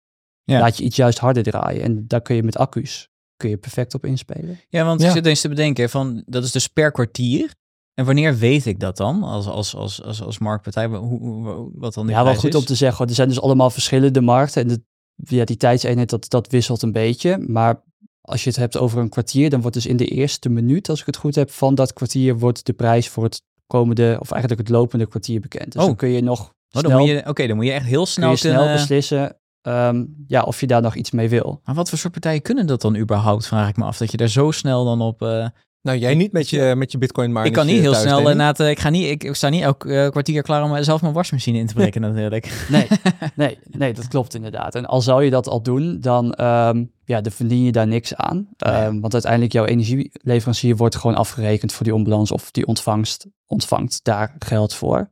Ja. 0.44 0.60
laat 0.60 0.78
je 0.78 0.84
iets 0.84 0.96
juist 0.96 1.18
harder 1.20 1.44
draaien. 1.44 1.82
En 1.82 2.08
daar 2.08 2.22
kun 2.22 2.36
je 2.36 2.44
met 2.44 2.58
accu's 2.58 3.08
kun 3.38 3.50
je 3.50 3.58
perfect 3.58 3.94
op 3.94 4.06
inspelen. 4.06 4.60
ja 4.70 4.86
want 4.86 5.02
Ja. 5.02 5.08
ik 5.08 5.14
zit 5.14 5.26
eens 5.26 5.42
te 5.42 5.50
bedenken 5.50 5.90
van 5.90 6.24
dat 6.26 6.44
is 6.44 6.52
dus 6.52 6.68
per 6.68 6.92
kwartier. 6.92 7.54
En 7.94 8.06
wanneer 8.06 8.38
weet 8.38 8.66
ik 8.66 8.80
dat 8.80 8.98
dan 8.98 9.24
als, 9.24 9.48
als, 9.48 9.76
als, 9.76 10.04
als, 10.04 10.22
als 10.22 10.38
marktpartij? 10.40 10.86
Hoe, 10.86 11.20
hoe- 11.20 11.70
wat 11.74 11.94
dan 11.94 12.06
die 12.06 12.16
Ja, 12.16 12.24
wel 12.24 12.36
goed 12.36 12.50
is? 12.54 12.56
om 12.56 12.66
te 12.66 12.76
zeggen. 12.76 13.08
Er 13.08 13.14
zijn 13.14 13.28
dus 13.28 13.42
allemaal 13.42 13.70
verschillende 13.70 14.22
markten. 14.22 14.62
En 14.62 14.68
de, 14.68 14.84
ja, 15.24 15.44
die 15.46 15.58
tijdseenheid, 15.58 16.10
dat, 16.10 16.30
dat 16.30 16.48
wisselt 16.48 16.82
een 16.82 16.92
beetje. 16.92 17.38
Maar 17.48 17.84
als 18.22 18.44
je 18.44 18.50
het 18.50 18.60
hebt 18.60 18.78
over 18.78 19.00
een 19.00 19.10
kwartier, 19.10 19.50
dan 19.50 19.62
wordt 19.62 19.76
dus 19.76 19.86
in 19.86 19.98
de 19.98 20.06
eerste 20.06 20.50
minuut, 20.50 20.90
als 20.90 21.00
ik 21.00 21.06
het 21.06 21.18
goed 21.18 21.36
heb, 21.36 21.52
van 21.52 21.76
dat 21.76 21.94
kwartier 21.94 22.38
wordt 22.38 22.66
de 22.66 22.74
prijs 22.74 23.10
voor 23.10 23.24
het 23.24 23.42
komende, 23.68 24.18
of 24.20 24.32
eigenlijk 24.32 24.62
het 24.62 24.70
lopende 24.78 25.08
kwartier 25.08 25.40
bekend. 25.40 25.72
Dus 25.72 25.82
Oh. 25.82 25.88
dan 25.88 25.96
kun 25.96 26.10
je 26.10 26.22
nog 26.22 26.54
Oh, 26.72 26.82
dan 26.82 27.04
snel, 27.04 27.22
Oké, 27.28 27.48
dan 27.48 27.56
moet 27.56 27.66
je 27.66 27.72
echt 27.72 27.86
heel 27.86 28.04
kun 28.04 28.12
snel 28.12 28.30
je 28.30 28.36
snel 28.36 28.72
beslissen 28.74 29.38
ehm, 29.62 30.06
ja, 30.28 30.42
of 30.44 30.60
je 30.60 30.68
daar 30.68 30.82
nog 30.82 30.96
iets 30.96 31.12
mee 31.12 31.30
wil. 31.30 31.62
Maar 31.64 31.76
wat 31.76 31.90
voor 31.90 31.98
soort 31.98 32.14
partijen 32.14 32.42
kunnen 32.42 32.68
dat 32.68 32.82
dan 32.82 32.96
überhaupt, 32.98 33.48
vraag 33.48 33.70
ik 33.70 33.78
me 33.78 33.84
af. 33.84 33.98
Dat 33.98 34.12
je 34.12 34.18
daar 34.18 34.28
zo 34.28 34.52
snel 34.52 34.86
dan 34.86 35.02
op... 35.02 35.22
eh, 35.22 35.48
Nou, 35.82 35.98
jij 35.98 36.16
niet 36.16 36.32
met 36.32 36.50
je, 36.50 36.74
met 36.78 36.92
je 36.92 36.98
bitcoin 36.98 37.32
maar 37.32 37.46
ik 37.46 37.54
kan 37.54 37.66
niet 37.66 37.80
heel 37.80 37.94
snel 37.94 38.18
inderdaad... 38.18 38.60
eh, 38.60 38.70
ik, 38.70 38.80
ga 38.80 38.90
niet, 38.90 39.10
ik, 39.10 39.24
ik 39.24 39.36
sta 39.36 39.50
niet 39.50 39.62
elk 39.62 39.86
eh, 39.86 40.10
kwartier 40.10 40.42
klaar 40.42 40.64
om 40.64 40.84
zelf 40.84 41.02
mijn 41.02 41.14
wasmachine 41.14 41.58
in 41.58 41.68
te 41.68 41.74
breken 41.74 42.02
natuurlijk. 42.12 42.68
Nee, 42.70 42.88
nee, 43.36 43.60
nee, 43.64 43.94
dat 43.94 44.08
klopt 44.08 44.36
inderdaad. 44.36 44.76
En 44.76 44.86
al 44.86 45.02
zou 45.02 45.24
je 45.24 45.30
dat 45.30 45.48
al 45.48 45.62
doen, 45.62 46.00
dan 46.00 46.34
ehm, 46.34 46.86
ja, 47.06 47.22
dan 47.22 47.32
verdien 47.32 47.64
je 47.64 47.72
daar 47.72 47.88
niks 47.88 48.16
aan. 48.16 48.50
Ja. 48.58 48.86
Ehm, 48.86 49.00
want 49.00 49.14
uiteindelijk 49.14 49.52
jouw 49.52 49.66
energieleverancier 49.66 50.76
wordt 50.76 50.96
gewoon 50.96 51.16
afgerekend 51.16 51.74
voor 51.74 51.86
die 51.86 51.96
onbalans 51.96 52.32
of 52.32 52.52
die 52.52 52.68
ontvangst, 52.68 53.28
ontvangt 53.46 54.04
daar 54.04 54.36
geld 54.40 54.74
voor. 54.74 55.12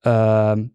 Ehm, 0.00 0.66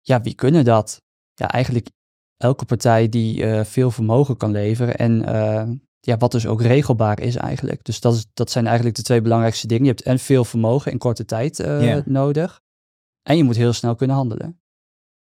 ja, 0.00 0.20
wie 0.20 0.34
kunnen 0.34 0.64
dat? 0.64 1.02
Ja, 1.34 1.50
eigenlijk 1.50 1.88
elke 2.36 2.64
partij 2.64 3.08
die 3.08 3.44
eh, 3.44 3.64
veel 3.64 3.90
vermogen 3.90 4.36
kan 4.36 4.50
leveren 4.50 4.96
en 4.96 5.24
eh, 5.24 5.68
ja, 6.00 6.16
wat 6.16 6.32
dus 6.32 6.46
ook 6.46 6.62
regelbaar 6.62 7.20
is 7.20 7.36
eigenlijk. 7.36 7.84
Dus 7.84 8.00
dat, 8.00 8.14
is, 8.14 8.26
dat 8.34 8.50
zijn 8.50 8.66
eigenlijk 8.66 8.96
de 8.96 9.02
twee 9.02 9.20
belangrijkste 9.20 9.66
dingen. 9.66 9.84
Je 9.84 9.90
hebt 9.90 10.02
en 10.02 10.18
veel 10.18 10.44
vermogen 10.44 10.92
in 10.92 10.98
korte 10.98 11.24
tijd 11.24 11.60
eh, 11.60 11.84
Ja. 11.86 12.02
nodig 12.06 12.60
en 13.22 13.36
je 13.36 13.44
moet 13.44 13.56
heel 13.56 13.72
snel 13.72 13.94
kunnen 13.94 14.16
handelen. 14.16 14.60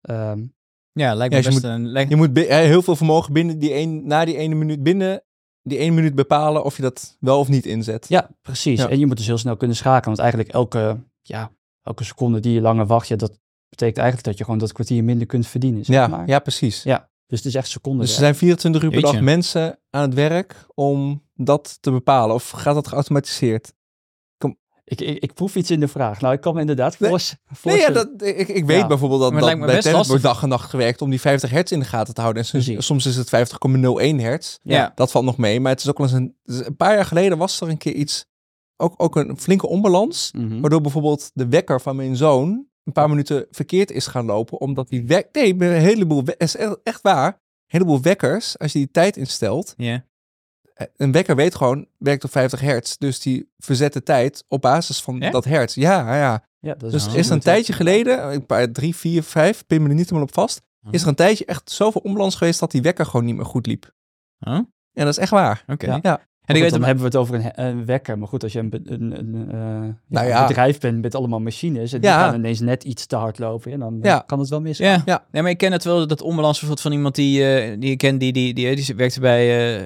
Ehm, 0.01 0.43
Ja, 0.91 1.13
lijkt 1.13 1.33
Ja, 1.33 1.39
me 1.39 1.45
dus 1.45 1.53
je 1.55 1.61
best 1.61 1.73
een... 1.73 1.87
lijkt- 1.87 2.09
Je 2.09 2.15
moet 2.15 2.37
eh, 2.37 2.57
heel 2.57 2.81
veel 2.81 2.95
vermogen 2.95 3.33
binnen 3.33 3.59
die 3.59 3.73
een, 3.75 4.07
na 4.07 4.25
die 4.25 4.37
ene 4.37 4.55
minuut 4.55 4.83
binnen 4.83 5.23
die 5.61 5.77
ene 5.77 5.91
minuut 5.95 6.15
bepalen 6.15 6.63
of 6.63 6.75
je 6.75 6.81
dat 6.81 7.17
wel 7.19 7.39
of 7.39 7.47
niet 7.47 7.65
inzet. 7.65 8.05
Ja, 8.09 8.29
precies. 8.41 8.79
Ja. 8.79 8.89
En 8.89 8.99
je 8.99 9.05
moet 9.05 9.17
dus 9.17 9.25
heel 9.27 9.37
snel 9.37 9.57
kunnen 9.57 9.75
schakelen. 9.77 10.05
Want 10.05 10.19
eigenlijk 10.19 10.49
elke, 10.49 11.03
ja, 11.21 11.51
elke 11.81 12.03
seconde 12.03 12.39
die 12.39 12.53
je 12.53 12.61
langer 12.61 12.85
wacht, 12.85 13.07
ja, 13.07 13.15
dat 13.15 13.39
betekent 13.69 13.97
eigenlijk 13.97 14.27
dat 14.27 14.37
je 14.37 14.43
gewoon 14.43 14.59
dat 14.59 14.71
kwartier 14.71 15.03
minder 15.03 15.27
kunt 15.27 15.47
verdienen. 15.47 15.85
Zeg 15.85 15.95
ja, 15.95 16.07
maar. 16.07 16.27
ja, 16.27 16.39
precies. 16.39 16.83
ja. 16.83 17.09
Dus 17.33 17.43
het 17.43 17.53
is 17.53 17.59
echt 17.59 17.69
seconden. 17.69 18.01
Dus 18.05 18.13
er 18.13 18.19
zijn 18.19 18.35
24 18.35 18.83
uur 18.83 18.89
per 18.89 19.01
dag 19.01 19.19
mensen 19.21 19.79
aan 19.89 20.01
het 20.01 20.13
werk 20.13 20.65
om 20.73 21.23
dat 21.35 21.77
te 21.81 21.91
bepalen. 21.91 22.35
Of 22.35 22.49
gaat 22.49 22.75
dat 22.75 22.87
geautomatiseerd? 22.87 23.73
ik, 24.85 25.01
ik, 25.01 25.17
ik 25.23 25.33
proef 25.33 25.55
iets 25.55 25.71
in 25.71 25.79
de 25.79 25.87
vraag. 25.87 26.21
Nou, 26.21 26.33
ik 26.33 26.41
kan 26.41 26.53
me 26.53 26.59
inderdaad 26.59 26.99
Nee. 26.99 27.09
voors- 27.09 27.35
Nee, 27.63 27.77
ja, 27.77 27.89
dat, 27.89 28.09
ik, 28.21 28.47
ik 28.47 28.65
weet 28.65 28.79
Ja. 28.79 28.87
bijvoorbeeld 28.87 29.21
dat, 29.21 29.31
dat 29.39 29.59
bij 29.59 29.81
Tennis 29.81 30.07
wordt 30.07 30.23
dag 30.23 30.43
en 30.43 30.49
nacht 30.49 30.69
gewerkt 30.69 31.01
om 31.01 31.09
die 31.09 31.21
50 31.21 31.49
hertz 31.49 31.71
in 31.71 31.79
de 31.79 31.85
gaten 31.85 32.13
te 32.13 32.21
houden. 32.21 32.41
En 32.43 32.47
soms, 32.49 32.65
Precies. 32.65 32.85
soms 32.85 33.05
is 33.05 33.15
het 33.15 33.29
50,01 33.29 34.19
hertz. 34.19 34.57
Ja. 34.63 34.91
Dat 34.95 35.11
valt 35.11 35.25
nog 35.25 35.37
mee. 35.37 35.59
Maar 35.59 35.71
het 35.71 35.81
is 35.81 35.89
ook 35.89 35.97
wel 35.97 36.07
eens 36.07 36.15
een... 36.15 36.35
een 36.65 36.75
paar 36.75 36.95
jaar 36.95 37.05
geleden 37.05 37.37
was 37.37 37.61
er 37.61 37.69
een 37.69 37.77
keer 37.77 37.93
iets... 37.93 38.25
Ook, 38.77 38.93
ook 38.97 39.15
een 39.15 39.37
flinke 39.39 39.67
onbalans. 39.67 40.31
Mhm. 40.35 40.61
Waardoor 40.61 40.81
bijvoorbeeld 40.81 41.31
de 41.33 41.47
wekker 41.47 41.81
van 41.81 41.95
mijn 41.95 42.15
zoon 42.15 42.67
een 42.83 42.93
paar 42.93 43.09
minuten 43.09 43.47
verkeerd 43.51 43.91
is 43.91 44.07
gaan 44.07 44.25
lopen. 44.25 44.59
Omdat 44.59 44.89
die 44.89 45.05
wek... 45.07 45.27
Nee, 45.31 45.53
een 45.53 45.71
heleboel... 45.81 46.23
is 46.37 46.55
echt, 46.83 47.01
waar. 47.01 47.27
Een 47.27 47.79
heleboel 47.79 48.01
wekkers, 48.01 48.59
als 48.59 48.71
je 48.71 48.79
die 48.79 48.91
tijd 48.91 49.17
instelt... 49.17 49.73
Ja. 49.77 50.05
eh, 50.73 50.87
Een 50.95 51.11
wekker 51.11 51.35
weet 51.35 51.55
gewoon, 51.55 51.87
werkt 51.97 52.23
op 52.23 52.31
50 52.31 52.59
hertz. 52.59 52.97
Dus 52.97 53.19
die 53.19 53.49
verzet 53.57 53.93
de 53.93 54.03
tijd 54.03 54.43
op 54.47 54.61
basis 54.61 55.01
van 55.01 55.21
Echt? 55.21 55.31
dat 55.31 55.45
hertz. 55.45 55.75
Ja, 55.75 56.15
ja. 56.15 56.43
Ja, 56.59 56.73
dat 56.75 56.91
Dus 56.91 57.07
is 57.13 57.27
er 57.27 57.33
een 57.33 57.39
tijdje 57.39 57.73
geleden, 57.73 58.33
een 58.33 58.45
paar, 58.45 58.71
drie, 58.71 58.95
vier, 58.95 59.23
vijf, 59.23 59.65
pin 59.65 59.81
me 59.83 59.87
er 59.89 59.95
niet 59.95 60.03
helemaal 60.05 60.27
op 60.27 60.33
vast. 60.33 60.61
Oh. 60.85 60.93
Is 60.93 61.01
er 61.01 61.07
een 61.07 61.15
tijdje 61.15 61.45
echt 61.45 61.71
zoveel 61.71 62.01
onbalans 62.01 62.35
geweest 62.35 62.59
dat 62.59 62.71
die 62.71 62.81
wekker 62.81 63.05
gewoon 63.05 63.25
niet 63.25 63.35
meer 63.35 63.45
goed 63.45 63.65
liep. 63.65 63.91
Huh? 64.39 64.53
En 64.53 64.67
dat 64.93 65.07
is 65.07 65.17
echt 65.17 65.31
waar. 65.31 65.63
Oké. 65.67 65.85
Ja. 65.85 65.99
Ja. 66.01 66.21
En 66.45 66.55
ik 66.55 66.61
Goed, 66.61 66.71
weet 66.71 66.79
dan 66.79 66.87
hebben 66.89 67.11
we 67.11 67.17
het 67.17 67.19
over 67.19 67.51
een, 67.55 67.85
wekker. 67.85 68.17
Maar 68.17 68.27
goed, 68.27 68.43
als 68.43 68.53
je 68.53 68.59
een, 68.59 68.81
een, 68.85 69.19
een, 69.19 69.51
eh, 69.51 69.57
ja, 69.57 69.95
Nou 70.07 70.27
ja. 70.27 70.47
bedrijf 70.47 70.79
bent 70.79 71.01
met 71.01 71.15
allemaal 71.15 71.39
machines 71.39 71.93
en 71.93 72.01
die 72.01 72.09
Ja. 72.09 72.19
gaan 72.19 72.35
ineens 72.35 72.59
net 72.59 72.83
iets 72.83 73.05
te 73.05 73.15
hard 73.15 73.39
lopen, 73.39 73.71
ja, 73.71 73.77
dan 73.77 73.93
eh, 74.01 74.09
Ja. 74.09 74.23
kan 74.27 74.39
het 74.39 74.49
wel 74.49 74.61
misgaan. 74.61 74.87
Ja. 74.87 75.01
Ja. 75.05 75.25
ja, 75.31 75.41
maar 75.41 75.51
ik 75.51 75.57
ken 75.57 75.71
het 75.71 75.83
wel, 75.83 76.07
dat 76.07 76.21
onbalans 76.21 76.59
bijvoorbeeld 76.59 76.81
van 76.87 76.91
iemand 76.91 77.15
die, 77.15 77.55
eh, 77.55 77.79
die 77.79 77.91
ik 77.91 77.97
ken, 77.97 78.17
die, 78.17 78.33
die, 78.33 78.53
die, 78.53 78.75
die 78.75 78.95
werkte 78.95 79.19
bij 79.19 79.77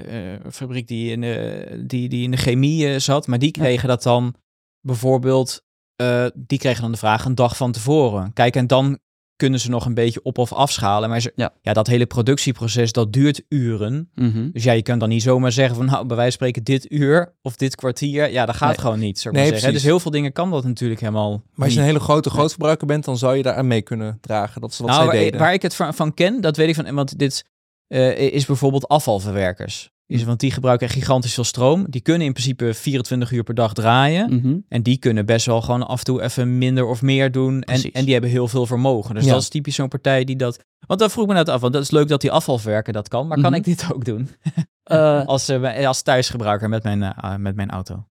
een 0.46 0.52
fabriek 0.52 0.88
die 0.88 1.12
in, 1.12 1.22
de, 1.22 1.84
die, 1.88 2.10
die 2.10 2.24
in 2.24 2.32
de 2.32 2.38
chemie 2.38 3.00
zat. 3.00 3.28
Maar 3.28 3.40
die 3.40 3.52
kregen 3.52 3.88
dat 3.88 4.04
dan 4.04 4.34
bijvoorbeeld, 4.82 5.64
eh, 5.96 6.26
die 6.34 6.60
kregen 6.60 6.82
dan 6.82 6.92
de 6.92 6.98
vraag 6.98 7.26
een 7.26 7.36
dag 7.36 7.58
van 7.58 7.72
tevoren. 7.72 8.34
Kijk, 8.34 8.56
en 8.56 8.68
dan 8.68 9.00
kunnen 9.38 9.60
ze 9.60 9.70
nog 9.70 9.86
een 9.86 9.94
beetje 9.94 10.20
op 10.24 10.38
of 10.38 10.54
afschalen. 10.54 11.10
Maar 11.10 11.20
ze, 11.22 11.32
Ja. 11.36 11.54
ja. 11.62 11.74
dat 11.74 11.88
hele 11.88 12.06
productieproces, 12.06 12.92
dat 12.92 13.14
duurt 13.14 13.42
uren. 13.50 14.10
Mhm. 14.16 14.50
Dus 14.52 14.64
ja, 14.64 14.72
je 14.72 14.82
kunt 14.82 15.00
dan 15.00 15.10
niet 15.10 15.22
zomaar 15.22 15.52
zeggen 15.52 15.76
van, 15.76 15.86
nou, 15.86 16.06
bij 16.06 16.16
wijze 16.16 16.38
van 16.38 16.48
spreken 16.48 16.64
dit 16.64 16.92
uur 16.92 17.34
of 17.42 17.56
dit 17.56 17.76
kwartier. 17.76 18.32
Ja, 18.32 18.46
dat 18.46 18.56
gaat 18.56 18.70
Nee. 18.70 18.78
gewoon 18.80 19.00
niet, 19.00 19.20
zou 19.20 19.34
ik 19.36 19.40
Nee, 19.42 19.50
maar 19.52 19.60
zeggen. 19.60 19.60
precies. 19.60 19.82
Dus 19.84 19.84
heel 19.92 20.00
veel 20.00 20.12
dingen 20.12 20.32
kan 20.32 20.52
dat 20.52 20.64
natuurlijk 20.64 21.00
helemaal 21.00 21.30
Maar 21.32 21.40
als 21.56 21.66
je 21.66 21.70
niet. 21.70 21.78
een 21.78 21.84
hele 21.86 22.00
grote 22.00 22.30
grootverbruiker 22.30 22.88
bent, 22.88 23.06
dan 23.06 23.18
zou 23.18 23.36
je 23.36 23.44
daar 23.44 23.56
aan 23.56 23.68
mee 23.68 23.82
kunnen 23.82 24.18
dragen. 24.22 24.62
Dat 24.62 24.72
is 24.72 24.78
wat 24.78 24.88
nou, 24.88 25.00
zij 25.04 25.12
waar, 25.12 25.24
deden. 25.24 25.40
waar 25.40 25.54
ik 25.54 25.62
het 25.62 25.76
van, 25.76 25.94
van 25.94 26.14
ken, 26.14 26.42
dat 26.42 26.58
weet 26.58 26.68
ik 26.70 26.76
van, 26.76 26.96
want 26.96 27.20
dit 27.20 27.46
eh, 27.88 28.18
is 28.20 28.46
bijvoorbeeld 28.46 28.88
afvalverwerkers. 28.88 29.92
Is, 30.08 30.24
want 30.24 30.40
die 30.40 30.52
gebruiken 30.52 30.88
echt 30.88 30.96
gigantisch 30.96 31.34
veel 31.34 31.44
stroom. 31.44 31.86
Die 31.90 32.02
kunnen 32.02 32.28
in 32.28 32.34
principe 32.34 32.74
24 32.74 33.32
uur 33.32 33.44
per 33.44 33.54
dag 33.56 33.74
draaien. 33.74 34.36
Mhm. 34.36 34.58
En 34.70 34.84
die 34.84 34.98
kunnen 34.98 35.26
best 35.26 35.46
wel 35.46 35.62
gewoon 35.62 35.88
af 35.88 36.00
en 36.00 36.06
toe 36.06 36.22
even 36.22 36.58
minder 36.58 36.86
of 36.86 37.02
meer 37.02 37.32
doen. 37.32 37.54
En, 37.54 37.60
Precies. 37.60 37.92
en 37.92 38.04
die 38.04 38.12
hebben 38.14 38.30
heel 38.32 38.48
veel 38.48 38.66
vermogen. 38.66 39.16
Dus 39.16 39.26
Ja. 39.26 39.32
dat 39.32 39.42
is 39.42 39.50
typisch 39.50 39.76
zo'n 39.76 39.88
partij 39.88 40.24
die 40.24 40.36
dat... 40.36 40.64
Want 40.88 41.00
dan 41.00 41.10
vroeg 41.10 41.24
ik 41.24 41.30
me 41.30 41.36
net 41.38 41.50
af, 41.50 41.62
want 41.62 41.74
dat 41.74 41.82
is 41.82 41.92
leuk 41.92 42.08
dat 42.08 42.22
die 42.22 42.32
afvalverwerker 42.32 42.94
dat 42.94 43.08
kan. 43.08 43.28
Maar 43.28 43.38
kan 43.42 43.50
Mhm. 43.52 43.60
ik 43.60 43.64
dit 43.66 43.88
ook 43.94 44.06
doen? 44.06 44.30
Eh, 44.84 45.26
Als, 45.26 45.48
eh, 45.50 45.88
als 45.88 46.02
thuisgebruiker 46.02 46.70
met 46.70 46.84
mijn, 46.84 47.04
eh, 47.04 47.36
met 47.36 47.56
mijn 47.56 47.70
auto. 47.70 48.08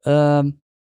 Ehm, 0.00 0.50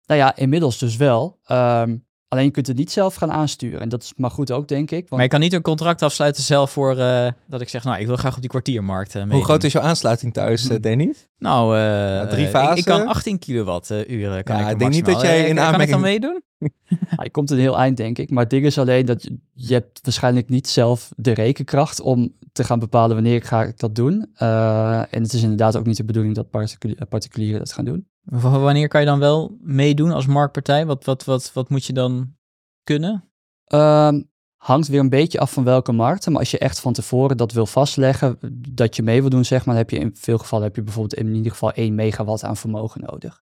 nou 0.06 0.20
ja, 0.20 0.36
inmiddels 0.36 0.78
dus 0.78 0.96
wel. 0.96 1.38
Ehm, 1.44 1.96
alleen 2.34 2.46
je 2.46 2.50
kunt 2.52 2.66
het 2.66 2.76
niet 2.76 2.92
zelf 2.92 3.14
gaan 3.14 3.32
aansturen. 3.32 3.80
En 3.80 3.88
dat 3.88 4.02
is 4.02 4.12
maar 4.16 4.30
goed 4.30 4.50
ook, 4.52 4.68
denk 4.68 4.90
ik. 4.90 4.98
Want 5.00 5.10
Maar 5.10 5.22
je 5.22 5.28
kan 5.28 5.40
niet 5.40 5.52
een 5.52 5.62
contract 5.62 6.02
afsluiten 6.02 6.42
zelf 6.42 6.70
voor... 6.70 6.98
eh, 6.98 7.28
dat 7.46 7.60
ik 7.60 7.68
zeg, 7.68 7.84
nou, 7.84 8.00
ik 8.00 8.06
wil 8.06 8.16
graag 8.16 8.34
op 8.34 8.40
die 8.40 8.50
kwartiermarkt 8.50 9.14
uh, 9.14 9.22
Hoe 9.30 9.44
groot 9.44 9.64
is 9.64 9.72
jouw 9.72 9.82
aansluiting 9.82 10.32
thuis, 10.32 10.68
eh, 10.68 10.80
Danny? 10.80 11.14
Nou, 11.38 11.78
eh, 11.78 12.28
drie 12.28 12.46
fasen? 12.46 12.76
Ik, 12.76 12.84
kan 12.84 13.06
18 13.06 13.38
kilowatturen. 13.38 14.44
kan 14.44 14.56
Ja, 14.56 14.64
ik 14.66 14.72
ik 14.72 14.78
denk 14.78 14.92
niet 14.92 15.04
dat 15.06 15.20
jij 15.20 15.30
Eh, 15.30 15.38
in 15.38 15.42
Kan 15.44 15.50
ik 15.50 15.56
dan 15.56 15.64
aanmerking- 15.66 16.00
meedoen? 16.00 16.42
ja, 16.88 17.22
je 17.22 17.30
komt 17.30 17.50
een 17.50 17.58
heel 17.58 17.78
eind, 17.78 17.96
denk 17.96 18.18
ik. 18.18 18.30
Maar 18.30 18.42
het 18.42 18.50
ding 18.50 18.64
is 18.64 18.78
alleen 18.78 19.06
dat 19.06 19.28
je, 19.52 19.74
hebt 19.74 20.00
waarschijnlijk 20.02 20.48
niet 20.48 20.68
zelf 20.68 21.10
de 21.16 21.32
rekenkracht 21.34 22.00
om 22.00 22.32
te 22.52 22.64
gaan 22.64 22.78
bepalen 22.78 23.14
wanneer 23.14 23.42
ga 23.42 23.62
ik 23.62 23.78
dat 23.78 23.94
doen. 23.94 24.26
Eh, 24.34 24.98
en 24.98 25.22
het 25.22 25.32
is 25.32 25.42
inderdaad 25.42 25.76
ook 25.76 25.86
niet 25.86 25.96
de 25.96 26.04
bedoeling 26.04 26.34
dat 26.34 26.50
particuli- 26.50 26.96
particulieren 27.08 27.58
dat 27.58 27.72
gaan 27.72 27.84
doen. 27.84 28.06
Wanneer 28.24 28.88
kan 28.88 29.00
je 29.00 29.06
dan 29.06 29.18
wel 29.18 29.56
meedoen 29.60 30.10
als 30.10 30.26
marktpartij? 30.26 30.86
Wat, 30.86 31.04
wat, 31.04 31.24
wat, 31.24 31.52
wat 31.52 31.68
moet 31.68 31.84
je 31.84 31.92
dan 31.92 32.36
kunnen? 32.82 33.28
Ehm, 33.64 34.22
hangt 34.56 34.88
weer 34.88 35.00
een 35.00 35.08
beetje 35.08 35.38
af 35.38 35.52
van 35.52 35.64
welke 35.64 35.92
markten. 35.92 36.32
Maar 36.32 36.40
als 36.40 36.50
je 36.50 36.58
echt 36.58 36.80
van 36.80 36.92
tevoren 36.92 37.36
dat 37.36 37.52
wil 37.52 37.66
vastleggen, 37.66 38.38
dat 38.68 38.96
je 38.96 39.02
mee 39.02 39.20
wil 39.20 39.30
doen, 39.30 39.44
zeg 39.44 39.58
maar, 39.58 39.74
dan 39.74 39.84
heb 39.84 39.90
je 39.90 39.98
in 39.98 40.16
veel 40.16 40.38
gevallen 40.38 40.66
heb 40.66 40.76
je 40.76 40.82
bijvoorbeeld 40.82 41.20
in 41.20 41.34
ieder 41.34 41.52
geval 41.52 41.72
1 41.72 41.94
megawatt 41.94 42.44
aan 42.44 42.56
vermogen 42.56 43.00
nodig. 43.00 43.43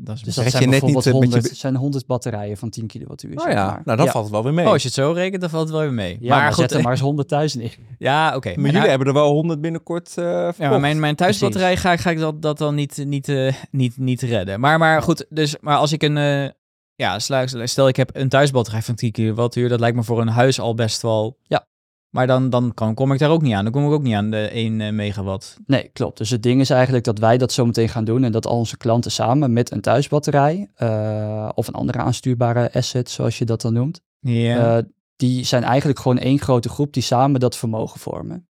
Dat 0.00 0.16
is 0.16 0.22
Dus 0.22 0.34
dat 0.34 0.44
je 0.44 0.50
zijn 0.50 0.62
net 0.62 0.70
bijvoorbeeld 0.70 1.04
niet, 1.04 1.14
eh, 1.14 1.20
met 1.20 1.22
je 1.22 1.34
100, 1.36 1.52
be- 1.52 1.58
zijn 1.58 1.76
100 1.76 2.06
batterijen 2.06 2.56
van 2.56 2.70
10 2.70 2.86
kilowattuur. 2.86 3.36
Oh 3.36 3.42
zeg 3.42 3.52
ja, 3.52 3.66
maar. 3.66 3.80
nou 3.84 3.96
dan 3.96 4.06
ja. 4.06 4.12
valt 4.12 4.24
het 4.24 4.32
wel 4.34 4.42
weer 4.44 4.54
mee. 4.54 4.66
Oh, 4.66 4.72
als 4.72 4.82
je 4.82 4.88
het 4.88 4.96
zo 4.96 5.12
rekent, 5.12 5.40
dan 5.40 5.50
valt 5.50 5.62
het 5.62 5.72
wel 5.72 5.80
weer 5.80 5.92
mee. 5.92 6.16
Ja, 6.20 6.28
maar, 6.28 6.42
maar 6.42 6.52
goed, 6.52 6.60
zet 6.62 6.72
er 6.72 6.82
maar 6.82 6.92
eens 6.92 7.00
100.000 7.56 7.62
in. 7.62 7.70
ja, 7.98 8.36
oké. 8.36 8.48
maar 8.48 8.56
Maar 8.56 8.64
jullie 8.64 8.72
nou- 8.72 8.88
hebben 8.88 9.06
er 9.08 9.12
wel 9.14 9.32
100 9.32 9.60
binnenkort 9.60 10.12
eh 10.18 10.24
Ja, 10.58 10.70
maar 10.70 10.80
mijn, 10.80 11.00
mijn 11.00 11.14
thuisbatterij 11.16 11.76
ga, 11.76 11.92
ik- 11.92 12.00
ga 12.00 12.10
ik 12.10 12.18
dat, 12.18 12.42
dat 12.42 12.58
dan 12.58 12.74
niet, 12.74 13.04
niet, 13.06 13.28
eh, 13.28 13.52
niet, 13.70 13.96
niet 13.98 14.22
redden. 14.22 14.60
Maar, 14.60 14.78
maar 14.78 15.02
goed, 15.02 15.26
dus, 15.28 15.56
maar 15.60 15.76
als 15.76 15.92
ik 15.92 16.02
een, 16.02 16.16
eh, 16.16 16.48
ja, 16.94 17.18
stel, 17.18 17.46
stel 17.66 17.88
ik 17.88 17.96
heb 17.96 18.10
een 18.12 18.28
thuisbatterij 18.28 18.82
van 18.82 18.94
10 18.94 19.12
kilowattuur, 19.12 19.68
dat 19.68 19.80
lijkt 19.80 19.96
me 19.96 20.02
voor 20.02 20.20
een 20.20 20.28
huis 20.28 20.60
al 20.60 20.74
best 20.74 21.02
wel. 21.02 21.36
Ja. 21.42 21.66
Maar 22.08 22.26
dan, 22.26 22.50
dan 22.50 22.74
kan, 22.74 22.94
kom 22.94 23.12
ik 23.12 23.18
daar 23.18 23.30
ook 23.30 23.42
niet 23.42 23.54
aan. 23.54 23.62
Dan 23.64 23.72
kom 23.72 23.84
ik 23.86 23.90
ook 23.90 24.02
niet 24.02 24.14
aan 24.14 24.30
de 24.30 24.48
1 24.48 24.80
eh, 24.80 24.92
megawatt. 24.92 25.56
Nee, 25.66 25.88
klopt. 25.92 26.18
Dus 26.18 26.30
het 26.30 26.42
ding 26.42 26.60
is 26.60 26.70
eigenlijk 26.70 27.04
dat 27.04 27.18
wij 27.18 27.38
dat 27.38 27.52
zo 27.52 27.66
meteen 27.66 27.88
gaan 27.88 28.04
doen 28.04 28.24
en 28.24 28.32
dat 28.32 28.46
al 28.46 28.56
onze 28.56 28.76
klanten 28.76 29.10
samen 29.10 29.52
met 29.52 29.70
een 29.70 29.80
thuisbatterij 29.80 30.70
eh, 30.74 31.48
of 31.54 31.66
een 31.68 31.74
andere 31.74 31.98
aanstuurbare 31.98 32.72
asset, 32.72 33.10
zoals 33.10 33.38
je 33.38 33.44
dat 33.44 33.60
dan 33.60 33.72
noemt, 33.72 34.00
Ja. 34.20 34.76
eh, 34.76 34.82
die 35.16 35.44
zijn 35.44 35.62
eigenlijk 35.62 35.98
gewoon 35.98 36.18
één 36.18 36.38
grote 36.38 36.68
groep 36.68 36.92
die 36.92 37.02
samen 37.02 37.40
dat 37.40 37.56
vermogen 37.56 38.00
vormen. 38.00 38.48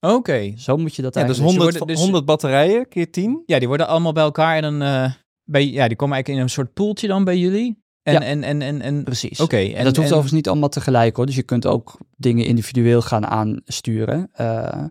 Oké. 0.00 0.52
Zo 0.56 0.76
moet 0.76 0.94
je 0.94 1.02
dat 1.02 1.14
Ja, 1.14 1.20
dus 1.20 1.38
eigenlijk... 1.38 1.58
100, 1.58 1.78
worden 1.78 1.86
dus- 1.86 2.04
100 2.04 2.24
batterijen 2.24 2.88
keer 2.88 3.10
10. 3.10 3.42
Ja, 3.46 3.58
die 3.58 3.68
worden 3.68 3.86
allemaal 3.88 4.12
bij 4.12 4.22
elkaar 4.22 4.56
en 4.56 4.62
dan 4.62 4.82
eh, 4.82 5.12
bij, 5.44 5.66
ja, 5.66 5.88
die 5.88 5.96
komen 5.96 6.14
eigenlijk 6.14 6.28
in 6.28 6.40
een 6.40 6.50
soort 6.50 6.72
poeltje 6.72 7.08
dan 7.08 7.24
bij 7.24 7.38
jullie. 7.38 7.84
En, 8.06 8.12
Ja. 8.12 8.20
en, 8.20 8.42
en, 8.42 8.62
en, 8.62 8.80
en 8.80 9.04
Precies. 9.04 9.40
Oké, 9.40 9.56
En, 9.56 9.74
en, 9.74 9.84
dat 9.84 9.84
hoeft 9.84 9.96
en- 9.96 10.02
overigens 10.04 10.32
niet 10.32 10.48
allemaal 10.48 10.68
tegelijk 10.68 11.16
hoor. 11.16 11.26
Dus 11.26 11.34
je 11.34 11.42
kunt 11.42 11.66
ook 11.66 11.98
dingen 12.16 12.44
individueel 12.44 13.02
gaan 13.02 13.26
aansturen. 13.26 14.28
Eh, 14.32 14.84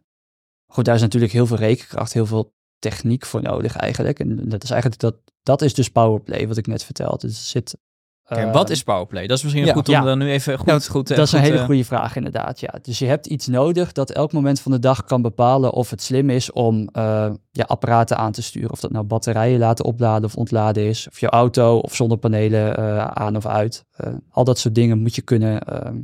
goed, 0.72 0.86
daar 0.86 0.96
is 0.96 1.02
natuurlijk 1.02 1.32
heel 1.32 1.46
veel 1.46 1.58
rekenkracht, 1.58 2.14
heel 2.14 2.26
veel 2.26 2.54
techniek 2.80 3.26
voor 3.26 3.42
nodig 3.42 3.76
eigenlijk. 3.76 4.20
En 4.20 4.50
dat 4.50 4.64
is 4.64 4.70
eigenlijk 4.70 5.02
dat, 5.02 5.16
dat 5.44 5.62
is 5.62 5.74
dus 5.74 5.90
powerplay 5.90 6.48
wat 6.48 6.58
ik 6.58 6.68
net 6.68 6.84
vertelde. 6.84 7.28
Dus 7.28 7.38
er 7.40 7.46
zit. 7.46 7.78
Oké, 8.28 8.42
eh, 8.42 8.54
wat 8.54 8.70
is 8.70 8.84
powerplay? 8.84 9.28
Dat 9.28 9.38
is 9.38 9.44
misschien 9.44 9.66
ja. 9.66 9.74
goed 9.74 9.88
om 9.88 9.94
Ja. 9.94 10.02
dan 10.02 10.18
nu 10.18 10.30
even 10.30 10.58
goed, 10.58 10.68
Ja, 10.68 10.80
goed 10.80 11.10
eh, 11.10 11.18
Dat 11.18 11.26
is 11.26 11.32
een 11.32 11.40
hele 11.40 11.58
eh, 11.58 11.66
goede 11.66 11.86
vraag 11.86 12.16
inderdaad, 12.16 12.60
ja. 12.60 12.74
Dus 12.82 13.00
je 13.00 13.06
hebt 13.06 13.26
iets 13.26 13.48
nodig 13.48 13.92
dat 13.92 14.12
elk 14.12 14.32
moment 14.32 14.60
van 14.60 14.72
de 14.72 14.80
dag 14.80 15.04
kan 15.04 15.22
bepalen 15.22 15.74
of 15.74 15.90
het 15.90 16.02
slim 16.02 16.30
is 16.30 16.52
om 16.52 16.90
ja, 17.52 17.64
apparaten 17.68 18.18
aan 18.18 18.32
te 18.32 18.42
sturen. 18.42 18.72
Of 18.72 18.80
dat 18.80 18.92
nou 18.92 19.06
batterijen 19.06 19.60
laten 19.60 19.86
opladen 19.86 20.26
of 20.26 20.36
ontladen 20.36 20.84
is. 20.84 21.08
Of 21.08 21.20
je 21.20 21.30
auto 21.30 21.78
of 21.78 21.96
zonnepanelen 21.96 22.76
aan 23.16 23.36
of 23.36 23.46
uit. 23.46 23.86
Al 24.30 24.44
dat 24.44 24.60
soort 24.60 24.76
dingen 24.76 25.02
moet 25.02 25.16
je 25.16 25.22
kunnen 25.22 25.62
ehm, 25.62 25.98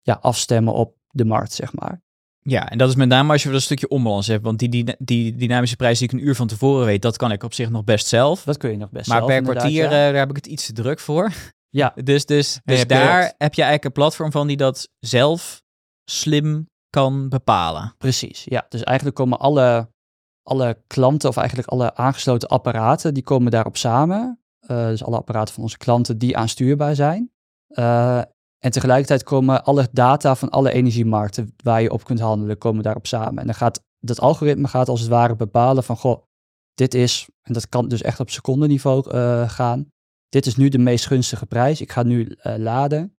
ja, 0.00 0.18
afstemmen 0.20 0.74
op 0.74 0.96
de 1.10 1.24
markt, 1.24 1.52
zeg 1.52 1.72
maar. 1.72 2.02
Ja, 2.42 2.68
en 2.68 2.78
dat 2.78 2.88
is 2.88 2.94
met 2.94 3.08
name 3.08 3.32
als 3.32 3.42
je 3.42 3.48
wel 3.48 3.56
een 3.56 3.62
stukje 3.62 3.88
onbalans 3.88 4.26
hebt. 4.26 4.44
Want 4.44 4.58
die, 4.58 4.68
die, 4.68 4.96
die 4.98 5.36
dynamische 5.36 5.76
prijs 5.76 5.98
die 5.98 6.08
ik 6.08 6.14
een 6.14 6.26
uur 6.26 6.34
van 6.34 6.46
tevoren 6.46 6.86
weet, 6.86 7.02
dat 7.02 7.16
kan 7.16 7.32
ik 7.32 7.42
op 7.42 7.54
zich 7.54 7.70
nog 7.70 7.84
best 7.84 8.06
zelf. 8.06 8.42
Dat 8.42 8.56
kun 8.56 8.70
je 8.70 8.76
nog 8.76 8.90
best 8.90 9.08
maar 9.08 9.16
zelf, 9.16 9.28
per 9.28 9.36
inderdaad, 9.36 9.62
kwartier, 9.62 9.82
ja. 9.82 10.06
eh, 10.06 10.12
daar 10.12 10.14
heb 10.14 10.30
ik 10.30 10.36
het 10.36 10.46
iets 10.46 10.66
te 10.66 10.72
druk 10.72 11.00
voor. 11.00 11.32
Ja. 11.74 11.92
Dus, 12.04 12.26
dus, 12.26 12.60
dus 12.64 12.86
daar 12.86 13.20
heb 13.20 13.54
je 13.54 13.62
eigenlijk 13.62 13.84
een 13.84 13.92
platform 13.92 14.30
van 14.30 14.46
die 14.46 14.56
dat 14.56 14.88
zelf 14.98 15.62
slim 16.10 16.68
kan 16.90 17.28
bepalen. 17.28 17.94
Precies, 17.98 18.44
ja. 18.44 18.66
Dus 18.68 18.82
eigenlijk 18.82 19.16
komen 19.16 19.38
alle, 19.38 19.88
alle 20.42 20.82
klanten, 20.86 21.28
of 21.28 21.36
eigenlijk 21.36 21.68
alle 21.68 21.94
aangesloten 21.94 22.48
apparaten, 22.48 23.14
die 23.14 23.22
komen 23.22 23.50
daarop 23.50 23.76
samen. 23.76 24.40
Eh, 24.60 24.86
dus 24.86 25.04
alle 25.04 25.16
apparaten 25.16 25.54
van 25.54 25.62
onze 25.62 25.76
klanten 25.76 26.18
die 26.18 26.36
aanstuurbaar 26.36 26.94
zijn. 26.94 27.30
Eh, 27.68 28.22
en 28.64 28.70
tegelijkertijd 28.70 29.22
komen 29.22 29.64
alle 29.64 29.88
data 29.92 30.34
van 30.34 30.48
alle 30.48 30.72
energiemarkten 30.72 31.54
waar 31.62 31.82
je 31.82 31.92
op 31.92 32.04
kunt 32.04 32.20
handelen, 32.20 32.58
komen 32.58 32.82
daarop 32.82 33.06
samen. 33.06 33.38
En 33.38 33.46
dan 33.46 33.54
gaat 33.54 33.82
dat 33.98 34.20
algoritme 34.20 34.68
gaat 34.68 34.88
als 34.88 35.00
het 35.00 35.08
ware 35.08 35.36
bepalen 35.36 35.84
van, 35.84 35.96
goh, 35.96 36.22
dit 36.74 36.94
is, 36.94 37.28
en 37.42 37.52
dat 37.52 37.68
kan 37.68 37.88
dus 37.88 38.02
echt 38.02 38.20
op 38.20 38.30
secondeniveau 38.30 39.10
eh 39.10 39.50
gaan, 39.50 39.90
dit 40.28 40.46
is 40.46 40.56
nu 40.56 40.68
de 40.68 40.78
meest 40.78 41.06
gunstige 41.06 41.46
prijs, 41.46 41.80
ik 41.80 41.92
ga 41.92 42.02
nu 42.02 42.26
eh, 42.26 42.56
laden. 42.56 43.16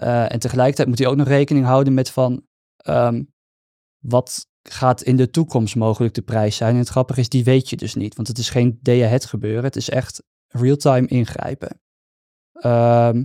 Eh, 0.00 0.32
en 0.32 0.38
tegelijkertijd 0.38 0.88
moet 0.88 0.98
hij 0.98 1.08
ook 1.08 1.16
nog 1.16 1.28
rekening 1.28 1.66
houden 1.66 1.94
met 1.94 2.10
van, 2.10 2.46
ehm, 2.76 3.22
wat 4.04 4.46
gaat 4.62 5.02
in 5.02 5.16
de 5.16 5.30
toekomst 5.30 5.76
mogelijk 5.76 6.14
de 6.14 6.22
prijs 6.22 6.56
zijn? 6.56 6.72
En 6.72 6.78
het 6.78 6.88
grappige 6.88 7.20
is, 7.20 7.28
die 7.28 7.44
weet 7.44 7.70
je 7.70 7.76
dus 7.76 7.94
niet, 7.94 8.14
want 8.14 8.28
het 8.28 8.38
is 8.38 8.50
geen 8.50 8.78
day-ahead 8.82 9.24
gebeuren, 9.24 9.64
het 9.64 9.76
is 9.76 9.90
echt 9.90 10.22
real-time 10.46 11.06
ingrijpen. 11.06 11.80
Ehm, 12.52 13.24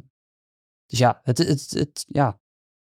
dus 0.92 1.00
ja, 1.00 1.20
het, 1.24 1.38
het, 1.38 1.70
het, 1.70 2.06
ja, 2.08 2.40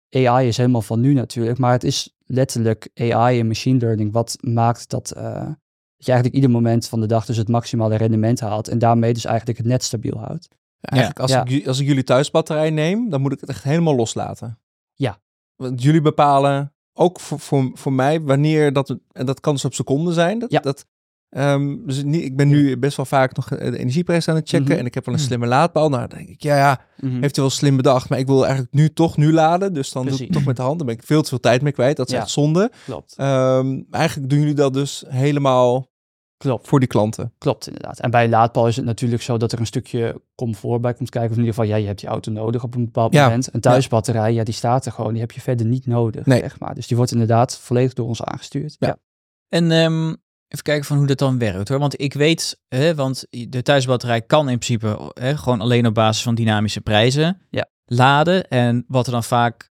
AI 0.10 0.48
is 0.48 0.58
helemaal 0.58 0.82
van 0.82 1.00
nu 1.00 1.14
natuurlijk, 1.14 1.58
maar 1.58 1.72
het 1.72 1.84
is 1.84 2.16
letterlijk 2.26 2.90
AI 2.94 3.40
en 3.40 3.48
machine 3.48 3.80
learning 3.80 4.12
wat 4.12 4.38
maakt 4.42 4.90
dat, 4.90 5.12
eh, 5.12 5.24
dat 5.34 6.06
je 6.06 6.12
eigenlijk 6.12 6.36
ieder 6.36 6.50
moment 6.50 6.88
van 6.88 7.00
de 7.00 7.08
dag 7.08 7.26
dus 7.26 7.38
het 7.38 7.48
maximale 7.48 7.96
rendement 7.96 8.40
haalt 8.40 8.68
en 8.68 8.80
daarmee 8.80 9.14
dus 9.14 9.26
eigenlijk 9.26 9.58
het 9.58 9.68
net 9.68 9.84
stabiel 9.84 10.18
houdt. 10.18 10.48
Eigenlijk 10.82 11.20
als, 11.20 11.32
Ja. 11.32 11.46
Ik, 11.46 11.68
als 11.68 11.80
ik 11.80 11.88
jullie 11.88 12.04
thuisbatterij 12.04 12.70
neem, 12.70 13.10
dan 13.10 13.22
moet 13.22 13.32
ik 13.32 13.40
het 13.40 13.50
echt 13.50 13.64
helemaal 13.64 13.96
loslaten. 13.96 14.60
Ja. 14.94 15.22
Want 15.56 15.82
jullie 15.82 16.02
bepalen, 16.02 16.74
ook 16.94 17.20
voor, 17.20 17.40
voor, 17.40 17.72
voor 17.74 17.94
mij, 17.94 18.22
wanneer 18.22 18.74
dat... 18.74 18.98
En 19.12 19.26
dat 19.26 19.40
kan 19.40 19.54
dus 19.54 19.66
op 19.66 19.74
seconden 19.74 20.14
zijn. 20.14 20.40
Dat, 20.40 20.52
Ja. 20.52 20.60
dat, 20.60 20.86
ehm, 21.30 21.76
dus 21.86 22.04
niet, 22.04 22.24
ik 22.24 22.36
ben 22.38 22.48
nu 22.48 22.78
best 22.78 22.98
wel 22.98 23.06
vaak 23.06 23.36
nog 23.36 23.52
eh, 23.52 23.72
de 23.72 23.78
energieprijs 23.78 24.28
aan 24.28 24.36
het 24.36 24.50
checken. 24.50 24.68
Mhm. 24.70 24.78
En 24.80 24.86
ik 24.86 24.94
heb 24.94 25.06
wel 25.06 25.14
een 25.16 25.20
slimme 25.20 25.48
laadpaal. 25.48 25.90
Nou, 25.90 26.08
dan 26.08 26.18
denk 26.18 26.30
ik, 26.30 26.42
ja, 26.42 26.58
ja, 26.58 26.82
Mhm. 27.02 27.22
heeft 27.22 27.36
hij 27.36 27.44
wel 27.46 27.54
slim 27.54 27.76
bedacht. 27.76 28.10
Maar 28.10 28.20
ik 28.20 28.28
wil 28.28 28.44
eigenlijk 28.44 28.74
nu 28.74 28.90
toch 28.94 29.18
nu 29.18 29.34
laden. 29.34 29.74
Dus 29.74 29.92
dan 29.92 30.02
doe 30.02 30.12
ik 30.12 30.18
Precies. 30.18 30.36
toch 30.36 30.46
met 30.46 30.56
de 30.56 30.62
hand. 30.62 30.78
Dan 30.78 30.88
ben 30.88 30.96
ik 30.96 31.04
veel 31.04 31.22
te 31.22 31.30
veel 31.30 31.40
tijd 31.40 31.62
mee 31.62 31.72
kwijt. 31.72 31.98
Dat 31.98 32.08
is 32.08 32.14
Ja. 32.14 32.20
echt 32.20 32.30
zonde. 32.30 32.72
Klopt. 32.86 33.14
Ehm, 33.18 33.82
eigenlijk 33.92 34.30
doen 34.30 34.40
jullie 34.40 34.54
dat 34.54 34.74
dus 34.74 35.04
helemaal 35.08 35.88
Klopt. 36.38 36.68
voor 36.68 36.80
die 36.80 36.88
klanten. 36.88 37.34
Klopt, 37.38 37.68
inderdaad. 37.68 38.00
En 38.00 38.12
bij 38.12 38.24
een 38.24 38.30
laadpaal 38.30 38.68
is 38.68 38.76
het 38.76 38.86
natuurlijk 38.86 39.22
zo 39.22 39.38
dat 39.38 39.52
er 39.52 39.60
een 39.60 39.66
stukje 39.66 40.22
comfort 40.36 40.82
bij 40.82 40.94
komt 40.94 41.10
kijken. 41.10 41.30
Of 41.32 41.38
in 41.38 41.44
ieder 41.44 41.56
geval, 41.60 41.70
ja, 41.70 41.78
je 41.82 41.88
hebt 41.88 42.00
die 42.00 42.10
auto 42.10 42.32
nodig 42.32 42.64
op 42.64 42.76
een 42.76 42.86
bepaald 42.86 43.14
Ja, 43.14 43.24
moment. 43.24 43.54
Een 43.54 43.62
thuisbatterij, 43.62 44.34
ja, 44.34 44.44
die 44.44 44.54
staat 44.54 44.86
er 44.86 44.92
gewoon. 44.92 45.12
Die 45.12 45.22
heb 45.22 45.32
je 45.32 45.42
verder 45.42 45.66
niet 45.66 45.86
nodig, 45.88 46.26
Nee. 46.26 46.40
zeg 46.40 46.60
maar. 46.60 46.76
Dus 46.76 46.88
die 46.88 46.98
wordt 46.98 47.12
inderdaad 47.12 47.58
volledig 47.58 47.94
door 47.94 48.08
ons 48.08 48.24
aangestuurd. 48.24 48.76
Ja. 48.80 48.88
Ja. 48.88 48.98
En 49.50 49.72
ehm, 49.72 50.16
even 50.50 50.64
kijken 50.64 50.86
van 50.86 50.98
hoe 50.98 51.08
dat 51.08 51.18
dan 51.18 51.38
werkt 51.38 51.70
hoor. 51.70 51.80
Want 51.80 52.02
ik 52.02 52.14
weet, 52.14 52.60
hè, 52.68 52.96
want 52.96 53.26
de 53.30 53.62
thuisbatterij 53.62 54.22
kan 54.22 54.50
in 54.50 54.58
principe 54.60 55.12
hè, 55.14 55.38
gewoon 55.38 55.62
alleen 55.62 55.86
op 55.88 55.94
basis 55.94 56.24
van 56.24 56.36
dynamische 56.36 56.82
prijzen 56.82 57.42
Ja. 57.50 57.66
laden. 57.86 58.48
En 58.48 58.84
wat 58.88 59.06
er 59.06 59.12
dan 59.12 59.24
vaak 59.24 59.70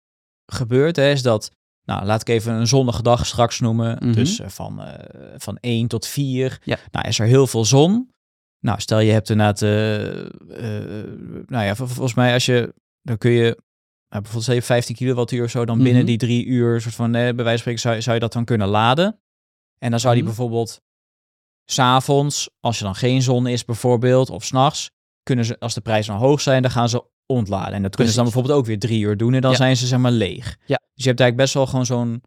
gebeurt, 0.45 0.95
hè, 0.95 1.09
is 1.11 1.21
dat, 1.21 1.51
nou 1.83 2.05
laat 2.05 2.21
ik 2.21 2.29
even 2.29 2.53
een 2.53 2.67
zonnige 2.67 3.01
dag 3.01 3.25
straks 3.25 3.59
noemen. 3.59 3.97
Mhm. 3.99 4.13
Dus 4.13 4.39
eh, 4.39 4.47
van, 4.49 4.81
eh, 4.81 5.33
van 5.37 5.57
1 5.61 5.87
tot 5.87 6.05
4. 6.07 6.59
Ja. 6.63 6.77
Nou 6.91 7.07
is 7.07 7.19
er 7.19 7.25
heel 7.25 7.47
veel 7.47 7.65
zon. 7.65 8.13
Nou 8.59 8.79
stel 8.81 8.99
je 8.99 9.11
hebt 9.11 9.29
inderdaad, 9.29 9.61
eh, 9.61 9.69
nou 11.45 11.65
ja, 11.65 11.75
vol- 11.75 11.87
volgens 11.87 12.13
mij 12.15 12.33
als 12.33 12.45
je, 12.45 12.73
dan 13.01 13.17
kun 13.17 13.31
je 13.31 13.43
nou, 14.09 14.21
bijvoorbeeld 14.21 14.43
zeg 14.43 14.55
je 14.55 14.61
15 14.61 14.95
kilowattuur 14.95 15.43
of 15.43 15.49
zo, 15.49 15.65
dan 15.65 15.77
binnen 15.77 15.95
Mhm. 15.97 16.05
die 16.05 16.17
drie 16.17 16.45
uur, 16.45 16.81
soort 16.81 16.95
van, 16.95 17.11
bij 17.11 17.33
wijze 17.35 17.45
van 17.49 17.57
spreken, 17.57 17.81
zou, 17.81 18.01
zou 18.01 18.15
je 18.15 18.21
dat 18.21 18.33
dan 18.33 18.45
kunnen 18.45 18.67
laden. 18.67 19.19
En 19.77 19.89
dan 19.91 19.99
zou 19.99 20.13
die 20.13 20.23
Mhm. 20.23 20.33
bijvoorbeeld 20.33 20.81
s'avonds, 21.65 22.49
als 22.59 22.77
er 22.77 22.83
dan 22.83 22.95
geen 22.95 23.21
zon 23.21 23.47
is 23.47 23.65
bijvoorbeeld, 23.65 24.29
of 24.29 24.43
s'nachts, 24.43 24.91
kunnen 25.23 25.45
ze, 25.45 25.59
als 25.59 25.73
de 25.73 25.81
prijzen 25.81 26.13
dan 26.13 26.21
hoog 26.21 26.41
zijn, 26.41 26.61
dan 26.61 26.71
gaan 26.71 26.89
ze 26.89 27.03
ontladen. 27.25 27.73
En 27.73 27.81
dat 27.81 27.91
kunnen 27.95 28.13
ze 28.13 28.19
dan 28.19 28.25
bijvoorbeeld 28.27 28.57
ook 28.59 28.65
weer 28.65 28.79
drie 28.79 29.01
uur 29.01 29.17
doen 29.17 29.33
en 29.33 29.41
dan 29.41 29.51
Ja. 29.51 29.57
zijn 29.57 29.77
ze 29.77 29.87
zeg 29.87 29.99
maar 29.99 30.11
leeg. 30.11 30.45
Ja. 30.65 30.79
Dus 30.93 31.03
je 31.03 31.09
hebt 31.09 31.19
eigenlijk 31.19 31.35
best 31.35 31.53
wel 31.53 31.65
gewoon 31.65 31.85
zo'n, 31.85 32.23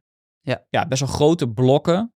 Ja. 0.70 0.86
best 0.88 1.00
wel 1.00 1.10
grote 1.10 1.48
blokken. 1.48 2.12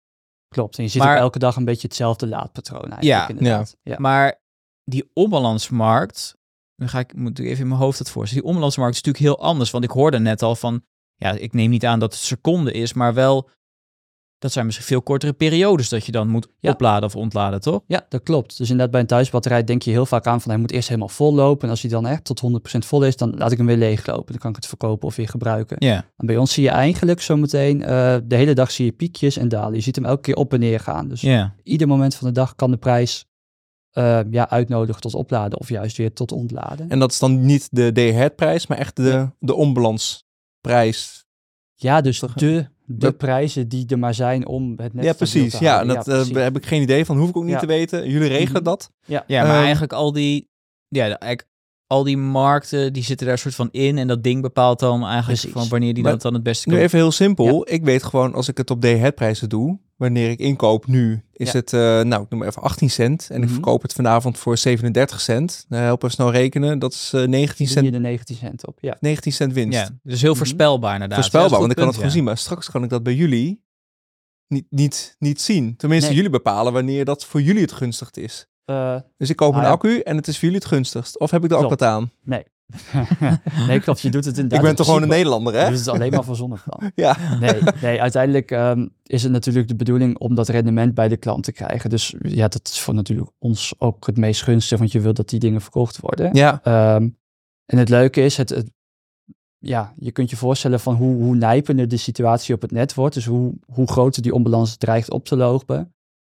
Klopt. 0.49 0.77
En 0.79 0.83
je 0.85 0.91
ziet 0.91 1.03
Maar- 1.03 1.15
ook 1.17 1.21
elke 1.23 1.39
dag 1.39 1.57
een 1.57 1.65
beetje 1.65 1.87
hetzelfde 1.87 2.27
laadpatroon 2.27 2.81
eigenlijk, 2.81 3.05
Ja. 3.05 3.29
inderdaad. 3.29 3.77
Ja. 3.83 3.97
Maar 3.99 4.41
die 4.85 5.11
onbalansmarkt, 5.15 6.37
dan 6.77 6.89
ga 6.89 6.99
ik, 6.99 7.15
moet 7.15 7.39
ik 7.39 7.47
even 7.47 7.63
in 7.63 7.69
mijn 7.69 7.81
hoofd 7.81 7.99
het 7.99 8.11
voorstellen. 8.11 8.43
Die 8.43 8.53
onbalansmarkt 8.53 8.95
is 8.97 9.03
natuurlijk 9.03 9.35
heel 9.39 9.47
anders, 9.49 9.71
want 9.71 9.85
ik 9.85 9.91
hoorde 9.91 10.19
net 10.19 10.43
al 10.43 10.57
van, 10.57 10.85
ja, 11.15 11.31
ik 11.31 11.53
neem 11.53 11.71
niet 11.71 11.87
aan 11.87 11.99
dat 11.99 12.13
het 12.13 12.23
seconde 12.23 12.73
is, 12.73 12.93
maar 12.93 13.15
wel, 13.15 13.51
dat 14.43 14.53
zijn 14.53 14.67
misschien 14.67 14.87
veel 14.87 15.03
kortere 15.03 15.33
periodes 15.33 15.89
dat 15.89 16.07
je 16.07 16.13
dan 16.13 16.29
moet 16.29 16.49
Ja. 16.61 16.71
opladen 16.71 17.05
of 17.09 17.17
ontladen, 17.17 17.61
toch? 17.61 17.81
Ja, 17.87 18.07
dat 18.09 18.23
klopt. 18.23 18.49
Dus 18.59 18.67
inderdaad, 18.71 18.91
bij 18.91 19.01
een 19.01 19.07
thuisbatterij 19.07 19.65
denk 19.65 19.83
je 19.83 19.91
heel 19.91 20.07
vaak 20.07 20.27
aan 20.27 20.41
van 20.41 20.51
hij 20.51 20.61
moet 20.61 20.71
eerst 20.71 20.89
helemaal 20.89 21.09
vol 21.09 21.35
lopen. 21.35 21.65
En 21.65 21.71
als 21.71 21.81
hij 21.83 21.91
dan 21.91 22.07
echt 22.07 22.25
tot 22.25 22.41
100% 22.41 22.85
vol 22.87 23.05
is, 23.05 23.17
dan 23.17 23.37
laat 23.37 23.53
ik 23.53 23.59
hem 23.59 23.67
weer 23.67 23.77
leeglopen. 23.77 24.27
Dan 24.33 24.39
kan 24.39 24.51
ik 24.51 24.57
het 24.57 24.67
verkopen 24.67 25.09
of 25.09 25.17
weer 25.17 25.29
gebruiken. 25.29 25.77
Ja. 25.79 26.05
En 26.17 26.27
bij 26.27 26.37
ons 26.37 26.53
zie 26.53 26.63
je 26.63 26.69
eigenlijk 26.71 27.21
zometeen, 27.21 27.83
eh 27.83 28.17
de 28.25 28.37
hele 28.37 28.55
dag 28.55 28.71
zie 28.71 28.85
je 28.85 28.93
piekjes 28.93 29.37
en 29.37 29.49
dalen. 29.49 29.75
Je 29.75 29.81
ziet 29.81 29.97
hem 29.97 30.05
elke 30.05 30.21
keer 30.21 30.37
op 30.37 30.53
en 30.53 30.61
neer 30.61 30.81
gaan. 30.81 31.09
Dus 31.09 31.21
Ja. 31.21 31.55
ieder 31.63 31.89
moment 31.89 32.15
van 32.15 32.27
de 32.29 32.35
dag 32.35 32.55
kan 32.55 32.71
de 32.71 32.77
prijs 32.77 33.25
eh, 33.91 34.21
ja, 34.31 34.51
uitnodigen 34.51 35.01
tot 35.01 35.15
opladen 35.15 35.59
of 35.59 35.69
juist 35.69 35.97
weer 35.97 36.13
tot 36.13 36.33
ontladen. 36.33 36.89
En 36.89 36.99
dat 36.99 37.11
is 37.13 37.19
dan 37.19 37.45
niet 37.47 37.69
de 37.71 37.93
day-ahead 37.93 38.37
prijs, 38.37 38.67
maar 38.67 38.79
echt 38.79 38.97
de, 38.97 39.29
de 39.39 39.55
onbalansprijs. 39.55 41.25
ja, 41.75 42.01
dus 42.01 42.21
de, 42.35 42.69
de 42.93 42.99
Dat- 42.99 43.17
prijzen 43.17 43.69
die 43.69 43.85
er 43.89 43.99
maar 43.99 44.15
zijn 44.15 44.47
om 44.47 44.73
het 44.77 44.95
net 44.95 45.05
ja, 45.05 45.13
precies. 45.13 45.53
te 45.59 45.65
Ja, 45.65 45.73
houden. 45.75 45.95
dat 45.95 46.09
eh, 46.09 46.15
precies. 46.15 46.37
heb 46.37 46.57
ik 46.57 46.67
geen 46.67 46.83
idee 46.83 47.05
van. 47.05 47.19
Hoef 47.19 47.29
ik 47.29 47.37
ook 47.37 47.43
niet 47.45 47.53
Ja. 47.53 47.59
te 47.59 47.67
weten. 47.67 48.11
Jullie 48.11 48.29
regelen 48.29 48.53
Mhm. 48.63 48.71
dat. 48.71 48.91
ja. 49.07 49.25
Ja, 49.27 49.43
maar 49.43 49.55
Ehm, 49.55 49.63
eigenlijk 49.63 49.93
al 49.93 50.13
die, 50.13 50.49
ja, 50.89 51.03
eigenlijk 51.03 51.47
al 51.87 52.03
die 52.05 52.17
markten, 52.17 52.93
die 52.93 53.03
zitten 53.03 53.27
daar 53.27 53.39
soort 53.39 53.55
van 53.55 53.69
in 53.71 53.99
en 53.99 54.07
dat 54.09 54.23
ding 54.23 54.43
bepaalt 54.43 54.79
dan 54.79 55.01
eigenlijk 55.07 55.25
Precies. 55.41 55.53
van 55.53 55.69
wanneer 55.69 55.95
die 55.95 56.03
Maar 56.03 56.13
dat 56.13 56.23
dan 56.23 56.35
het 56.35 56.43
beste 56.43 56.69
Nu 56.69 56.75
kan. 56.75 56.85
even 56.85 56.99
heel 56.99 57.11
simpel. 57.13 57.67
Ik 57.71 57.85
weet 57.85 58.03
gewoon, 58.03 58.35
als 58.35 58.49
ik 58.49 58.57
het 58.57 58.71
op 58.71 58.83
day-ahead 58.83 59.15
prijzen 59.15 59.49
doe, 59.49 59.79
wanneer 60.03 60.31
ik 60.31 60.39
inkoop 60.39 60.87
nu, 60.87 61.23
is 61.33 61.53
Ja. 61.53 61.59
het, 61.59 61.73
eh, 61.73 61.81
nou, 61.81 62.23
ik 62.23 62.31
noem 62.31 62.39
maar 62.39 62.49
even 62.49 62.63
18 62.63 62.91
cent. 62.91 63.29
En 63.31 63.37
ik 63.37 63.43
Mhm. 63.45 63.53
verkoop 63.53 63.83
het 63.83 63.93
vanavond 63.93 64.39
voor 64.39 64.57
37 64.59 65.21
cent. 65.21 65.65
Nou, 65.69 65.83
help 65.83 66.03
even 66.03 66.15
snel 66.15 66.31
rekenen. 66.31 66.79
Dat 66.79 66.93
is 66.93 67.11
eh, 67.15 67.27
19, 67.27 67.67
Zie 67.67 67.77
je 67.77 67.83
cent, 67.83 67.93
de 67.93 67.99
19 68.09 68.37
cent 68.37 68.67
op. 68.67 68.79
Ja. 68.81 68.97
19 69.01 69.33
cent 69.33 69.53
winst. 69.53 69.79
Ja, 69.79 69.89
dus 70.03 70.21
heel 70.21 70.31
Mhm. 70.31 70.39
voorspelbaar 70.39 70.93
inderdaad. 70.93 71.19
Voorspelbaar, 71.19 71.51
Ja, 71.51 71.59
want 71.59 71.71
ik 71.71 71.77
kan 71.77 71.87
het 71.87 71.95
goed 71.95 72.05
gewoon 72.05 72.17
zien. 72.19 72.25
Maar 72.25 72.39
straks 72.39 72.71
kan 72.71 72.83
ik 72.85 72.91
dat 72.91 73.03
bij 73.03 73.15
jullie 73.15 73.63
niet, 74.49 74.67
niet, 74.71 75.17
niet 75.19 75.41
zien. 75.41 75.77
Tenminste, 75.77 76.07
Nee. 76.09 76.17
jullie 76.17 76.31
bepalen 76.33 76.73
wanneer 76.73 77.05
dat 77.05 77.25
voor 77.25 77.43
jullie 77.43 77.63
het 77.63 77.73
gunstigst 77.73 78.17
is. 78.17 78.47
Eh, 78.65 78.97
Dus 79.17 79.31
ik 79.31 79.37
koop 79.37 79.53
Ah, 79.53 79.59
een 79.59 79.65
ja. 79.65 79.71
accu 79.71 79.99
en 80.01 80.17
het 80.17 80.29
is 80.29 80.35
voor 80.35 80.45
jullie 80.45 80.59
het 80.59 80.69
gunstigst. 80.69 81.19
Of 81.19 81.31
heb 81.31 81.45
ik 81.45 81.51
er 81.51 81.57
ook 81.57 81.69
wat 81.69 81.83
aan? 81.83 82.11
nee. 82.25 82.43
nee, 83.69 83.81
klopt. 83.81 84.01
Je 84.01 84.11
doet 84.11 84.25
het 84.25 84.35
inderdaad. 84.35 84.59
ik 84.59 84.61
ben 84.61 84.71
in 84.71 84.77
toch 84.77 84.87
gewoon 84.87 85.03
een 85.03 85.09
Nederlander, 85.09 85.55
hè? 85.55 85.69
doet 85.69 85.79
het 85.79 85.89
alleen 85.89 86.11
maar 86.11 86.25
voor 86.25 86.37
zonnepanelen. 86.37 86.93
Ja. 87.05 87.17
Nee, 87.41 87.61
nee 87.83 88.01
uiteindelijk 88.01 88.51
ehm, 88.51 88.87
is 89.03 89.23
het 89.23 89.33
natuurlijk 89.33 89.69
de 89.69 89.77
bedoeling 89.77 90.19
om 90.19 90.35
dat 90.35 90.49
rendement 90.49 90.95
bij 90.95 91.09
de 91.09 91.17
klant 91.17 91.45
te 91.45 91.53
krijgen. 91.53 91.91
Dus 91.91 92.15
ja, 92.23 92.49
dat 92.49 92.69
is 92.73 92.81
voor 92.81 92.95
natuurlijk 92.95 93.31
ons 93.39 93.75
ook 93.79 94.07
het 94.07 94.17
meest 94.17 94.43
gunstig, 94.43 94.79
want 94.79 94.93
je 94.93 95.01
wilt 95.01 95.17
dat 95.17 95.29
die 95.29 95.39
dingen 95.41 95.61
verkocht 95.61 96.01
worden. 96.01 96.35
Ja. 96.35 96.61
Ehm, 96.63 97.09
en 97.67 97.79
het 97.79 97.89
leuke 97.89 98.21
is, 98.25 98.37
het, 98.37 98.49
het- 98.49 98.71
ja, 99.59 99.93
je 99.97 100.11
kunt 100.13 100.31
je 100.31 100.37
voorstellen 100.37 100.81
van 100.81 100.95
hoe, 100.95 101.15
hoe 101.23 101.35
nijpender 101.37 101.89
de 101.89 101.97
situatie 101.97 102.55
op 102.55 102.63
het 102.63 102.71
net 102.71 102.95
wordt. 102.95 103.15
Dus 103.15 103.25
hoe, 103.27 103.53
hoe 103.67 103.87
groter 103.89 104.23
die 104.23 104.35
onbalans 104.35 104.77
dreigt 104.77 105.11
op 105.11 105.25
te 105.25 105.37
lopen. 105.37 105.95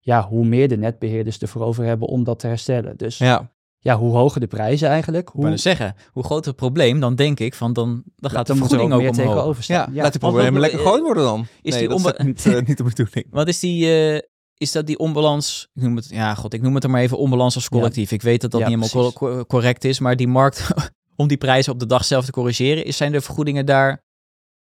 Ja, 0.05 0.29
hoe 0.29 0.45
meer 0.45 0.69
de 0.69 0.77
netbeheerders 0.77 1.39
ervoor 1.39 1.63
over 1.63 1.85
hebben 1.85 2.09
om 2.09 2.25
dat 2.25 2.39
te 2.39 2.47
herstellen. 2.47 2.97
Dus 2.97 3.19
ja, 3.19 3.52
Ja. 3.85 3.97
hoe 3.97 4.13
hoger 4.17 4.41
de 4.41 4.47
prijzen 4.47 4.89
eigenlijk, 4.89 5.29
Ik 5.29 5.35
hoe 5.35 5.49
net 5.49 5.61
zeggen, 5.61 5.95
hoe 6.13 6.25
groter 6.25 6.47
het 6.47 6.57
probleem, 6.57 7.01
dan 7.01 7.15
denk 7.15 7.41
ik 7.41 7.55
van 7.55 7.73
dan, 7.73 8.03
dan 8.17 8.31
gaat 8.31 8.47
de 8.47 8.53
dan 8.53 8.63
er 8.63 8.69
vergoeding 8.69 8.93
ook 8.93 9.01
meer 9.01 9.11
omhoog. 9.11 9.27
tegenover 9.27 9.65
Ja, 9.67 9.83
staan. 9.83 9.95
laat 9.95 10.19
problemen 10.19 10.53
wat- 10.53 10.61
lekker 10.61 10.79
groot 10.81 11.01
worden 11.01 11.23
dan. 11.25 11.41
is 11.63 11.75
nee, 11.75 11.89
die 11.89 12.03
dat 12.03 12.19
is 12.19 12.25
niet, 12.27 12.47
eh, 12.47 12.61
niet 12.67 12.77
de 12.77 12.85
bedoeling. 12.85 13.27
Wat 13.31 13.49
is 13.49 13.59
die, 13.59 13.87
eh, 14.15 14.21
is 14.57 14.73
dat 14.73 14.87
die 14.87 14.99
onbalans, 14.99 15.69
ik 15.75 15.83
noem 15.83 15.97
het, 15.97 16.09
ja 16.09 16.35
god, 16.35 16.55
ik 16.55 16.63
noem 16.63 16.75
het 16.75 16.85
er 16.85 16.91
maar 16.91 17.01
even 17.01 17.19
onbalans 17.19 17.55
als 17.55 17.69
collectief. 17.69 18.11
Ik 18.13 18.23
weet 18.23 18.41
dat 18.41 18.51
dat 18.51 18.61
Ja, 18.61 18.69
niet 18.69 18.91
helemaal 18.91 19.13
co- 19.13 19.45
correct 19.45 19.85
is, 19.85 19.99
maar 19.99 20.17
die 20.17 20.29
markt, 20.29 20.69
om 21.17 21.29
die 21.29 21.37
prijzen 21.37 21.73
op 21.73 21.79
de 21.79 21.87
dag 21.87 22.05
zelf 22.05 22.25
te 22.25 22.31
corrigeren, 22.33 22.85
is, 22.85 22.97
zijn 22.97 23.13
de 23.13 23.21
vergoedingen 23.21 23.67
daar, 23.67 24.03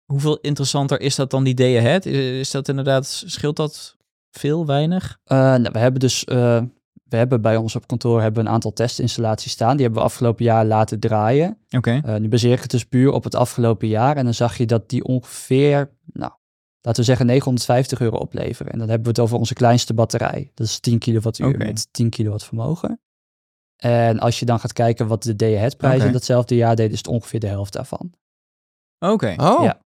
hoeveel 0.04 0.38
interessanter 0.40 1.00
is 1.00 1.14
dat 1.14 1.30
dan 1.30 1.44
die 1.44 1.54
day 1.54 1.78
ahead? 1.78 2.06
Is, 2.06 2.16
is 2.16 2.50
dat 2.50 2.68
inderdaad, 2.68 3.22
scheelt 3.26 3.56
dat 3.56 3.96
veel, 4.30 4.66
weinig? 4.66 5.18
Eh, 5.24 5.36
nou, 5.38 5.68
we 5.72 5.78
hebben 5.78 6.00
dus, 6.00 6.24
eh, 6.24 6.62
we 7.08 7.16
hebben 7.16 7.40
bij 7.42 7.56
ons 7.56 7.76
op 7.76 7.86
kantoor 7.86 8.20
hebben 8.22 8.42
we 8.42 8.48
een 8.48 8.54
aantal 8.54 8.72
testinstallaties 8.72 9.52
staan. 9.52 9.76
Die 9.76 9.84
hebben 9.84 10.02
we 10.02 10.08
afgelopen 10.08 10.44
jaar 10.44 10.64
laten 10.64 11.00
draaien. 11.00 11.58
Oké. 11.70 12.00
Eh, 12.04 12.16
nu 12.16 12.28
baseer 12.28 12.52
ik 12.52 12.60
het 12.62 12.70
dus 12.70 12.84
puur 12.84 13.12
op 13.12 13.24
het 13.24 13.34
afgelopen 13.34 13.88
jaar. 13.88 14.16
En 14.16 14.24
dan 14.24 14.34
zag 14.34 14.56
je 14.56 14.66
dat 14.66 14.88
die 14.88 15.04
ongeveer, 15.04 15.90
nou, 16.12 16.32
laten 16.80 17.00
we 17.00 17.06
zeggen 17.06 17.26
950 17.26 18.00
euro 18.00 18.16
opleveren. 18.16 18.72
En 18.72 18.78
dan 18.78 18.88
hebben 18.88 19.06
we 19.06 19.12
het 19.12 19.20
over 19.20 19.38
onze 19.38 19.54
kleinste 19.54 19.94
batterij. 19.94 20.50
Dat 20.54 20.66
is 20.66 20.80
10 20.80 20.98
kilowattuur 20.98 21.56
met 21.58 21.88
10 21.92 22.10
kilowatt 22.10 22.44
vermogen. 22.44 23.00
En 23.76 24.18
als 24.18 24.38
je 24.38 24.46
dan 24.46 24.60
gaat 24.60 24.72
kijken 24.72 25.06
wat 25.06 25.22
de 25.22 25.36
day-ahead 25.36 25.76
prijzen 25.76 26.02
Oké. 26.02 26.12
datzelfde 26.12 26.54
jaar 26.56 26.76
deden, 26.76 26.92
is 26.92 26.98
het 26.98 27.08
ongeveer 27.08 27.40
de 27.40 27.46
helft 27.46 27.72
daarvan. 27.72 28.12
Oké. 28.98 29.34
Oh, 29.36 29.62
Ja. 29.64 29.80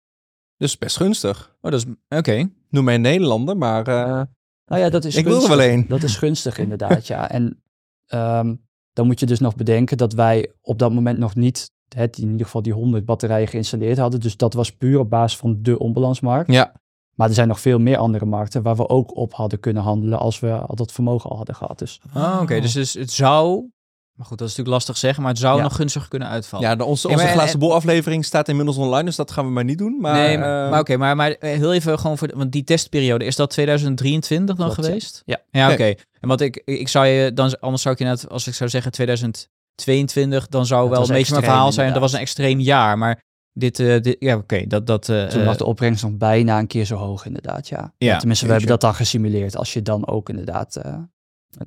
dus 0.56 0.78
best 0.78 0.96
gunstig. 0.96 1.56
Oh, 1.60 1.70
dat 1.70 1.86
is, 1.86 1.92
oké. 2.18 2.50
Noem 2.70 2.84
mij 2.84 2.94
een 2.94 3.00
Nederlander, 3.00 3.56
maar 3.56 3.86
eh, 3.88 4.22
Nou 4.66 4.80
ja, 4.82 4.88
dat 4.90 5.04
is 5.04 5.16
ik 5.16 5.24
wil 5.24 5.34
er 5.34 5.40
gunstig. 5.40 5.58
wel 5.58 5.72
een. 5.72 5.84
Dat 5.88 6.02
is 6.02 6.16
gunstig 6.16 6.58
inderdaad, 6.58 7.06
ja. 7.06 7.30
En 7.30 7.62
ehm, 8.06 8.54
dan 8.92 9.06
moet 9.06 9.20
je 9.20 9.26
dus 9.26 9.40
nog 9.40 9.54
bedenken 9.56 9.96
dat 9.96 10.12
wij 10.12 10.52
op 10.60 10.78
dat 10.78 10.92
moment 10.92 11.18
nog 11.18 11.34
niet 11.34 11.70
het, 11.94 12.18
in 12.18 12.30
ieder 12.30 12.46
geval 12.46 12.62
die 12.62 12.72
100 12.72 13.04
batterijen 13.04 13.48
geïnstalleerd 13.48 13.98
hadden. 13.98 14.20
Dus 14.20 14.36
dat 14.36 14.54
was 14.54 14.72
puur 14.76 14.98
op 14.98 15.10
basis 15.10 15.38
van 15.38 15.58
de 15.62 15.78
onbalansmarkt. 15.78 16.52
Ja, 16.52 16.72
Maar 17.14 17.28
er 17.28 17.34
zijn 17.34 17.48
nog 17.48 17.60
veel 17.60 17.78
meer 17.78 17.96
andere 17.96 18.24
markten 18.24 18.62
waar 18.62 18.76
we 18.76 18.88
ook 18.88 19.16
op 19.16 19.32
hadden 19.34 19.60
kunnen 19.60 19.82
handelen 19.82 20.18
als 20.18 20.40
we 20.40 20.52
al 20.52 20.74
dat 20.74 20.92
vermogen 20.92 21.30
al 21.30 21.36
hadden 21.36 21.54
gehad. 21.54 21.78
Dus 21.78 22.00
Oh, 22.14 22.38
oké. 22.42 22.60
Dus, 22.60 22.72
dus 22.72 22.94
het 22.94 23.10
zou, 23.10 23.70
maar 24.16 24.26
goed, 24.26 24.38
dat 24.38 24.48
is 24.48 24.56
natuurlijk 24.56 24.68
lastig 24.84 24.96
zeggen, 24.96 25.22
maar 25.22 25.32
het 25.32 25.40
zou 25.40 25.56
Ja. 25.56 25.62
nog 25.62 25.76
gunstiger 25.76 26.08
kunnen 26.08 26.28
uitvallen. 26.28 26.68
ja 26.68 26.76
de, 26.76 26.84
onze, 26.84 27.08
Ja, 27.08 27.14
onze 27.14 27.26
maar- 27.26 27.34
glazen 27.34 27.58
bol 27.58 27.74
aflevering 27.74 28.24
staat 28.24 28.48
inmiddels 28.48 28.76
online, 28.76 29.04
dus 29.04 29.16
dat 29.16 29.30
gaan 29.30 29.44
we 29.44 29.50
maar 29.50 29.64
niet 29.64 29.78
doen. 29.78 29.96
Maar, 30.00 30.14
nee, 30.14 30.38
maar, 30.38 30.64
eh, 30.64 30.70
maar 30.70 30.80
oké, 30.80 30.96
maar, 30.96 31.16
maar 31.16 31.30
eh, 31.30 31.56
heel 31.56 31.72
even 31.74 31.98
gewoon 31.98 32.18
voor, 32.18 32.28
de- 32.28 32.36
want 32.36 32.52
die 32.52 32.64
testperiode, 32.64 33.24
is 33.24 33.36
dat 33.36 33.50
2023 33.50 34.56
dan 34.56 34.72
geweest? 34.72 35.22
Ja. 35.24 35.38
Ja, 35.50 35.70
oké. 35.72 35.82
Nee. 35.82 35.98
En 36.20 36.28
wat 36.28 36.40
ik, 36.40 36.62
ik 36.64 36.88
zou 36.88 37.06
je 37.06 37.32
dan, 37.32 37.58
anders 37.60 37.82
zou 37.82 37.94
ik 37.94 38.00
inderdaad, 38.00 38.30
als 38.30 38.46
ik 38.46 38.54
zou 38.54 38.70
zeggen 38.70 38.92
2022, 38.92 40.46
dan 40.48 40.66
zou 40.66 40.88
Dat 40.88 40.98
wel 40.98 41.08
een 41.08 41.14
beetje 41.14 41.32
mijn 41.32 41.44
verhaal 41.44 41.72
zijn, 41.72 41.92
dat 41.92 42.00
was 42.00 42.12
een 42.12 42.18
extreem 42.20 42.60
jaar, 42.60 42.98
maar 42.98 43.22
dit, 43.52 43.78
eh, 43.80 44.00
dit 44.00 44.16
ja, 44.18 44.36
oké, 44.36 44.66
dat, 44.66 44.86
dat, 44.86 45.08
eh, 45.08 45.24
toen 45.26 45.40
eh, 45.40 45.46
was 45.46 45.56
de 45.56 45.64
opbrengst 45.64 46.02
nog 46.02 46.12
bijna 46.12 46.58
een 46.58 46.66
keer 46.66 46.84
zo 46.84 46.96
hoog 46.96 47.26
inderdaad, 47.26 47.68
ja. 47.68 47.92
Ja, 47.98 48.16
Tenminste, 48.18 48.44
we 48.46 48.50
hebben 48.50 48.70
dat 48.70 48.80
dan 48.80 48.94
gesimuleerd 48.94 49.56
als 49.56 49.72
je 49.72 49.82
dan 49.82 50.06
ook 50.06 50.28
inderdaad 50.28 50.76
eh, 50.76 50.94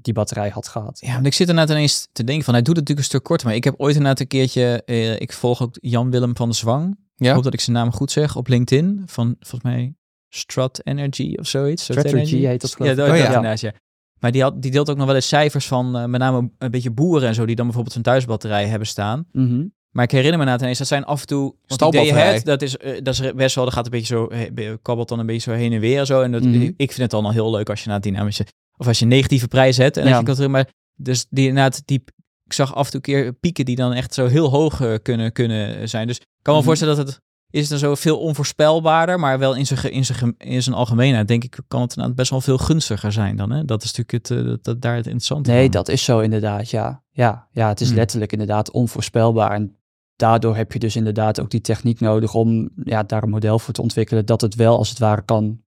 die 0.01 0.13
batterij 0.13 0.49
had 0.49 0.67
gehad. 0.67 0.99
Ja, 1.01 1.13
want 1.13 1.25
ik 1.25 1.33
zit 1.33 1.49
inderdaad 1.49 1.75
ineens 1.75 2.07
te 2.11 2.23
denken 2.23 2.45
van, 2.45 2.53
hij 2.53 2.63
doet 2.63 2.75
het 2.75 2.87
natuurlijk 2.87 3.07
een 3.07 3.13
stuk 3.13 3.23
korter, 3.23 3.47
maar 3.47 3.55
ik 3.55 3.63
heb 3.63 3.73
ooit 3.77 3.93
inderdaad 3.95 4.19
een 4.19 4.27
keertje, 4.27 4.83
eh, 4.85 5.19
ik 5.19 5.33
volg 5.33 5.61
ook 5.61 5.77
Jan-Willem 5.81 6.35
van 6.35 6.49
de 6.49 6.55
Zwang, 6.55 6.91
ik 7.17 7.25
ja. 7.25 7.33
hoop 7.33 7.43
dat 7.43 7.53
ik 7.53 7.59
zijn 7.61 7.75
naam 7.75 7.91
goed 7.91 8.11
zeg, 8.11 8.35
op 8.35 8.47
LinkedIn, 8.47 9.01
van 9.05 9.35
volgens 9.39 9.61
mij 9.63 9.93
Strat 10.29 10.81
Energy 10.83 11.35
of 11.39 11.47
zoiets. 11.47 11.83
Strat 11.83 12.07
Strategy 12.07 12.37
heet 12.45 12.61
dat 12.61 12.75
geloof 12.75 12.87
Ja, 12.87 12.91
ik. 12.91 12.97
dat, 12.97 13.05
Oh, 13.07 13.11
dat 13.13 13.21
ja. 13.21 13.35
inderdaad, 13.35 13.59
ja. 13.59 13.73
Maar 14.19 14.31
die, 14.31 14.41
had, 14.41 14.61
die 14.61 14.71
deelt 14.71 14.89
ook 14.89 14.97
nog 14.97 15.05
wel 15.05 15.15
eens 15.15 15.27
cijfers 15.27 15.67
van 15.67 15.97
eh, 15.97 16.05
met 16.05 16.19
name 16.19 16.49
een 16.57 16.71
beetje 16.71 16.91
boeren 16.91 17.27
en 17.27 17.35
zo, 17.35 17.45
die 17.45 17.55
dan 17.55 17.65
bijvoorbeeld 17.65 17.95
een 17.95 18.01
thuisbatterij 18.01 18.65
hebben 18.67 18.87
staan. 18.87 19.25
Mhm. 19.31 19.65
Maar 19.89 20.03
ik 20.03 20.11
herinner 20.11 20.33
me 20.37 20.43
inderdaad 20.43 20.61
ineens, 20.61 20.77
dat 20.77 20.87
zijn 20.87 21.05
af 21.05 21.21
en 21.21 21.27
toe... 21.27 21.55
Stalbatterij. 21.65 22.41
dat 22.43 22.61
is, 22.61 22.77
eh, 22.77 23.01
dat 23.03 23.13
is 23.19 23.33
best 23.33 23.55
wel, 23.55 23.63
dat 23.65 23.73
gaat 23.73 23.85
een 23.85 23.91
beetje 23.91 24.15
zo, 24.15 24.27
kabbelt 24.81 25.07
dan 25.09 25.19
een 25.19 25.25
beetje 25.25 25.51
zo 25.51 25.57
heen 25.57 25.73
en 25.73 25.79
weer 25.79 25.99
en 25.99 26.05
zo. 26.05 26.21
En 26.21 26.31
dat, 26.31 26.43
Mhm. 26.43 26.61
ik 26.61 26.73
vind 26.91 26.97
het 26.97 27.09
dan 27.09 27.25
al 27.25 27.31
heel 27.31 27.51
leuk 27.51 27.69
als 27.69 27.83
je 27.83 27.89
na 27.89 27.99
dynamische, 27.99 28.45
of 28.79 28.87
als 28.87 28.97
je 28.99 29.03
een 29.05 29.11
negatieve 29.11 29.47
prijs 29.47 29.77
hebt. 29.77 29.97
En 29.97 30.07
Ja. 30.07 30.17
je 30.17 30.23
terug, 30.33 30.47
maar 30.49 30.69
dus 30.95 31.25
die 31.29 31.47
inderdaad, 31.47 31.81
die, 31.85 32.03
ik 32.45 32.53
zag 32.53 32.75
af 32.75 32.85
en 32.85 32.91
toe 32.91 33.01
keer 33.01 33.33
pieken 33.33 33.65
die 33.65 33.75
dan 33.75 33.93
echt 33.93 34.13
zo 34.13 34.27
heel 34.27 34.49
hoog 34.49 34.81
eh, 34.81 34.93
kunnen, 35.01 35.31
kunnen 35.31 35.89
zijn. 35.89 36.07
Dus 36.07 36.17
ik 36.17 36.25
kan 36.41 36.53
me 36.53 36.59
Mhm. 36.59 36.67
voorstellen 36.67 36.95
dat 36.95 37.07
het 37.07 37.21
is 37.51 37.67
dan 37.67 37.77
zo 37.77 37.95
veel 37.95 38.19
onvoorspelbaarder, 38.19 39.19
maar 39.19 39.39
wel 39.39 39.55
in 39.55 39.65
zijn, 39.67 39.91
in 39.91 40.05
zijn, 40.05 40.35
in 40.37 40.63
zijn 40.63 40.75
algemeenheid 40.75 41.27
denk 41.27 41.43
ik 41.43 41.59
kan 41.67 41.81
het 41.81 41.89
inderdaad 41.89 42.15
best 42.17 42.29
wel 42.29 42.41
veel 42.41 42.57
gunstiger 42.57 43.11
zijn 43.11 43.35
dan. 43.35 43.51
Hè? 43.51 43.65
Dat 43.65 43.83
is 43.83 43.95
natuurlijk 43.95 44.27
het, 44.29 44.37
eh, 44.39 44.45
dat, 44.45 44.63
dat 44.63 44.81
daar 44.81 44.95
het 44.95 45.05
interessante 45.05 45.51
Nee, 45.51 45.69
dat 45.69 45.87
is 45.89 46.03
zo 46.03 46.19
inderdaad, 46.19 46.69
ja. 46.69 47.03
Ja, 47.11 47.47
ja 47.51 47.67
het 47.67 47.81
is 47.81 47.87
Hmm. 47.87 47.97
letterlijk 47.97 48.31
inderdaad 48.31 48.71
onvoorspelbaar. 48.71 49.51
En 49.51 49.77
daardoor 50.15 50.55
heb 50.55 50.71
je 50.71 50.79
dus 50.79 50.95
inderdaad 50.95 51.39
ook 51.39 51.49
die 51.49 51.61
techniek 51.61 51.99
nodig 51.99 52.33
om 52.33 52.69
ja, 52.83 53.03
daar 53.03 53.23
een 53.23 53.29
model 53.29 53.59
voor 53.59 53.73
te 53.73 53.81
ontwikkelen 53.81 54.25
dat 54.25 54.41
het 54.41 54.55
wel 54.55 54.77
als 54.77 54.89
het 54.89 54.99
ware 54.99 55.21
kan 55.21 55.61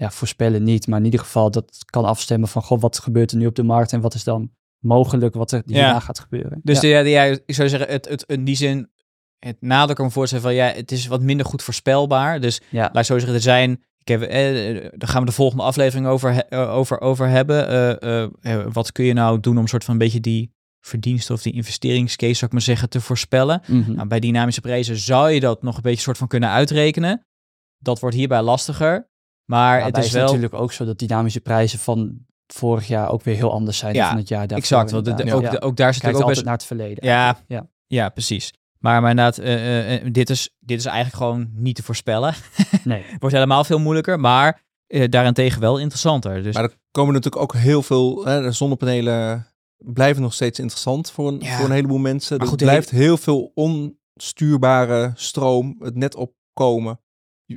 ja, 0.00 0.10
voorspellen 0.10 0.62
niet, 0.62 0.86
maar 0.86 0.98
in 0.98 1.04
ieder 1.04 1.20
geval 1.20 1.50
dat 1.50 1.78
kan 1.84 2.04
afstemmen 2.04 2.48
van 2.48 2.62
goh, 2.62 2.80
wat 2.80 2.98
gebeurt 2.98 3.30
er 3.30 3.36
nu 3.36 3.46
op 3.46 3.54
de 3.54 3.62
markt 3.62 3.92
en 3.92 4.00
wat 4.00 4.14
is 4.14 4.24
dan 4.24 4.50
mogelijk 4.78 5.34
wat 5.34 5.52
er 5.52 5.62
hierna 5.66 6.00
gaat 6.00 6.18
gebeuren. 6.18 6.60
Dus 6.62 6.80
ja. 6.80 7.02
de, 7.02 7.08
ja, 7.08 7.22
ja, 7.22 7.38
ik 7.46 7.54
zou 7.54 7.68
zeggen, 7.68 7.88
het, 7.88 8.08
het, 8.08 8.22
in 8.22 8.44
die 8.44 8.56
zin, 8.56 8.90
het 9.38 9.56
nadeel 9.60 9.94
kan 9.94 10.04
me 10.04 10.10
voorstellen 10.10 10.44
van 10.44 10.54
ja, 10.54 10.66
het 10.66 10.92
is 10.92 11.06
wat 11.06 11.22
minder 11.22 11.46
goed 11.46 11.62
voorspelbaar. 11.62 12.40
Dus 12.40 12.60
ja. 12.70 12.82
laat 12.82 12.96
ik 12.96 13.04
zo 13.04 13.18
zeggen, 13.18 13.34
er 13.34 13.42
zijn, 13.42 13.82
ik 13.98 14.08
heb, 14.08 14.22
eh, 14.22 14.90
daar 14.96 15.08
gaan 15.08 15.20
we 15.20 15.26
de 15.26 15.34
volgende 15.34 15.62
aflevering 15.62 16.06
over, 16.06 16.32
he- 16.32 16.40
eh, 16.40 16.74
over, 16.74 17.00
over 17.00 17.28
hebben. 17.28 17.68
Eh, 18.40 18.66
wat 18.72 18.92
kun 18.92 19.04
je 19.04 19.12
nou 19.12 19.40
doen 19.40 19.58
om 19.58 19.66
soort 19.66 19.84
van 19.84 19.92
een 19.92 20.00
beetje 20.00 20.20
die 20.20 20.52
verdiensten 20.80 21.34
of 21.34 21.42
die 21.42 21.52
investeringscase, 21.52 22.34
zou 22.34 22.46
ik 22.46 22.52
maar 22.52 22.62
zeggen, 22.62 22.88
te 22.88 23.00
voorspellen? 23.00 23.62
Mhm. 23.66 23.92
Nou, 23.92 24.08
bij 24.08 24.20
dynamische 24.20 24.60
prijzen 24.60 24.96
zou 24.96 25.30
je 25.30 25.40
dat 25.40 25.62
nog 25.62 25.76
een 25.76 25.82
beetje 25.82 26.00
soort 26.00 26.18
van 26.18 26.28
kunnen 26.28 26.48
uitrekenen. 26.48 27.26
Dat 27.78 28.00
wordt 28.00 28.16
hierbij 28.16 28.42
lastiger. 28.42 29.08
Maar 29.50 29.72
het 29.74 29.82
Daarbij 29.82 30.00
is 30.00 30.06
is 30.06 30.12
wel... 30.12 30.24
natuurlijk 30.24 30.54
ook 30.54 30.72
zo 30.72 30.84
dat 30.84 30.98
dynamische 30.98 31.40
prijzen 31.40 31.78
van 31.78 32.18
vorig 32.46 32.86
jaar 32.86 33.10
ook 33.10 33.22
weer 33.22 33.34
heel 33.34 33.52
anders 33.52 33.78
zijn 33.78 33.94
Ja, 33.94 34.00
dan 34.00 34.08
van 34.08 34.18
het 34.18 34.28
jaar 34.28 34.38
daarvoor. 34.46 34.56
Exact, 34.56 34.90
want 34.90 35.04
de- 35.04 35.12
de- 35.14 35.22
inderdaad. 35.22 35.44
ook, 35.46 35.52
Ja. 35.52 35.58
de- 35.60 35.66
ook 35.66 35.76
daar 35.76 35.94
zit 35.94 36.02
ook 36.04 36.10
altijd 36.12 36.28
best... 36.28 36.44
naar 36.44 36.52
het 36.54 36.64
verleden. 36.64 37.06
Ja, 37.06 37.38
Ja. 37.48 37.66
ja, 37.86 38.08
precies. 38.08 38.52
Maar, 38.78 39.00
maar 39.00 39.10
inderdaad, 39.10 39.38
eh, 39.38 39.54
eh, 39.54 39.94
eh, 39.94 40.12
dit, 40.12 40.30
is, 40.30 40.54
dit 40.60 40.78
is 40.78 40.84
eigenlijk 40.84 41.16
gewoon 41.16 41.50
niet 41.54 41.76
te 41.76 41.82
voorspellen. 41.82 42.34
Nee. 42.84 43.04
Wordt 43.18 43.34
helemaal 43.34 43.64
veel 43.64 43.78
moeilijker, 43.78 44.20
maar 44.20 44.62
eh, 44.86 45.08
daarentegen 45.08 45.60
wel 45.60 45.78
interessanter. 45.78 46.42
Dus 46.42 46.54
Maar 46.54 46.64
er 46.64 46.76
komen 46.90 47.14
natuurlijk 47.14 47.42
ook 47.42 47.54
heel 47.54 47.82
veel, 47.82 48.24
hè, 48.24 48.42
de 48.42 48.52
zonnepanelen 48.52 49.46
blijven 49.78 50.22
nog 50.22 50.34
steeds 50.34 50.58
interessant 50.58 51.10
voor 51.10 51.28
een, 51.28 51.40
Ja. 51.40 51.56
voor 51.56 51.64
een 51.66 51.72
heleboel 51.72 51.98
mensen. 51.98 52.36
Maar 52.36 52.44
er 52.46 52.52
goed, 52.52 52.62
blijft 52.62 52.90
heel 52.90 53.16
veel 53.16 53.52
onstuurbare 53.54 55.12
stroom 55.14 55.76
het 55.78 55.94
net 55.96 56.14
opkomen. 56.14 56.99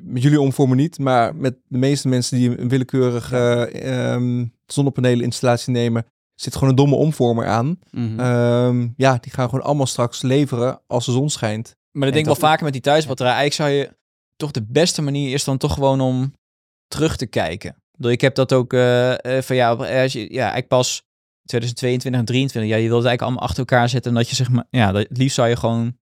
Met 0.02 0.22
jullie 0.22 0.42
om 0.42 0.54
voor 0.54 0.70
me 0.70 0.76
niet, 0.76 1.00
maar 1.00 1.36
met 1.36 1.56
de 1.68 1.78
meeste 1.78 2.08
mensen 2.08 2.38
die 2.38 2.60
een 2.60 2.70
willekeurige 2.70 3.68
ehm 3.74 4.46
zonnepaneleninstallatie 4.66 5.74
nemen, 5.74 6.06
zit 6.36 6.54
gewoon 6.54 6.70
een 6.70 6.76
domme 6.76 6.96
omvormer 6.96 7.48
aan. 7.48 7.80
Mhm. 7.92 8.20
Ehm, 8.20 8.88
ja, 8.98 9.18
die 9.18 9.32
gaan 9.32 9.50
gewoon 9.50 9.66
allemaal 9.66 9.86
straks 9.86 10.22
leveren 10.22 10.80
als 10.88 11.06
de 11.06 11.12
zon 11.12 11.30
schijnt. 11.30 11.66
Maar 11.92 12.04
dat 12.04 12.14
denk 12.14 12.26
ik 12.26 12.32
dat- 12.32 12.40
wel 12.40 12.50
vaker 12.50 12.64
met 12.64 12.74
die 12.74 12.82
thuisbatterij. 12.82 13.34
Eigenlijk 13.34 13.62
zou 13.72 13.80
je 13.82 13.98
toch 14.36 14.52
de 14.52 14.66
beste 14.68 15.02
manier 15.02 15.34
is 15.34 15.44
dan 15.44 15.58
toch 15.58 15.74
gewoon 15.74 16.02
om 16.02 16.34
terug 16.88 17.16
te 17.16 17.26
kijken. 17.26 17.76
Ik 18.00 18.22
heb 18.22 18.36
dat 18.36 18.54
ook 18.54 18.74
eh, 18.74 19.38
eh, 19.38 19.44
van 19.44 19.56
ja, 19.56 19.72
op- 19.74 19.82
als 19.82 20.14
je, 20.14 20.34
ja, 20.34 20.54
ik 20.56 20.68
pas 20.68 21.04
2022 21.46 22.20
en 22.20 22.26
23. 22.26 22.72
Ja, 22.72 22.78
je 22.78 22.88
wilt 22.88 22.98
het 23.04 23.08
eigenlijk 23.08 23.22
allemaal 23.22 23.44
achter 23.44 23.60
elkaar 23.60 23.90
zetten. 23.90 24.12
En 24.12 24.18
dat 24.18 24.30
je 24.30 24.36
zeg 24.36 24.50
maar, 24.50 24.66
ja, 24.70 24.92
dat- 24.92 25.08
het 25.10 25.18
liefst 25.18 25.36
zou 25.36 25.48
je 25.50 25.56
gewoon 25.56 25.98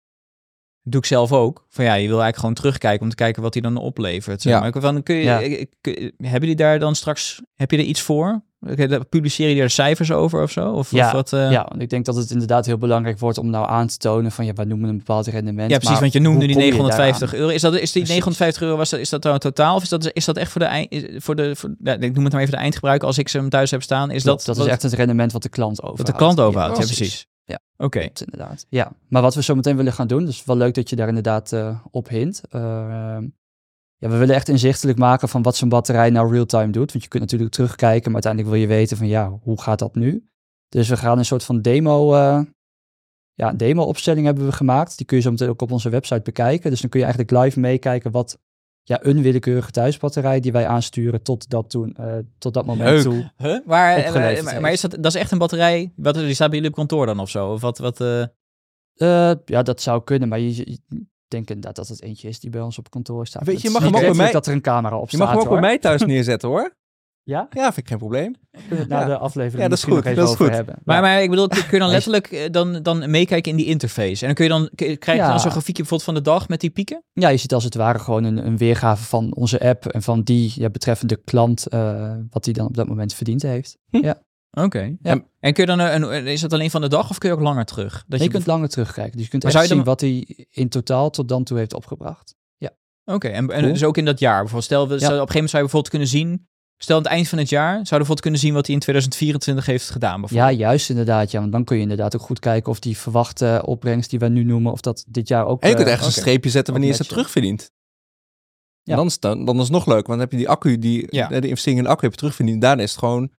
doe 0.89 0.99
ik 1.01 1.05
zelf 1.07 1.31
ook. 1.31 1.65
Van 1.69 1.85
ja, 1.85 1.93
je 1.93 1.99
wil 2.07 2.21
eigenlijk 2.21 2.37
gewoon 2.39 2.53
terugkijken 2.53 3.01
om 3.03 3.09
te 3.09 3.15
kijken 3.15 3.41
wat 3.41 3.53
hij 3.53 3.61
dan 3.63 3.77
oplevert. 3.77 4.41
zeg 4.41 4.53
Ja. 4.53 4.59
Maar 4.59 4.67
ik- 4.75 4.81
van, 4.81 5.03
kun 5.03 5.15
je, 5.15 5.21
Ja. 5.23 5.39
hebben 6.21 6.39
jullie 6.39 6.55
daar 6.55 6.79
dan 6.79 6.95
straks, 6.95 7.41
heb 7.55 7.71
je 7.71 7.77
er 7.77 7.83
iets 7.83 8.01
voor? 8.01 8.41
Oké, 8.69 8.99
Publiceren 9.09 9.47
jullie 9.47 9.63
er 9.63 9.69
cijfers 9.69 10.11
over 10.11 10.41
of 10.43 10.51
zo? 10.51 10.71
Of, 10.71 10.91
Ja, 10.91 11.05
of 11.05 11.11
wat, 11.11 11.33
eh? 11.33 11.51
Ja, 11.51 11.65
want 11.69 11.81
ik 11.81 11.89
denk 11.89 12.05
dat 12.05 12.15
het 12.15 12.31
inderdaad 12.31 12.65
heel 12.65 12.77
belangrijk 12.77 13.19
wordt 13.19 13.37
om 13.37 13.49
nou 13.49 13.69
aan 13.69 13.87
te 13.87 13.97
tonen 13.97 14.31
van 14.31 14.45
ja, 14.45 14.53
wij 14.53 14.65
noemen 14.65 14.89
een 14.89 14.97
bepaald 14.97 15.27
rendement. 15.27 15.69
Ja, 15.71 15.75
precies, 15.77 15.89
maar 15.91 15.99
want 16.01 16.13
je 16.13 16.19
noemde 16.19 16.45
die 16.45 16.55
kom 16.55 16.63
je 16.63 16.69
950 16.71 17.19
daaraan? 17.19 17.39
euro. 17.45 17.55
Is 17.55 17.61
dat, 17.61 17.73
is 17.73 17.79
die 17.79 17.91
Precies. 17.91 18.07
950 18.09 18.61
euro, 18.61 18.77
was 18.77 18.89
dat, 18.89 18.99
is 18.99 19.09
dat 19.09 19.21
dan 19.21 19.37
totaal? 19.39 19.75
Of 19.75 19.83
is 19.83 19.89
dat, 19.89 20.09
is 20.13 20.25
dat 20.25 20.37
echt 20.37 20.51
voor 20.51 20.61
de, 20.61 20.67
eind, 20.67 20.95
voor 21.23 21.35
de 21.35 21.55
voor, 21.55 21.75
ja, 21.83 21.93
ik 21.99 22.13
noem 22.13 22.23
het 22.23 22.33
maar 22.33 22.41
even 22.41 22.53
de 22.53 22.59
eindgebruiker 22.61 23.07
als 23.07 23.17
ik 23.17 23.29
ze 23.29 23.37
hem 23.37 23.49
thuis 23.49 23.71
heb 23.71 23.81
staan? 23.83 24.11
Is 24.11 24.23
Klopt, 24.23 24.37
dat, 24.37 24.45
dat 24.45 24.57
wat, 24.57 24.65
is 24.65 24.71
echt 24.71 24.81
het 24.81 24.93
rendement 24.93 25.31
wat 25.31 25.41
de 25.43 25.49
klant 25.49 25.71
overhoudt. 25.81 25.97
wat 25.97 26.07
de 26.07 26.13
klant 26.23 26.39
overhoudt? 26.39 26.77
Ja, 26.77 26.85
precies. 26.85 27.27
Ja. 27.47 27.59
Oké. 27.77 27.99
Klopt, 27.99 28.21
inderdaad. 28.21 28.65
Ja, 28.69 28.91
maar 29.09 29.21
wat 29.21 29.35
we 29.35 29.43
zo 29.43 29.55
meteen 29.55 29.75
willen 29.75 29.93
gaan 29.93 30.07
doen, 30.07 30.25
dus 30.25 30.45
wel 30.45 30.57
leuk 30.57 30.73
dat 30.73 30.89
je 30.89 30.95
daar 30.95 31.07
inderdaad 31.07 31.51
eh, 31.51 31.79
op 31.91 32.09
hint. 32.09 32.41
Eh, 32.49 32.61
ja, 33.97 34.09
we 34.09 34.17
willen 34.17 34.35
echt 34.35 34.49
inzichtelijk 34.49 34.97
maken 34.97 35.29
van 35.29 35.41
wat 35.41 35.55
zo'n 35.55 35.69
batterij 35.69 36.09
nou 36.09 36.31
real-time 36.31 36.71
doet. 36.71 36.91
Want 36.91 37.03
je 37.03 37.09
kunt 37.09 37.23
natuurlijk 37.23 37.51
terugkijken, 37.51 38.11
maar 38.11 38.23
uiteindelijk 38.23 38.53
wil 38.53 38.61
je 38.61 38.75
weten 38.77 38.97
van 38.97 39.07
ja, 39.07 39.39
hoe 39.41 39.61
gaat 39.61 39.79
dat 39.79 39.95
nu? 39.95 40.29
Dus 40.69 40.89
we 40.89 40.97
gaan 40.97 41.17
een 41.17 41.25
soort 41.25 41.43
van 41.43 41.61
demo, 41.61 42.13
eh, 42.13 42.41
ja, 43.33 43.53
demo-opstelling 43.53 44.25
hebben 44.25 44.45
we 44.45 44.51
gemaakt. 44.51 44.97
Die 44.97 45.05
kun 45.05 45.17
je 45.17 45.23
zo 45.23 45.31
meteen 45.31 45.49
ook 45.49 45.61
op 45.61 45.71
onze 45.71 45.89
website 45.89 46.21
bekijken. 46.21 46.69
Dus 46.69 46.81
dan 46.81 46.89
kun 46.89 46.99
je 46.99 47.05
eigenlijk 47.05 47.43
live 47.43 47.59
meekijken 47.59 48.11
wat 48.11 48.39
ja, 48.87 48.99
een 49.01 49.21
willekeurige 49.21 49.71
thuisbatterij 49.71 50.39
die 50.39 50.51
wij 50.51 50.67
aansturen 50.67 51.21
tot 51.23 51.49
dat, 51.49 51.69
toen, 51.69 51.93
eh, 51.95 52.15
tot 52.37 52.53
dat 52.53 52.65
moment 52.65 52.89
Leuk. 52.89 53.03
toe. 53.03 53.31
Huh? 53.37 53.57
Maar, 53.65 53.97
Opgeleverd 53.97 54.59
maar, 54.61 54.71
is 54.71 54.81
dat, 54.81 54.91
dat 54.91 55.05
is 55.05 55.15
echt 55.15 55.31
een 55.31 55.37
batterij? 55.37 55.91
Wat, 55.95 56.15
die 56.15 56.33
staat 56.33 56.47
bij 56.47 56.55
jullie 56.57 56.71
op 56.71 56.77
kantoor 56.77 57.05
dan 57.05 57.19
of 57.19 57.29
zo? 57.29 57.51
Of 57.51 57.61
wat, 57.61 57.77
wat, 57.77 58.01
eh, 58.01 58.23
Eh, 58.99 59.31
ja, 59.45 59.61
dat 59.63 59.81
zou 59.81 60.03
kunnen, 60.03 60.27
maar 60.29 60.39
je, 60.39 60.55
je- 60.55 60.65
ik 60.65 60.79
denk 61.27 61.47
inderdaad 61.49 61.75
dat 61.75 61.87
het 61.87 62.01
eentje 62.01 62.27
is 62.27 62.39
die 62.39 62.49
bij 62.49 62.61
ons 62.61 62.77
op 62.77 62.89
kantoor 62.89 63.27
staat. 63.27 63.45
Weet 63.45 63.61
je, 63.61 63.67
je 63.67 63.73
mag 63.73 63.81
hem 63.81 63.91
niet 63.91 64.01
ook 64.01 64.07
bij 64.07 64.09
letterlijk 64.09 64.33
mij- 64.33 64.41
dat 64.41 64.47
er 64.47 64.53
een 64.53 64.81
camera 64.81 64.97
op 65.01 65.09
Je 65.09 65.15
staat, 65.15 65.27
mag 65.27 65.35
hem 65.37 65.45
ook 65.45 65.51
bij 65.51 65.61
mij 65.61 65.77
thuis 65.79 66.05
neerzetten 66.05 66.49
hoor. 66.49 66.75
Ja? 67.27 67.47
Ja, 67.49 67.63
vind 67.63 67.77
ik 67.77 67.87
geen 67.87 67.97
probleem. 67.97 68.35
Kunnen 68.51 68.69
we 68.69 68.75
het 68.75 68.87
na 68.87 68.99
Ja. 68.99 69.05
de 69.05 69.17
aflevering 69.17 69.61
Ja, 69.63 69.67
dat 69.69 69.77
is 69.77 69.85
misschien 69.85 69.93
goed, 69.95 70.03
nog 70.03 70.13
even 70.13 70.23
dat 70.25 70.27
is 70.27 70.33
over 70.33 70.45
goed. 70.45 70.55
hebben. 70.55 70.75
Maar, 70.83 70.95
Ja. 70.95 71.01
maar 71.01 71.21
ik 71.23 71.29
bedoel, 71.29 71.47
kun 71.47 71.63
je 71.71 71.79
dan 71.79 71.89
letterlijk 71.89 72.27
eh, 72.31 72.51
dan, 72.51 72.83
dan 72.83 73.09
meekijken 73.09 73.51
in 73.51 73.57
die 73.57 73.65
interface? 73.65 74.21
En 74.21 74.25
dan 74.25 74.33
kun 74.33 74.43
je 74.43 74.49
dan, 74.49 74.69
krijg 74.75 75.05
je 75.05 75.11
Ja. 75.15 75.29
dan 75.29 75.39
zo'n 75.39 75.51
grafiekje 75.51 75.83
bijvoorbeeld 75.83 76.03
van 76.03 76.13
de 76.13 76.21
dag 76.21 76.47
met 76.47 76.59
die 76.61 76.69
pieken? 76.69 77.03
ja, 77.13 77.29
je 77.29 77.37
ziet 77.37 77.53
als 77.53 77.63
het 77.63 77.75
ware 77.75 77.99
gewoon 77.99 78.23
een, 78.23 78.45
een 78.45 78.57
weergave 78.57 79.03
van 79.03 79.35
onze 79.35 79.59
app 79.59 79.85
en 79.85 80.01
van 80.03 80.21
die 80.21 80.51
ja, 80.55 80.69
betreffende 80.69 81.15
klant, 81.23 81.67
eh, 81.67 82.13
wat 82.29 82.43
die 82.43 82.53
dan 82.53 82.65
op 82.67 82.75
dat 82.75 82.87
moment 82.87 83.13
verdiend 83.13 83.41
heeft. 83.41 83.77
Oké. 84.51 84.79
Ja. 84.79 84.97
En, 85.01 85.25
en 85.39 85.53
kun 85.53 85.65
je 85.65 85.75
dan, 85.75 85.79
eh, 85.79 85.93
een, 85.93 86.27
is 86.27 86.41
dat 86.41 86.53
alleen 86.53 86.71
van 86.71 86.81
de 86.81 86.89
dag 86.89 87.09
of 87.09 87.17
kun 87.17 87.29
je 87.29 87.35
ook 87.35 87.41
langer 87.41 87.65
terug? 87.65 88.03
Dat 88.07 88.23
je 88.23 88.29
kunt 88.29 88.45
langer 88.45 88.69
terugkijken, 88.69 89.13
dus 89.15 89.23
je 89.23 89.29
kunt 89.29 89.43
Maar 89.43 89.55
echt 89.55 89.67
zien 89.67 89.83
wat 89.83 90.01
hij 90.01 90.47
in 90.51 90.69
totaal 90.69 91.09
tot 91.09 91.27
dan 91.27 91.43
toe 91.43 91.57
heeft 91.57 91.73
opgebracht. 91.73 92.35
Oké, 93.09 93.27
en, 93.27 93.49
en 93.51 93.59
Cool. 93.59 93.73
dus 93.73 93.83
ook 93.83 93.97
in 93.97 94.05
dat 94.05 94.19
jaar 94.19 94.35
bijvoorbeeld. 94.37 94.63
Stel, 94.63 94.87
we, 94.87 94.93
Ja. 94.93 94.99
stel, 94.99 95.07
op 95.07 95.13
een 95.13 95.19
gegeven 95.19 95.33
moment 95.35 95.49
zou 95.49 95.63
je 95.63 95.69
bijvoorbeeld 95.69 95.89
kunnen 95.89 96.07
zien... 96.07 96.47
Stel, 96.77 96.95
aan 96.97 97.03
het 97.03 97.11
eind 97.11 97.27
van 97.27 97.37
het 97.37 97.49
jaar 97.49 97.71
zouden 97.71 97.89
we 97.89 97.89
bijvoorbeeld 97.89 98.21
kunnen 98.21 98.39
zien 98.39 98.53
wat 98.53 98.65
hij 98.65 98.75
in 98.75 98.81
2024 98.81 99.65
heeft 99.65 99.89
gedaan. 99.89 100.23
Ja, 100.27 100.51
juist 100.51 100.89
inderdaad. 100.89 101.31
Ja, 101.31 101.39
want 101.39 101.51
dan 101.51 101.63
kun 101.63 101.75
je 101.75 101.81
inderdaad 101.81 102.15
ook 102.15 102.21
goed 102.21 102.39
kijken 102.39 102.71
of 102.71 102.79
die 102.79 102.97
verwachte 102.97 103.61
opbrengst 103.65 104.09
die 104.09 104.19
wij 104.19 104.29
nu 104.29 104.43
noemen, 104.43 104.71
of 104.71 104.81
dat 104.81 105.05
dit 105.07 105.27
jaar 105.27 105.45
ook... 105.45 105.61
En 105.61 105.69
je 105.69 105.75
kunt 105.75 105.87
eh, 105.87 105.93
ergens 105.93 106.15
een 106.15 106.21
streepje 106.21 106.49
zetten 106.49 106.73
wanneer 106.73 106.91
je 106.91 106.97
ze 106.97 107.05
terugverdiend. 107.05 107.71
Ja. 108.83 108.95
Dan 108.95 109.05
is, 109.05 109.13
het 109.13 109.21
dan, 109.21 109.45
dan 109.45 109.55
is 109.55 109.61
het 109.61 109.71
nog 109.71 109.85
leuk, 109.85 110.07
want 110.07 110.07
dan 110.07 110.19
heb 110.19 110.31
je 110.31 110.37
die 110.37 110.49
accu, 110.49 110.79
die, 110.79 111.07
Ja. 111.09 111.27
de 111.27 111.35
investering 111.35 111.77
in 111.79 111.83
de 111.83 111.89
accu 111.89 112.03
heb 112.03 112.11
je 112.11 112.17
terugverdiend. 112.17 112.61
Daarna 112.61 112.83
is 112.83 112.89
het 112.89 112.99
gewoon 112.99 113.31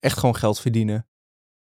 echt 0.00 0.18
gewoon 0.18 0.36
geld 0.36 0.60
verdienen. 0.60 1.06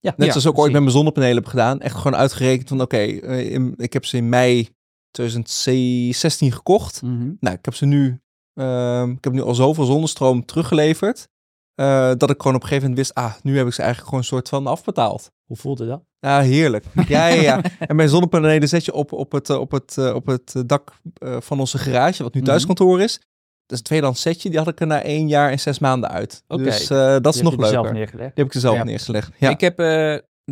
Ja, 0.00 0.14
Net 0.16 0.26
Ja, 0.26 0.32
zoals 0.32 0.46
ik 0.46 0.58
ooit 0.58 0.72
met 0.72 0.80
mijn 0.80 0.92
zonnepanelen 0.92 1.36
heb 1.36 1.46
gedaan. 1.46 1.80
Echt 1.80 1.94
gewoon 1.94 2.16
uitgerekend 2.16 2.68
van 2.68 2.80
oké, 2.80 2.96
eh, 2.96 3.54
ik 3.76 3.92
heb 3.92 4.04
ze 4.04 4.16
in 4.16 4.28
mei 4.28 4.68
2016 5.10 6.52
gekocht. 6.52 7.02
Mhm. 7.02 7.32
Nou, 7.40 7.56
ik 7.56 7.64
heb 7.64 7.74
ze 7.74 7.86
nu, 7.86 8.20
ehm, 8.56 9.10
ik 9.10 9.24
heb 9.24 9.32
nu 9.32 9.42
al 9.42 9.54
zoveel 9.54 9.84
zonnestroom 9.84 10.44
teruggeleverd. 10.44 11.28
eh, 11.74 12.12
dat 12.16 12.30
ik 12.30 12.36
gewoon 12.42 12.56
op 12.56 12.62
een 12.62 12.68
gegeven 12.68 12.88
moment 12.88 12.96
wist, 12.96 13.14
ah, 13.14 13.32
nu 13.42 13.56
heb 13.56 13.66
ik 13.66 13.72
ze 13.72 13.78
eigenlijk 13.82 14.08
gewoon 14.08 14.20
een 14.24 14.30
soort 14.30 14.48
van 14.48 14.66
afbetaald. 14.66 15.30
Hoe 15.46 15.56
voelde 15.56 15.86
dat? 15.86 16.02
Ja, 16.18 16.40
heerlijk. 16.40 16.84
Ja, 17.08 17.26
ja, 17.26 17.40
ja. 17.42 17.60
En 17.78 17.96
mijn 17.96 18.08
zonnepanelen 18.08 18.68
zet 18.68 18.84
je 18.84 18.92
op, 18.92 19.12
op 19.12 19.32
het, 19.32 19.50
op 19.50 19.70
het, 19.70 19.98
eh, 19.98 20.14
op 20.14 20.26
het 20.26 20.52
eh, 20.56 20.62
dak 20.66 20.92
van 21.38 21.60
onze 21.60 21.78
garage, 21.78 22.22
wat 22.22 22.34
nu 22.34 22.40
Mhm. 22.40 22.48
thuiskantoor 22.48 23.00
is. 23.00 23.12
Dat 23.12 23.72
is 23.72 23.78
een 23.78 23.82
tweedehands 23.84 24.20
setje, 24.20 24.48
die 24.50 24.58
had 24.58 24.68
ik 24.68 24.80
er 24.80 24.86
na 24.86 25.02
één 25.02 25.28
jaar 25.28 25.50
en 25.50 25.60
zes 25.60 25.78
maanden 25.78 26.10
uit. 26.10 26.42
Oké. 26.48 26.62
Dus 26.62 26.86
dat 26.86 27.26
is 27.26 27.32
Die 27.34 27.42
nog 27.42 27.50
heb 27.52 27.60
je 27.60 27.66
er 27.66 27.72
zelf 27.72 27.82
leuker. 27.84 27.92
neergelegd. 27.92 28.34
Die 28.34 28.44
heb 28.44 28.46
ik 28.46 28.54
er 28.54 28.60
zelf 28.60 28.76
Ja. 28.76 28.84
neergelegd. 28.84 29.30
Ja. 29.38 29.50
Ik 29.50 29.60
heb 29.60 29.78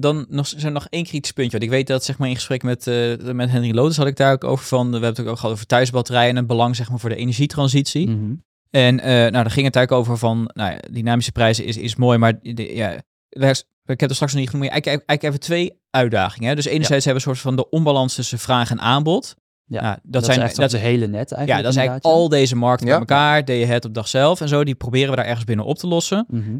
dan 0.01 0.27
nog, 0.29 0.47
zijn 0.47 0.73
nog 0.73 0.87
één 0.91 1.05
kritisch 1.05 1.33
puntje. 1.33 1.53
Want 1.53 1.63
ik 1.63 1.77
weet 1.77 1.87
dat 1.87 2.05
zeg 2.05 2.19
maar 2.19 2.29
in 2.29 2.35
gesprek 2.35 2.63
met, 2.63 2.87
eh, 2.87 3.15
met 3.33 3.51
Henry 3.51 3.75
Lotus 3.75 3.97
had 3.97 4.07
ik 4.07 4.17
daar 4.17 4.33
ook 4.33 4.45
over 4.45 4.65
van. 4.65 4.87
We 4.87 4.93
hebben 4.93 5.11
het 5.11 5.27
ook 5.27 5.37
gehad 5.37 5.53
over 5.53 5.67
thuisbatterijen 5.67 6.31
en 6.31 6.37
het 6.37 6.47
belang 6.47 6.77
zeg 6.77 6.91
maar 6.91 6.99
voor 6.99 7.11
de 7.11 7.17
energietransitie. 7.17 8.09
Mhm. 8.09 8.35
En 8.71 9.01
eh, 9.01 9.13
nou, 9.13 9.31
daar 9.31 9.51
ging 9.51 9.67
het 9.67 9.77
eigenlijk 9.77 9.93
over 9.93 10.19
van, 10.19 10.51
nou 10.55 10.71
ja, 10.71 10.79
dynamische 10.91 11.33
prijzen 11.33 11.65
is, 11.65 11.77
is 11.77 11.97
mooi, 11.97 12.19
maar 12.19 12.39
de, 12.43 12.75
ja, 12.75 12.93
ik 13.87 14.01
heb 14.01 14.09
er 14.09 14.15
straks 14.15 14.33
nog 14.33 14.41
niet 14.41 14.51
genoemd, 14.51 14.71
maar 14.71 14.83
eigenlijk, 14.83 15.09
eigenlijk 15.09 15.23
even 15.23 15.41
twee 15.41 15.81
uitdagingen. 15.91 16.49
Hè? 16.49 16.55
Dus 16.55 16.65
enerzijds 16.65 17.05
hebben 17.05 17.23
we 17.23 17.31
een 17.31 17.37
soort 17.37 17.55
van 17.55 17.65
de 17.65 17.71
onbalans 17.71 18.15
tussen 18.15 18.39
vraag 18.39 18.71
en 18.71 18.81
aanbod. 18.81 19.35
Ja, 19.67 19.81
Nou, 19.81 19.95
dat, 19.95 20.13
Dat, 20.13 20.25
zijn 20.25 20.39
is 20.39 20.45
echt 20.45 20.57
dat, 20.57 20.71
de 20.71 20.79
hele 20.79 21.07
net 21.07 21.33
eigenlijk. 21.33 21.49
ja, 21.49 21.63
dat 21.63 21.71
is 21.71 21.77
eigenlijk 21.77 22.05
inderdaad, 22.05 22.23
al 22.23 22.29
deze 22.29 22.57
markten 22.57 22.87
bij 22.87 22.99
elkaar, 22.99 23.45
day 23.45 23.63
ahead 23.63 23.85
op 23.85 23.95
dag 23.95 24.09
zelf 24.09 24.41
en 24.41 24.49
zo, 24.49 24.65
die 24.65 24.75
proberen 24.75 25.11
we 25.11 25.17
daar 25.17 25.25
ergens 25.25 25.45
binnen 25.45 25.67
op 25.67 25.79
te 25.79 25.87
lossen. 25.87 26.27
Mhm. 26.29 26.57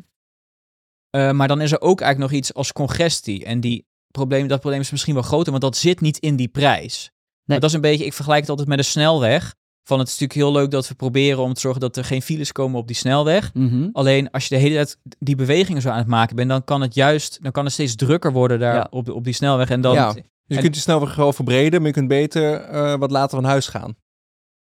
Eh, 1.15 1.31
maar 1.31 1.49
dan 1.49 1.61
is 1.61 1.73
er 1.73 1.81
ook 1.81 2.01
eigenlijk 2.01 2.31
nog 2.31 2.41
iets 2.41 2.55
als 2.55 2.73
congestie. 2.73 3.45
En 3.45 3.61
die 3.61 3.87
probleem, 4.11 4.47
dat 4.49 4.61
probleem 4.61 4.81
is 4.81 4.91
misschien 4.91 5.15
wel 5.15 5.23
groter, 5.23 5.51
want 5.51 5.63
dat 5.63 5.77
zit 5.77 6.01
niet 6.01 6.19
in 6.19 6.37
die 6.37 6.49
prijs. 6.49 7.11
Maar 7.45 7.61
dat 7.61 7.69
is 7.69 7.75
een 7.77 7.81
beetje, 7.83 8.05
ik 8.05 8.13
vergelijk 8.13 8.41
het 8.41 8.51
altijd 8.51 8.69
met 8.69 8.79
een 8.79 8.85
snelweg. 8.85 9.55
Van 9.85 9.99
het 9.99 10.09
is 10.09 10.13
natuurlijk 10.19 10.41
heel 10.41 10.53
leuk 10.63 10.71
dat 10.71 10.89
we 10.89 10.95
proberen 10.95 11.39
om 11.43 11.55
te 11.55 11.61
zorgen 11.61 11.81
dat 11.81 11.97
er 11.97 12.05
geen 12.05 12.23
files 12.23 12.53
komen 12.53 12.79
op 12.81 12.87
die 12.87 12.97
snelweg. 12.97 13.51
Mhm. 13.55 13.89
Alleen 13.93 14.31
als 14.31 14.47
je 14.49 14.55
de 14.55 14.61
hele 14.61 14.75
tijd 14.75 14.99
die 15.19 15.37
bewegingen 15.37 15.83
zo 15.83 15.89
aan 15.89 15.99
het 15.99 16.07
maken 16.07 16.37
bent, 16.37 16.49
dan 16.49 16.65
kan 16.65 16.81
het 16.81 16.95
juist, 16.95 17.39
dan 17.43 17.53
kan 17.53 17.65
het 17.65 17.73
steeds 17.73 17.95
drukker 17.95 18.33
worden 18.33 18.59
daar 18.59 18.75
Ja. 18.75 18.87
op, 18.91 19.09
op 19.11 19.25
die 19.25 19.33
snelweg. 19.35 19.71
En 19.71 19.81
dan, 19.81 19.95
Ja. 19.95 20.13
Dus 20.13 20.23
je 20.47 20.55
En- 20.55 20.63
kunt 20.63 20.75
je 20.75 20.81
snelweg 20.81 21.15
wel 21.15 21.33
verbreden, 21.33 21.79
maar 21.79 21.89
je 21.89 21.95
kunt 21.95 22.09
beter 22.09 22.55
eh, 22.55 22.95
wat 22.99 23.11
later 23.11 23.37
van 23.41 23.45
huis 23.49 23.67
gaan. 23.69 23.95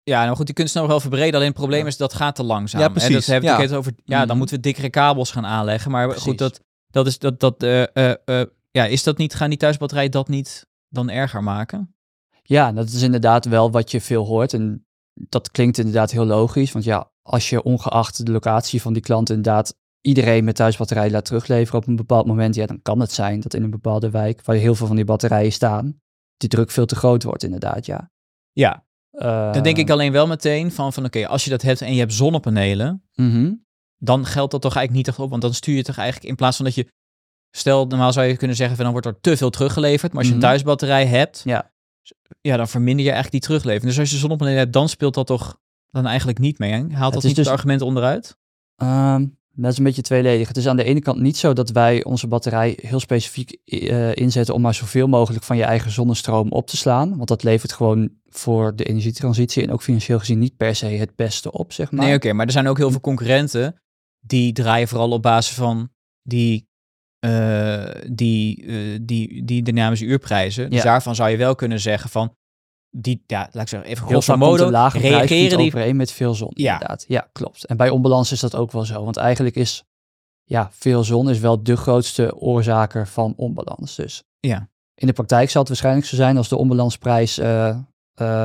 Nou 0.04 0.36
goed, 0.36 0.46
die 0.46 0.54
kunt 0.54 0.70
snel 0.70 0.86
wel 0.88 1.00
verbreden. 1.00 1.34
Alleen 1.34 1.46
het 1.46 1.56
probleem 1.56 1.80
Ja. 1.80 1.86
is 1.86 1.96
dat 1.96 2.14
gaat 2.14 2.34
te 2.36 2.42
langzaam. 2.42 2.80
Ja, 2.80 2.88
precies. 2.88 3.12
Dat 3.14 3.24
hebben 3.24 3.50
we 3.50 3.56
Ja. 3.56 3.62
het 3.62 3.72
over. 3.74 3.92
Ja, 4.04 4.18
dan 4.18 4.26
Mhm. 4.28 4.36
moeten 4.36 4.56
we 4.56 4.62
dikkere 4.62 4.90
kabels 4.90 5.30
gaan 5.30 5.46
aanleggen. 5.46 5.90
Maar 5.90 6.04
Precies. 6.06 6.22
goed, 6.24 6.38
dat, 6.38 6.60
dat 6.90 7.06
is 7.06 7.18
dat, 7.18 7.40
dat, 7.40 7.62
eh, 7.62 7.82
eh, 7.96 8.14
eh, 8.24 8.46
ja, 8.70 8.84
is 8.86 9.02
dat 9.02 9.18
niet, 9.18 9.34
gaan 9.34 9.48
die 9.48 9.58
thuisbatterijen 9.58 10.10
dat 10.10 10.28
niet 10.28 10.66
dan 10.88 11.10
erger 11.10 11.42
maken? 11.42 11.94
Ja, 12.42 12.72
dat 12.72 12.88
is 12.88 13.02
inderdaad 13.02 13.44
wel 13.44 13.70
wat 13.70 13.90
je 13.90 14.00
veel 14.00 14.24
hoort. 14.24 14.52
En 14.52 14.86
dat 15.14 15.50
klinkt 15.50 15.78
inderdaad 15.78 16.10
heel 16.10 16.24
logisch. 16.26 16.72
Want 16.72 16.84
ja, 16.84 17.10
als 17.22 17.50
je 17.50 17.62
ongeacht 17.62 18.26
de 18.26 18.32
locatie 18.32 18.82
van 18.82 18.92
die 18.92 19.02
klant 19.02 19.28
inderdaad 19.28 19.74
iedereen 20.00 20.44
met 20.44 20.56
thuisbatterij 20.56 21.10
laat 21.10 21.24
terugleveren 21.24 21.80
op 21.80 21.86
een 21.86 21.96
bepaald 21.96 22.26
moment, 22.26 22.54
ja, 22.54 22.66
dan 22.66 22.82
kan 22.82 23.00
het 23.00 23.12
zijn 23.12 23.40
dat 23.40 23.54
in 23.54 23.62
een 23.62 23.70
bepaalde 23.70 24.10
wijk 24.10 24.42
waar 24.44 24.56
heel 24.56 24.74
veel 24.74 24.86
van 24.86 24.96
die 24.96 25.04
batterijen 25.04 25.52
staan, 25.52 26.00
die 26.36 26.48
druk 26.48 26.70
veel 26.70 26.86
te 26.86 26.96
groot 26.96 27.22
wordt 27.22 27.42
inderdaad, 27.42 27.86
ja. 27.86 28.10
Ja, 28.52 28.83
Dan 29.18 29.62
denk 29.62 29.76
ik 29.76 29.90
alleen 29.90 30.12
wel 30.12 30.26
meteen 30.26 30.72
van, 30.72 30.92
van 30.92 31.04
oké, 31.04 31.26
als 31.26 31.44
je 31.44 31.50
dat 31.50 31.62
hebt 31.62 31.80
en 31.80 31.92
je 31.92 31.98
hebt 31.98 32.12
zonnepanelen, 32.12 33.02
mhm. 33.14 33.52
dan 33.98 34.26
geldt 34.26 34.50
dat 34.52 34.62
toch 34.62 34.76
eigenlijk 34.76 35.06
niet 35.06 35.14
echt 35.14 35.24
op. 35.24 35.30
Want 35.30 35.42
dan 35.42 35.54
stuur 35.54 35.76
je 35.76 35.82
toch 35.82 35.96
eigenlijk 35.96 36.28
in 36.28 36.36
plaats 36.36 36.56
van 36.56 36.64
dat 36.64 36.74
je. 36.74 36.92
Stel, 37.50 37.86
normaal 37.86 38.12
zou 38.12 38.26
je 38.26 38.36
kunnen 38.36 38.56
zeggen 38.56 38.76
van 38.76 38.84
dan 38.84 38.92
wordt 38.94 39.08
er 39.08 39.20
te 39.20 39.36
veel 39.36 39.50
teruggeleverd. 39.50 40.12
Maar 40.12 40.20
als 40.20 40.30
je 40.30 40.34
Mhm. 40.34 40.42
een 40.44 40.48
thuisbatterij 40.50 41.06
hebt, 41.06 41.42
Ja. 41.44 41.72
ja, 42.40 42.56
dan 42.56 42.68
verminder 42.68 43.04
je 43.04 43.10
eigenlijk 43.10 43.42
die 43.42 43.50
teruglevering. 43.50 43.90
Dus 43.90 43.98
als 44.00 44.10
je 44.10 44.16
zonnepanelen 44.16 44.58
hebt, 44.58 44.72
dan 44.72 44.88
speelt 44.88 45.14
dat 45.14 45.26
toch 45.26 45.58
dan 45.90 46.06
eigenlijk 46.06 46.38
niet 46.38 46.58
mee. 46.58 46.72
Hè? 46.72 46.84
Haalt 46.94 47.14
dat 47.14 47.22
niet 47.22 47.36
dus- 47.36 47.44
het 47.44 47.54
argument 47.54 47.80
onderuit? 47.82 48.36
Ehm, 48.76 49.26
dat 49.56 49.72
is 49.72 49.78
een 49.78 49.84
beetje 49.84 50.02
tweeledig. 50.02 50.48
Het 50.48 50.56
is 50.56 50.66
aan 50.68 50.76
de 50.76 50.84
ene 50.84 51.00
kant 51.00 51.20
niet 51.20 51.36
zo 51.36 51.52
dat 51.52 51.70
wij 51.70 52.04
onze 52.04 52.26
batterij 52.26 52.78
heel 52.80 53.00
specifiek 53.00 53.58
eh, 53.64 54.14
inzetten 54.16 54.54
om 54.54 54.60
maar 54.60 54.74
zoveel 54.74 55.06
mogelijk 55.06 55.44
van 55.44 55.56
je 55.56 55.62
eigen 55.64 55.90
zonnestroom 55.90 56.50
op 56.52 56.66
te 56.66 56.76
slaan. 56.76 57.16
Want 57.16 57.28
dat 57.28 57.42
levert 57.42 57.72
gewoon 57.72 58.10
voor 58.28 58.76
de 58.76 58.84
energietransitie 58.84 59.62
en 59.62 59.72
ook 59.72 59.82
financieel 59.82 60.18
gezien 60.18 60.38
niet 60.38 60.56
per 60.56 60.74
se 60.74 60.86
het 60.86 61.16
beste 61.16 61.52
op, 61.52 61.72
zeg 61.72 61.90
maar. 61.90 62.04
Nee, 62.04 62.14
oké, 62.14 62.32
maar 62.32 62.46
er 62.46 62.52
zijn 62.52 62.66
ook 62.68 62.76
heel 62.78 62.90
veel 62.90 63.00
concurrenten 63.00 63.74
die 64.20 64.52
draaien 64.52 64.88
vooral 64.88 65.10
op 65.10 65.22
basis 65.22 65.54
van 65.54 65.88
die, 66.22 66.68
eh, 67.18 67.84
die, 68.10 68.66
eh, 68.66 68.98
die, 69.02 69.44
die 69.44 69.62
dynamische 69.62 70.04
uurprijzen. 70.04 70.70
Dus 70.70 70.78
Ja. 70.78 70.84
daarvan 70.84 71.14
zou 71.14 71.30
je 71.30 71.36
wel 71.36 71.54
kunnen 71.54 71.80
zeggen 71.80 72.10
van 72.10 72.36
die, 72.96 73.22
ja, 73.26 73.48
laat 73.52 73.62
ik 73.62 73.68
zeggen, 73.68 73.88
even 73.90 74.02
Heel 74.06 74.12
grosso 74.20 74.36
modo, 74.36 74.70
lage 74.70 74.98
reageren 74.98 75.58
die 75.58 75.66
overeen 75.66 75.96
met 75.96 76.12
veel 76.12 76.34
zon, 76.34 76.50
Ja. 76.54 76.72
inderdaad. 76.72 77.04
Ja, 77.08 77.28
klopt. 77.32 77.66
En 77.66 77.76
bij 77.76 77.90
onbalans 77.90 78.32
is 78.32 78.40
dat 78.40 78.54
ook 78.56 78.72
wel 78.72 78.84
zo. 78.84 79.04
Want 79.04 79.16
eigenlijk 79.16 79.56
is 79.56 79.82
ja, 80.44 80.68
veel 80.72 81.04
zon 81.04 81.30
is 81.30 81.38
wel 81.38 81.62
de 81.62 81.76
grootste 81.76 82.36
oorzaker 82.36 83.06
van 83.08 83.32
onbalans. 83.36 83.94
Dus 83.96 84.22
Ja. 84.40 84.68
in 84.94 85.06
de 85.06 85.12
praktijk 85.12 85.50
zal 85.50 85.60
het 85.60 85.68
waarschijnlijk 85.68 86.06
zo 86.06 86.16
zijn 86.16 86.36
als 86.36 86.48
de 86.48 86.56
onbalansprijs 86.56 87.38
eh, 87.38 87.68
eh, 87.68 87.76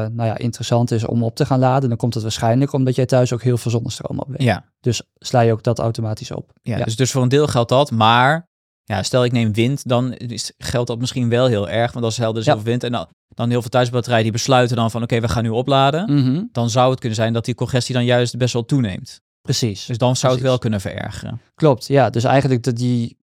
nou 0.08 0.24
ja, 0.24 0.38
interessant 0.38 0.91
is 0.91 1.06
om 1.06 1.24
op 1.24 1.36
te 1.36 1.45
gaan 1.45 1.60
laden. 1.60 1.89
Dan 1.89 1.97
komt 1.97 2.14
het 2.14 2.24
waarschijnlijk 2.24 2.74
omdat 2.74 2.95
jij 2.95 3.06
thuis 3.06 3.34
ook 3.34 3.43
heel 3.43 3.58
veel 3.58 3.72
zonnestroom 3.72 4.20
opwekt. 4.20 4.43
Ja, 4.43 4.66
Dus 4.80 5.02
sla 5.16 5.39
je 5.41 5.52
ook 5.52 5.64
dat 5.64 5.80
automatisch 5.80 6.32
op. 6.32 6.52
ja, 6.62 6.78
Ja. 6.78 6.84
Dus, 6.86 6.95
dus 6.95 7.12
voor 7.12 7.22
een 7.22 7.30
deel 7.30 7.47
geldt 7.47 7.70
dat, 7.70 7.91
maar 7.91 8.47
ja, 8.84 9.04
stel 9.04 9.24
ik 9.26 9.32
neem 9.32 9.54
wind, 9.54 9.88
dan 9.88 10.14
is, 10.14 10.54
geldt 10.58 10.88
dat 10.88 11.00
misschien 11.00 11.30
wel 11.30 11.45
heel 11.47 11.70
erg, 11.70 11.91
want 11.91 12.06
als 12.06 12.18
helder 12.18 12.39
is 12.39 12.45
Ja. 12.45 12.54
heel 12.54 12.62
veel 12.62 12.70
wind. 12.72 12.84
En 12.84 12.91
dan, 12.91 13.08
dan 13.36 13.49
heel 13.49 13.61
veel 13.61 13.69
thuisbatterijen 13.69 14.23
die 14.23 14.32
besluiten 14.32 14.75
dan 14.75 14.91
van 14.91 15.03
oké, 15.03 15.19
we 15.19 15.27
gaan 15.27 15.43
nu 15.43 15.49
opladen. 15.49 16.13
Mhm. 16.13 16.43
Dan 16.51 16.69
zou 16.69 16.89
het 16.89 16.99
kunnen 16.99 17.17
zijn 17.17 17.34
dat 17.34 17.45
die 17.45 17.55
congestie 17.55 17.95
dan 17.95 18.05
juist 18.05 18.38
best 18.38 18.53
wel 18.53 18.65
toeneemt. 18.65 19.21
Precies. 19.41 19.86
Dus 19.86 19.97
dan 19.97 20.15
zou 20.15 20.34
het 20.34 20.41
wel 20.41 20.57
kunnen 20.57 20.82
verergeren. 20.82 21.41
Klopt, 21.55 21.88
ja. 21.88 22.09
Dus 22.09 22.23
eigenlijk 22.23 22.63
dat 22.63 22.75
die, 22.75 23.17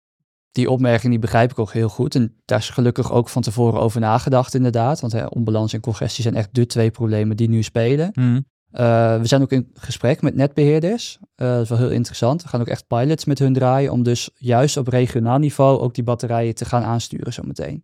die 0.51 0.69
opmerking 0.69 1.11
die 1.11 1.21
begrijp 1.21 1.51
ik 1.51 1.59
ook 1.59 1.71
heel 1.71 1.89
goed. 1.89 2.15
En 2.15 2.35
daar 2.45 2.59
is 2.59 2.69
gelukkig 2.69 3.11
ook 3.11 3.29
van 3.29 3.41
tevoren 3.41 3.79
over 3.79 3.99
nagedacht 3.99 4.53
inderdaad. 4.53 4.99
Want 4.99 5.13
hè, 5.13 5.25
onbalans 5.25 5.73
en 5.73 5.79
congestie 5.79 6.23
zijn 6.23 6.35
echt 6.35 6.49
de 6.51 6.65
twee 6.65 6.91
problemen 6.91 7.37
die 7.37 7.49
nu 7.49 7.63
spelen. 7.63 8.09
Hm. 8.13 8.41
Eh, 8.71 9.19
we 9.19 9.25
zijn 9.27 9.41
ook 9.41 9.51
in 9.51 9.71
gesprek 9.73 10.21
met 10.21 10.35
netbeheerders. 10.35 11.19
Eh, 11.35 11.47
dat 11.47 11.61
is 11.61 11.69
wel 11.69 11.77
heel 11.77 11.89
interessant. 11.89 12.43
We 12.43 12.47
gaan 12.47 12.61
ook 12.61 12.67
echt 12.67 12.87
pilots 12.87 13.25
met 13.25 13.39
hun 13.39 13.53
draaien 13.53 13.91
om 13.91 14.03
dus 14.03 14.29
juist 14.33 14.77
op 14.77 14.87
regionaal 14.87 15.37
niveau 15.37 15.79
ook 15.79 15.93
die 15.93 16.03
batterijen 16.03 16.55
te 16.55 16.65
gaan 16.65 16.83
aansturen 16.83 17.33
zometeen. 17.33 17.83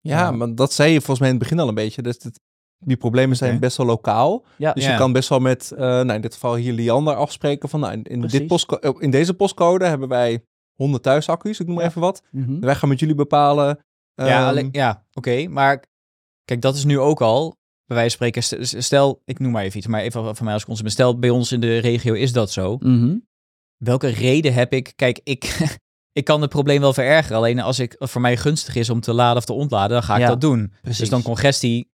Ja, 0.00 0.18
Ja. 0.18 0.30
maar 0.30 0.54
dat 0.54 0.72
zei 0.72 0.88
je 0.92 0.96
volgens 0.98 1.18
mij 1.18 1.28
in 1.28 1.34
het 1.34 1.42
begin 1.42 1.58
al 1.60 1.68
een 1.68 1.74
beetje. 1.74 2.02
Dus 2.02 2.18
die 2.84 2.96
problemen 2.96 3.36
zijn 3.36 3.58
best 3.58 3.76
wel 3.76 3.86
lokaal. 3.86 4.44
Ja, 4.56 4.72
Dus 4.72 4.84
Ja. 4.84 4.90
je 4.90 4.96
kan 4.96 5.12
best 5.12 5.28
wel 5.28 5.38
met, 5.40 5.70
eh, 5.72 5.78
nou 5.78 6.12
in 6.12 6.20
dit 6.20 6.32
geval 6.34 6.54
hier 6.54 6.72
Liander 6.72 7.14
afspreken 7.14 7.68
van, 7.68 7.80
nou, 7.80 7.92
in, 7.92 8.02
in, 8.02 8.20
dit 8.20 8.46
postco- 8.46 8.98
in 8.98 9.10
deze 9.10 9.34
postcode 9.34 9.84
hebben 9.84 10.08
wij 10.08 10.44
100 10.74 11.02
thuisaccu's, 11.02 11.60
ik 11.60 11.66
noem 11.66 11.76
maar 11.76 11.84
even 11.84 12.00
wat. 12.00 12.22
Mhm. 12.30 12.60
Wij 12.60 12.74
gaan 12.74 12.88
met 12.88 13.00
jullie 13.00 13.14
bepalen. 13.14 13.78
Ja, 14.14 14.26
ehm, 14.38 14.48
alleen- 14.48 14.68
ja 14.72 15.04
oké. 15.12 15.46
maar 15.48 15.84
kijk, 16.44 16.60
dat 16.62 16.74
is 16.76 16.84
nu 16.84 16.98
ook 16.98 17.20
al, 17.20 17.56
bij 17.84 17.96
wijze 17.96 18.16
van 18.16 18.26
spreken, 18.28 18.42
st- 18.66 18.82
stel, 18.84 19.20
ik 19.24 19.38
noem 19.38 19.52
maar 19.52 19.62
even 19.64 19.78
iets, 19.78 19.86
maar 19.86 20.00
even 20.00 20.36
van 20.36 20.44
mij 20.44 20.54
als 20.54 20.64
consument. 20.64 20.92
Stel, 20.92 21.18
bij 21.18 21.30
ons 21.30 21.52
in 21.52 21.60
de 21.60 21.78
regio 21.78 22.12
is 22.14 22.32
dat 22.32 22.50
zo. 22.50 22.76
Mhm. 22.80 23.16
Welke 23.76 24.06
reden 24.08 24.52
heb 24.54 24.72
ik? 24.72 24.92
Kijk, 24.96 25.20
ik, 25.24 25.42
ik 26.12 26.24
kan 26.24 26.40
het 26.40 26.50
probleem 26.50 26.80
wel 26.80 26.92
verergeren. 26.92 27.36
Alleen 27.36 27.60
als 27.60 27.78
ik 27.78 27.96
voor 27.98 28.20
mij 28.20 28.36
gunstig 28.36 28.74
is 28.74 28.90
om 28.90 29.00
te 29.00 29.12
laden 29.12 29.36
of 29.36 29.44
te 29.44 29.52
ontladen, 29.52 29.90
dan 29.90 30.02
ga 30.02 30.14
ik 30.14 30.20
Ja, 30.20 30.28
dat 30.28 30.40
doen. 30.40 30.72
Precies. 30.80 30.98
Dus 30.98 31.08
dan 31.08 31.22
congestie 31.22 31.88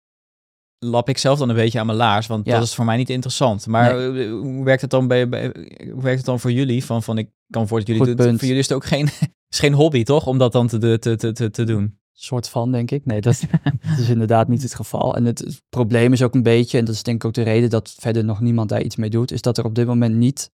lap 0.79 1.09
ik 1.09 1.17
zelf 1.17 1.39
dan 1.39 1.49
een 1.49 1.55
beetje 1.55 1.79
aan 1.79 1.85
mijn 1.85 1.97
laars, 1.97 2.27
want 2.27 2.45
Ja. 2.45 2.53
dat 2.53 2.63
is 2.63 2.75
voor 2.75 2.85
mij 2.85 2.97
niet 2.97 3.09
interessant. 3.09 3.67
Maar 3.67 4.13
eh, 4.15 4.31
hoe 4.31 4.63
werkt 4.63 4.81
het 4.81 4.89
dan 4.89 5.07
bij, 5.07 5.29
bij 5.29 5.51
hoe 5.91 6.01
werkt 6.01 6.17
het 6.17 6.25
dan 6.25 6.39
voor 6.39 6.51
jullie? 6.51 6.85
Van, 6.85 7.03
van 7.03 7.17
ik 7.17 7.29
kan 7.49 7.67
voor 7.67 7.77
dat 7.79 7.87
jullie 7.87 8.05
doen. 8.05 8.15
punt. 8.15 8.37
Voor 8.37 8.47
jullie 8.47 8.61
is 8.61 8.67
het 8.67 8.77
ook 8.77 8.85
geen, 8.85 9.05
is 9.53 9.59
geen 9.59 9.73
hobby, 9.73 10.03
toch? 10.03 10.27
Om 10.27 10.37
dat 10.37 10.51
dan 10.51 10.67
te, 10.67 10.97
te, 10.99 11.15
te, 11.15 11.31
te, 11.31 11.49
te 11.49 11.63
doen. 11.63 11.97
soort 12.13 12.49
van, 12.49 12.71
denk 12.71 12.91
ik. 12.91 13.05
Nee, 13.05 13.21
dat, 13.21 13.41
dat 13.89 13.97
is 13.99 14.09
inderdaad 14.09 14.47
niet 14.47 14.61
het 14.63 14.75
geval. 14.75 15.15
En 15.15 15.25
het, 15.25 15.39
het 15.39 15.61
probleem 15.69 16.13
is 16.13 16.21
ook 16.21 16.33
een 16.35 16.43
beetje, 16.43 16.77
en 16.77 16.85
dat 16.85 16.95
is 16.95 17.03
denk 17.03 17.17
ik 17.21 17.25
ook 17.27 17.33
de 17.33 17.41
reden 17.41 17.69
dat 17.69 17.95
verder 17.99 18.25
nog 18.25 18.39
niemand 18.39 18.69
daar 18.69 18.81
iets 18.81 18.95
mee 18.95 19.09
doet, 19.09 19.31
is 19.31 19.41
dat 19.41 19.57
er 19.57 19.65
op 19.65 19.75
dit 19.75 19.85
moment 19.87 20.15
niet 20.15 20.51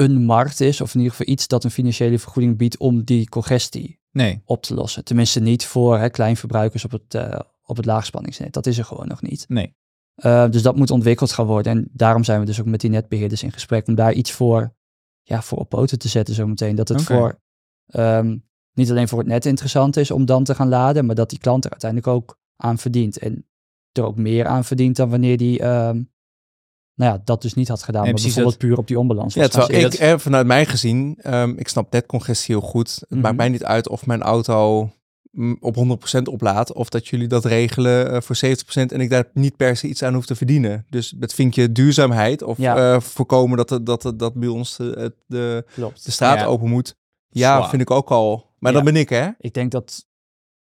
een 0.00 0.24
markt 0.24 0.60
is, 0.60 0.80
of 0.80 0.94
in 0.94 1.00
ieder 1.00 1.16
geval 1.16 1.32
iets 1.32 1.48
dat 1.48 1.64
een 1.64 1.70
financiële 1.70 2.18
vergoeding 2.18 2.56
biedt 2.56 2.78
om 2.78 3.04
die 3.04 3.28
congestie 3.28 3.98
Nee. 4.12 4.42
op 4.44 4.62
te 4.62 4.74
lossen. 4.74 5.04
Tenminste 5.04 5.40
niet 5.40 5.66
voor 5.66 5.98
hè, 5.98 6.08
kleinverbruikers 6.10 6.84
op 6.84 6.90
het, 6.90 7.14
eh, 7.14 7.38
op 7.62 7.76
het 7.76 7.86
laagspanningsnet. 7.86 8.52
Dat 8.52 8.66
is 8.66 8.78
er 8.78 8.84
gewoon 8.84 9.08
nog 9.08 9.22
niet. 9.22 9.44
Nee. 9.48 9.74
Eh, 10.14 10.48
dus 10.50 10.62
dat 10.62 10.76
moet 10.76 10.90
ontwikkeld 10.90 11.32
gaan 11.32 11.46
worden. 11.46 11.72
En 11.72 11.88
daarom 11.92 12.24
zijn 12.24 12.40
we 12.40 12.46
dus 12.46 12.60
ook 12.60 12.66
met 12.66 12.80
die 12.80 12.90
netbeheerders 12.90 13.42
in 13.42 13.52
gesprek 13.52 13.86
om 13.86 13.94
daar 13.94 14.12
iets 14.12 14.32
voor, 14.32 14.74
ja, 15.22 15.42
voor 15.42 15.58
op 15.58 15.68
poten 15.68 15.98
te 15.98 16.08
zetten 16.08 16.34
zometeen. 16.34 16.74
Dat 16.74 16.88
het 16.88 17.02
voor 17.02 17.40
ehm, 17.86 18.36
niet 18.72 18.90
alleen 18.90 19.08
voor 19.08 19.18
het 19.18 19.28
net 19.28 19.46
interessant 19.46 19.96
is 19.96 20.10
om 20.10 20.24
dan 20.24 20.44
te 20.44 20.54
gaan 20.54 20.68
laden, 20.68 21.06
maar 21.06 21.14
dat 21.14 21.30
die 21.30 21.38
klant 21.38 21.64
er 21.64 21.70
uiteindelijk 21.70 22.10
ook 22.12 22.38
aan 22.56 22.78
verdient. 22.78 23.18
En 23.18 23.46
er 23.92 24.04
ook 24.04 24.16
meer 24.16 24.46
aan 24.46 24.64
verdient 24.64 24.96
dan 24.96 25.10
wanneer 25.10 25.36
die 25.36 25.60
ehm, 25.60 26.02
nou 27.00 27.12
ja, 27.12 27.20
dat 27.24 27.42
dus 27.42 27.54
niet 27.54 27.68
had 27.68 27.82
gedaan. 27.82 28.02
Nee, 28.02 28.12
maar 28.12 28.20
precies 28.20 28.34
bijvoorbeeld 28.34 28.68
puur 28.70 28.78
op 28.78 28.86
die 28.86 28.98
onbalans. 28.98 29.34
Ja, 29.34 29.48
terwijl 29.48 29.84
ik, 29.86 29.94
eh, 29.94 30.18
vanuit 30.18 30.46
mij 30.46 30.66
gezien, 30.66 31.18
ehm, 31.22 31.52
ik 31.56 31.68
snap 31.68 31.92
netcongestie 31.92 32.54
heel 32.54 32.64
goed. 32.68 32.94
Het 33.00 33.10
Mhm. 33.10 33.20
maakt 33.20 33.36
mij 33.36 33.48
niet 33.48 33.64
uit 33.64 33.88
of 33.88 34.06
mijn 34.06 34.22
auto 34.22 34.90
op 35.60 35.74
100% 35.74 36.28
oplaadt 36.28 36.72
of 36.72 36.88
dat 36.88 37.08
jullie 37.08 37.26
dat 37.26 37.44
regelen 37.44 38.12
eh, 38.12 38.20
voor 38.20 38.36
70% 38.36 38.92
en 38.92 39.00
ik 39.00 39.10
daar 39.10 39.24
niet 39.34 39.56
per 39.56 39.76
se 39.76 39.86
iets 39.86 40.02
aan 40.02 40.14
hoef 40.14 40.26
te 40.26 40.34
verdienen. 40.34 40.86
Dus 40.90 41.14
het 41.20 41.34
vinkje 41.34 41.72
duurzaamheid 41.72 42.42
of 42.42 42.58
Ja. 42.58 42.94
eh, 42.94 43.00
voorkomen 43.00 43.56
dat, 43.56 43.70
het- 43.70 43.86
dat, 43.86 44.02
het- 44.02 44.18
dat 44.18 44.34
bij 44.34 44.48
ons 44.48 44.76
de, 44.76 45.14
de, 45.26 45.64
de 45.76 45.92
straat 46.10 46.38
Ja. 46.38 46.44
open 46.44 46.68
moet. 46.68 46.94
Ja, 47.28 47.56
Zwaar. 47.56 47.68
vind 47.70 47.82
ik 47.82 47.90
ook 47.90 48.10
al. 48.10 48.46
Maar 48.58 48.72
dan 48.72 48.84
ben 48.84 48.96
ik, 48.96 49.08
hè? 49.08 49.28
Ik 49.38 49.54
denk 49.54 49.70
dat 49.70 50.04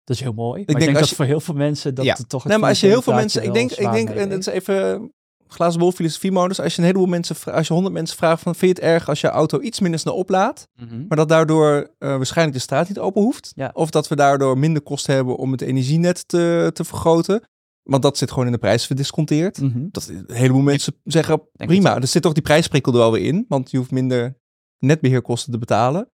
dat 0.04 0.16
is 0.16 0.22
heel 0.22 0.32
mooi. 0.32 0.62
Maar 0.66 0.74
ik 0.76 0.80
denk 0.84 0.96
dat 0.98 1.08
je- 1.08 1.14
voor 1.14 1.24
heel 1.24 1.40
veel 1.40 1.54
mensen 1.54 1.94
dat 1.94 2.04
Ja. 2.04 2.14
het 2.18 2.28
toch 2.28 2.42
het 2.42 2.50
Nee, 2.52 2.60
maar 2.60 2.68
als 2.68 2.80
je 2.80 2.86
heel 2.86 3.02
veel 3.02 3.12
mensen, 3.14 3.42
ik 3.42 3.52
denk, 3.52 3.70
ik 3.72 3.90
denk, 3.92 4.14
dat 4.30 4.38
is 4.38 4.46
even 4.46 5.12
glazen 5.54 5.80
bol 5.80 5.92
filosofie 5.92 6.32
modus. 6.32 6.60
Als 6.60 6.72
je 6.74 6.78
een 6.80 6.86
heleboel 6.86 7.06
mensen, 7.06 7.36
als 7.52 7.66
je 7.66 7.72
100 7.72 7.94
mensen 7.94 8.16
vraagt 8.16 8.42
van, 8.42 8.54
vind 8.54 8.76
je 8.76 8.82
het 8.82 8.92
erg 8.92 9.08
als 9.08 9.20
je 9.20 9.28
auto 9.28 9.60
iets 9.60 9.80
minder 9.80 10.00
snel 10.00 10.14
oplaadt? 10.14 10.68
Mhm. 10.76 11.06
Maar 11.08 11.16
dat 11.16 11.28
daardoor 11.28 11.90
eh, 11.98 12.08
waarschijnlijk 12.16 12.56
de 12.56 12.62
straat 12.62 12.88
niet 12.88 12.98
open 12.98 13.22
hoeft. 13.22 13.52
Ja. 13.56 13.70
Of 13.74 13.90
dat 13.90 14.08
we 14.08 14.16
daardoor 14.16 14.58
minder 14.58 14.82
kosten 14.82 15.14
hebben 15.14 15.36
om 15.36 15.52
het 15.52 15.60
energienet 15.60 16.28
te, 16.28 16.70
te 16.72 16.84
vergroten. 16.84 17.42
Want 17.82 18.02
dat 18.02 18.18
zit 18.18 18.30
gewoon 18.30 18.46
in 18.46 18.52
de 18.52 18.58
prijs 18.58 18.86
verdisconteerd. 18.86 19.60
Mhm. 19.60 19.86
Dat 19.90 20.08
een 20.08 20.34
heleboel 20.36 20.62
mensen 20.62 20.94
zeggen, 21.04 21.42
prima, 21.52 21.96
er 22.00 22.06
zit 22.06 22.22
toch 22.22 22.32
die 22.32 22.42
prijsprikkel 22.42 22.92
er 22.92 22.98
wel 22.98 23.12
weer 23.12 23.24
in. 23.24 23.44
Want 23.48 23.70
je 23.70 23.76
hoeft 23.76 23.90
minder 23.90 24.36
netbeheerkosten 24.78 25.52
te 25.52 25.58
betalen. 25.58 26.08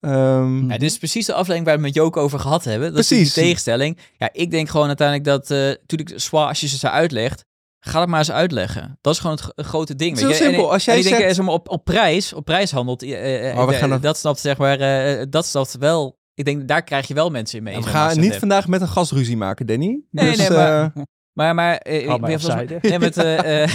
Ehm, 0.00 0.70
Ja, 0.70 0.78
dit 0.78 0.90
is 0.90 0.98
precies 0.98 1.26
de 1.26 1.32
afleiding 1.32 1.68
waar 1.68 1.78
we 1.78 1.84
het 1.86 1.94
met 1.94 2.04
Joke 2.04 2.18
over 2.18 2.38
gehad 2.38 2.64
hebben. 2.64 2.90
Dat 2.90 3.00
is 3.00 3.08
die 3.08 3.30
tegenstelling. 3.32 3.98
Ja, 4.18 4.28
ik 4.32 4.50
denk 4.50 4.68
gewoon 4.68 4.86
uiteindelijk 4.86 5.26
dat, 5.28 5.50
eh 5.50 5.70
toen 5.86 5.98
ik 5.98 6.12
zwaar, 6.16 6.48
als 6.48 6.60
je 6.60 6.68
ze 6.68 6.76
zo 6.78 6.86
uitlegt, 6.86 7.44
ga 7.80 8.00
het 8.00 8.08
maar 8.08 8.18
eens 8.18 8.30
uitleggen. 8.30 8.98
Dat 9.00 9.12
is 9.14 9.20
gewoon 9.20 9.38
het, 9.54 9.66
grote 9.66 9.94
ding. 9.94 10.10
Het 10.10 10.18
is 10.20 10.24
weet 10.26 10.34
heel 10.38 10.42
je. 10.46 10.50
simpel. 10.52 10.68
En, 10.68 10.72
Als 10.74 10.84
jij 10.84 10.94
en 10.94 11.00
ik 11.00 11.06
zegt- 11.06 11.20
eh, 11.22 11.28
zeg 11.34 11.44
maar, 11.44 11.54
op, 11.54 11.68
op 11.68 11.84
prijs, 11.84 12.32
op 12.32 12.44
prijs 12.44 12.70
handelt, 12.70 13.02
eh, 13.02 13.48
eh, 13.50 13.56
Maar 13.56 13.66
we 13.66 13.72
eh, 13.72 13.78
gaan 13.78 13.92
er- 13.92 14.00
dat 14.00 14.18
snapt 14.18 14.38
zeg 14.40 14.56
maar, 14.56 14.80
eh, 14.80 15.26
dat 15.30 15.46
snapt 15.46 15.76
wel. 15.78 16.18
Ik 16.34 16.44
denk, 16.44 16.68
daar 16.68 16.82
krijg 16.82 17.08
je 17.08 17.14
wel 17.14 17.30
mensen 17.30 17.58
in 17.58 17.64
mee. 17.64 17.76
we 17.76 17.82
zeg 17.82 17.92
maar, 17.92 18.02
gaan 18.10 18.20
niet 18.20 18.30
dat 18.30 18.38
vandaag 18.38 18.66
met 18.68 18.80
een 18.80 18.88
gasruzie 18.88 19.36
maken, 19.36 19.66
Danny. 19.66 20.00
Nee, 20.10 20.28
dus, 20.28 20.36
nee, 20.38 20.50
maar- 20.50 20.82
eh, 20.84 20.88
hebt. 20.94 21.08
Maar, 21.32 21.54
maar, 21.54 21.76
eh, 21.76 22.00
ik 22.00 22.06
maar 22.06 22.18
volgens 22.40 22.46
mij, 22.54 22.78
nee, 22.82 22.98
met, 22.98 23.16
nee, 23.16 23.66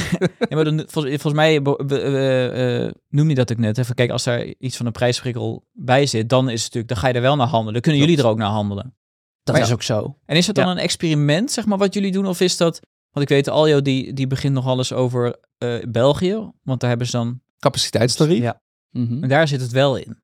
maar 0.49 0.63
dan, 0.63 0.83
volgens, 0.87 1.33
mij 1.33 1.61
eh, 1.61 2.85
eh, 2.85 2.91
noem 3.09 3.29
je 3.29 3.35
dat 3.35 3.51
ook 3.51 3.57
net. 3.57 3.77
Even 3.77 3.95
kijken, 3.95 4.13
als 4.13 4.23
daar 4.23 4.45
iets 4.59 4.77
van 4.77 4.85
een 4.85 4.91
prijsprikkel 4.91 5.65
bij 5.73 6.05
zit, 6.05 6.29
dan 6.29 6.45
is 6.49 6.53
het 6.63 6.63
natuurlijk, 6.63 6.87
dan 6.93 6.97
ga 6.97 7.07
je 7.07 7.13
er 7.13 7.21
wel 7.21 7.35
naar 7.35 7.47
handelen. 7.47 7.73
Dan 7.73 7.81
kunnen 7.81 8.01
jullie 8.01 8.17
er 8.17 8.27
ook 8.27 8.37
naar 8.37 8.49
handelen. 8.49 8.95
Dat 9.43 9.53
Maar 9.55 9.63
is 9.63 9.69
ja. 9.69 9.73
ook 9.75 9.83
zo. 9.83 10.17
En 10.25 10.35
is 10.35 10.47
het 10.47 10.55
dan 10.55 10.65
Ja. 10.65 10.71
een 10.71 10.77
experiment, 10.77 11.51
zeg 11.51 11.65
maar, 11.65 11.77
wat 11.77 11.93
jullie 11.93 12.11
doen? 12.11 12.25
Of 12.27 12.39
is 12.41 12.57
dat... 12.57 12.79
Want 13.15 13.29
ik 13.29 13.35
weet, 13.35 13.47
Aljo, 13.47 13.81
die, 13.81 14.13
die 14.13 14.27
begint 14.27 14.53
nog 14.53 14.65
alles 14.65 14.93
over 14.93 15.39
eh, 15.57 15.83
België. 15.89 16.51
Want 16.63 16.79
daar 16.79 16.89
hebben 16.89 17.07
ze 17.07 17.17
dan... 17.17 17.41
capaciteitstarief. 17.59 18.37
Ja, 18.37 18.43
Ja. 18.43 18.61
Mhm. 19.01 19.23
En 19.23 19.29
daar 19.29 19.47
zit 19.47 19.61
het 19.61 19.71
wel 19.71 19.95
in. 19.95 20.17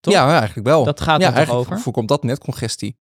Toch? 0.00 0.14
eigenlijk 0.14 0.66
wel. 0.66 0.84
Dat 0.84 1.00
gaat 1.00 1.20
ja, 1.20 1.36
er 1.36 1.50
over? 1.52 1.78
voorkomt 1.80 2.08
dat 2.08 2.22
net 2.22 2.38
congestie. 2.38 2.98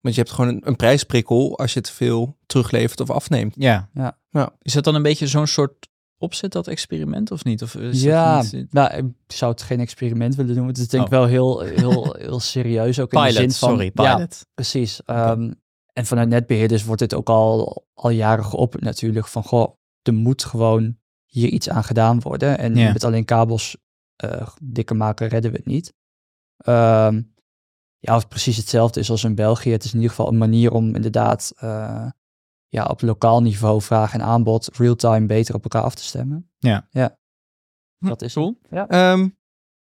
Want 0.00 0.14
je 0.14 0.20
hebt 0.20 0.32
gewoon 0.34 0.50
een, 0.54 0.66
een 0.68 0.76
prijsprikkel 0.76 1.58
als 1.58 1.72
je 1.72 1.80
te 1.80 1.92
veel 1.92 2.38
teruglevert 2.46 3.00
of 3.00 3.10
afneemt. 3.10 3.54
Ja. 3.58 3.88
Ja. 3.94 4.18
Ja. 4.30 4.52
Is 4.62 4.72
dat 4.72 4.84
dan 4.84 4.94
een 4.94 5.02
beetje 5.02 5.26
zo'n 5.26 5.46
soort 5.46 5.88
opzet, 6.18 6.52
dat 6.52 6.66
experiment, 6.68 7.30
of 7.30 7.44
niet? 7.44 7.62
Of 7.62 7.74
is 7.74 7.92
dat 7.92 8.10
Ja, 8.10 8.42
niet- 8.52 8.72
nou, 8.72 8.96
ik 8.96 9.32
zou 9.34 9.50
het 9.52 9.62
geen 9.62 9.80
experiment 9.80 10.34
willen 10.34 10.54
noemen. 10.54 10.72
Het 10.72 10.82
is 10.82 10.88
denk 10.88 11.06
ik 11.06 11.12
Oh. 11.12 11.18
wel 11.18 11.26
heel, 11.28 11.60
heel, 11.80 12.14
heel 12.18 12.40
serieus. 12.40 13.00
Ook 13.00 13.12
in 13.12 13.20
de 13.22 13.26
zin 13.26 13.34
Pilot, 13.36 13.56
van, 13.56 13.68
sorry, 13.68 13.90
Ja, 13.94 14.14
pilot. 14.14 14.46
precies. 14.54 15.02
Ehm, 15.04 15.52
en 15.92 16.06
vanuit 16.06 16.28
netbeheerders 16.28 16.84
wordt 16.84 17.00
dit 17.00 17.14
ook 17.14 17.28
al, 17.28 17.86
al 17.94 18.10
jaren 18.10 18.44
geopperd 18.44 18.82
natuurlijk. 18.82 19.26
Van, 19.26 19.42
goh, 19.44 19.74
er 20.02 20.14
moet 20.14 20.44
gewoon 20.44 20.96
hier 21.26 21.48
iets 21.48 21.68
aan 21.68 21.84
gedaan 21.84 22.20
worden. 22.20 22.58
En 22.58 22.74
Ja. 22.74 22.92
met 22.92 23.04
alleen 23.04 23.24
kabels 23.24 23.76
eh, 24.16 24.48
dikker 24.62 24.96
maken 24.96 25.28
redden 25.28 25.50
we 25.50 25.56
het 25.56 25.66
niet. 25.66 25.94
Ehm, 26.56 27.22
ja, 27.98 28.14
of 28.14 28.20
het 28.20 28.28
precies 28.28 28.56
hetzelfde 28.56 29.00
is 29.00 29.10
als 29.10 29.24
in 29.24 29.34
België. 29.34 29.70
Het 29.70 29.84
is 29.84 29.90
in 29.90 29.96
ieder 30.00 30.10
geval 30.16 30.28
een 30.32 30.38
manier 30.38 30.72
om 30.72 30.94
inderdaad 30.94 31.52
eh, 31.56 32.10
ja, 32.68 32.84
op 32.84 33.00
lokaal 33.00 33.42
niveau 33.42 33.80
vraag 33.82 34.14
en 34.14 34.22
aanbod 34.22 34.76
real-time 34.76 35.26
beter 35.26 35.54
op 35.54 35.62
elkaar 35.62 35.82
af 35.82 35.94
te 35.94 36.02
stemmen. 36.04 36.50
Ja. 36.58 36.86
Ja. 36.90 37.18
Dat 37.98 38.22
is 38.22 38.32
Cool. 38.32 38.58
Ja. 38.70 38.88
Ehm, 38.88 39.28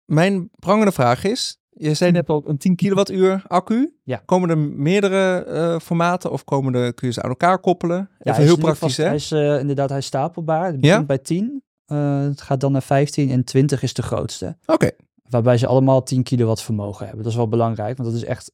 mijn 0.05 0.49
prangende 0.55 0.91
vraag 0.91 1.23
is, 1.23 1.59
je 1.77 1.93
zei 1.93 2.11
net 2.11 2.29
al 2.29 2.43
een 2.45 2.57
10 2.57 2.75
kilowattuur 2.75 3.43
accu. 3.47 3.93
Ja. 4.03 4.21
Komen 4.25 4.49
er 4.49 4.57
meerdere 4.57 5.43
eh, 5.43 5.79
formaten 5.79 6.31
of 6.31 6.43
komen 6.43 6.73
er, 6.73 6.93
kun 6.93 7.07
je 7.07 7.13
ze 7.13 7.21
aan 7.21 7.29
elkaar 7.29 7.59
koppelen? 7.59 8.09
Ja, 8.19 8.31
Even 8.31 8.43
heel 8.43 8.57
praktisch, 8.57 8.97
hè? 8.97 9.03
Hij 9.05 9.15
is 9.15 9.31
eh, 9.31 9.59
inderdaad 9.59 9.89
hij 9.89 9.97
is 9.97 10.05
stapelbaar. 10.05 10.65
Het 10.65 10.79
begint 10.79 10.99
Ja? 10.99 11.05
bij 11.05 11.17
10. 11.17 11.63
eh, 11.85 12.21
het 12.21 12.41
gaat 12.41 12.59
dan 12.59 12.71
naar 12.71 12.81
15 12.81 13.29
en 13.31 13.43
20 13.43 13.81
is 13.83 13.93
de 13.93 14.01
grootste. 14.01 14.57
Oké, 14.65 14.89
Waarbij 15.29 15.57
ze 15.57 15.67
allemaal 15.67 16.03
10 16.03 16.23
kilowatt 16.23 16.61
vermogen 16.61 17.05
hebben. 17.05 17.23
Dat 17.23 17.31
is 17.31 17.37
wel 17.37 17.47
belangrijk, 17.47 17.97
want 17.97 18.09
dat 18.09 18.17
is 18.17 18.25
echt, 18.25 18.51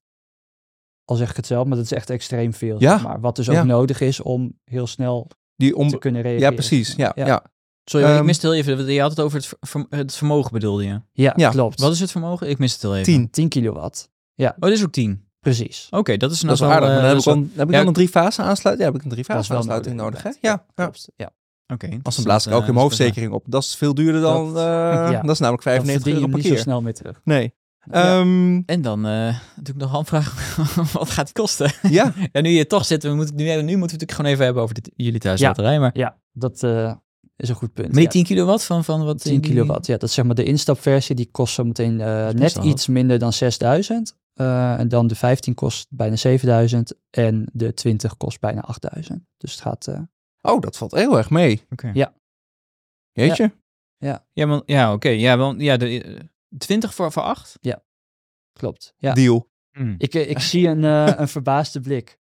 al 1.05 1.15
zeg 1.15 1.29
ik 1.29 1.35
het 1.35 1.47
zelf, 1.47 1.67
maar 1.67 1.75
dat 1.77 1.85
is 1.85 1.91
echt 1.91 2.09
extreem 2.09 2.53
veel. 2.53 2.75
Ja. 2.79 2.91
zeg 2.91 3.03
maar. 3.03 3.19
Wat 3.19 3.35
dus 3.35 3.49
ook 3.49 3.63
nodig 3.63 4.01
is 4.01 4.21
om 4.21 4.59
heel 4.63 4.87
snel 4.87 5.27
die 5.55 5.75
om... 5.75 5.87
te 5.87 5.97
kunnen 5.97 6.21
reageren. 6.21 6.49
Ja, 6.49 6.55
precies. 6.55 6.95
Ja, 6.95 7.11
Ja. 7.15 7.43
Ja. 7.83 7.91
Sorry, 7.91 8.05
ik 8.07 8.15
Ehm, 8.15 8.25
miste 8.25 8.47
heel 8.47 8.55
even. 8.55 8.85
Je 8.93 9.01
had 9.01 9.09
het 9.09 9.19
over 9.19 9.37
het, 9.37 9.53
ver- 9.59 9.85
het 9.89 10.15
vermogen, 10.15 10.51
bedoelde 10.51 10.83
je? 10.85 11.01
Ja, 11.11 11.33
Ja. 11.35 11.49
klopt. 11.49 11.79
Wat 11.81 11.91
is 11.91 11.99
het 11.99 12.11
vermogen? 12.11 12.49
Ik 12.49 12.57
miste 12.57 12.75
het 12.87 12.95
heel 12.95 13.01
even. 13.01 13.13
10. 13.13 13.29
10 13.29 13.49
kilowatt. 13.49 14.11
Oh, 14.35 14.49
dit 14.59 14.71
is 14.71 14.83
ook 14.83 14.91
10. 14.91 15.27
Precies. 15.39 15.87
Oké, 15.91 16.17
dat 16.17 16.31
is 16.31 16.39
Dat 16.39 16.51
is 16.53 16.59
wel 16.59 16.69
aardig. 16.71 16.89
maar 16.89 16.97
dan 16.97 17.07
heb 17.09 17.17
ik, 17.17 17.23
dan, 17.23 17.49
heb 17.55 17.67
ik 17.67 17.73
ja, 17.73 17.77
dan 17.79 17.87
een 17.87 17.93
drie 17.93 18.07
fase 18.09 18.41
aansluiting? 18.41 18.87
Ja, 18.87 18.93
heb 18.93 18.95
ik 18.95 19.03
een 19.03 19.11
drie 19.11 19.23
fase 19.35 19.53
aansluiting 19.55 19.95
nodig, 19.95 20.23
hè? 20.23 20.29
Ja. 20.29 20.35
ja. 20.41 20.65
Klopt. 20.75 21.09
Ja. 21.15 21.31
Oké. 21.73 21.87
Als 21.87 21.99
Dus 22.03 22.15
dan 22.15 22.23
blaas 22.23 22.47
ik 22.47 22.53
ook 22.53 22.67
in 22.67 22.75
hoofdverzekering 22.75 23.31
op. 23.33 23.43
Dat 23.47 23.63
is 23.63 23.75
veel 23.75 23.93
duurder 23.93 24.21
dan... 24.21 24.53
Dat- 24.53 24.57
eh, 24.57 24.63
ja. 25.11 25.21
Dat 25.21 25.29
is 25.31 25.39
namelijk 25.39 25.63
Dan 25.63 25.73
95 25.73 25.91
verdien 25.93 26.13
je 26.13 26.19
euro 26.19 26.25
per 26.27 26.35
niet 26.35 26.45
zo 26.45 26.53
keer. 26.53 26.59
snel 26.61 26.81
meer 26.81 26.93
terug. 26.93 27.21
Nee. 27.23 27.53
Ehm, 27.89 28.61
En 28.65 28.81
dan 28.81 29.05
eh 29.05 29.11
natuurlijk 29.55 29.77
nog 29.77 29.87
een 29.87 29.95
handvraag. 29.95 30.55
wat 30.93 31.09
gaat 31.09 31.25
die 31.25 31.33
kosten? 31.33 31.71
ja, 31.89 32.13
ja, 32.31 32.41
nu 32.41 32.49
je 32.49 32.67
toch 32.67 32.85
zit, 32.85 33.03
we 33.03 33.13
moeten, 33.13 33.35
nu, 33.35 33.43
nu 33.43 33.51
moeten 33.51 33.65
we 33.67 33.71
het 33.71 33.79
natuurlijk 33.79 34.11
gewoon 34.11 34.31
even 34.31 34.45
hebben 34.45 34.63
over 34.63 34.75
dit, 34.75 34.91
jullie 34.95 35.19
thuisbatterij. 35.19 35.79
Maar, 35.79 35.91
Ja, 35.97 36.17
dat 36.31 36.63
eh, 36.63 36.93
is 37.35 37.49
een 37.49 37.55
goed 37.55 37.73
punt. 37.73 37.87
maar 37.87 37.95
die 37.95 38.03
ja. 38.03 38.09
10 38.09 38.23
kilowatt 38.23 38.63
van, 38.63 38.83
van 38.83 39.05
wat? 39.05 39.21
10 39.21 39.41
die- 39.41 39.51
kilowatt, 39.51 39.85
ja, 39.85 39.97
dat 39.97 40.09
is 40.09 40.15
zeg 40.15 40.25
maar 40.25 40.35
de 40.35 40.43
instapversie. 40.43 41.15
Die 41.15 41.29
kost 41.31 41.53
zo 41.53 41.63
meteen 41.63 42.01
eh, 42.01 42.27
is 42.27 42.33
net 42.33 42.55
iets 42.55 42.87
minder 42.87 43.19
dan 43.19 43.33
6000. 43.33 44.15
Eh, 44.33 44.79
en 44.79 44.87
dan 44.87 45.07
de 45.07 45.15
15 45.15 45.53
kost 45.53 45.87
bijna 45.89 46.15
7000 46.15 46.93
en 47.09 47.45
de 47.53 47.73
20 47.73 48.17
kost 48.17 48.39
bijna 48.39 48.61
8000. 48.61 49.25
Dus 49.37 49.51
het 49.51 49.61
gaat, 49.61 49.87
eh, 49.87 49.99
oh, 50.41 50.61
dat 50.61 50.77
valt 50.77 50.91
heel 50.91 51.17
erg 51.17 51.29
mee. 51.29 51.65
Oké. 51.69 51.91
Ja. 51.93 52.13
Jeetje. 53.11 53.51
Ja, 54.33 54.47
want, 54.47 54.63
ja 54.65 54.93
oké. 54.93 55.09
Ja, 55.09 55.37
want, 55.37 55.61
ja, 55.61 55.77
de, 55.77 56.03
eh, 56.03 56.19
20 56.57 56.93
voor, 56.93 57.11
voor 57.11 57.23
8? 57.23 57.57
klopt. 58.53 58.93
Ja. 58.97 59.13
Deal. 59.13 59.51
Ik, 59.97 60.13
eh, 60.13 60.29
ik 60.29 60.39
zie 60.39 60.67
een, 60.67 60.83
eh, 60.83 61.13
een 61.19 61.27
verbaasde 61.27 61.79
blik. 61.79 62.19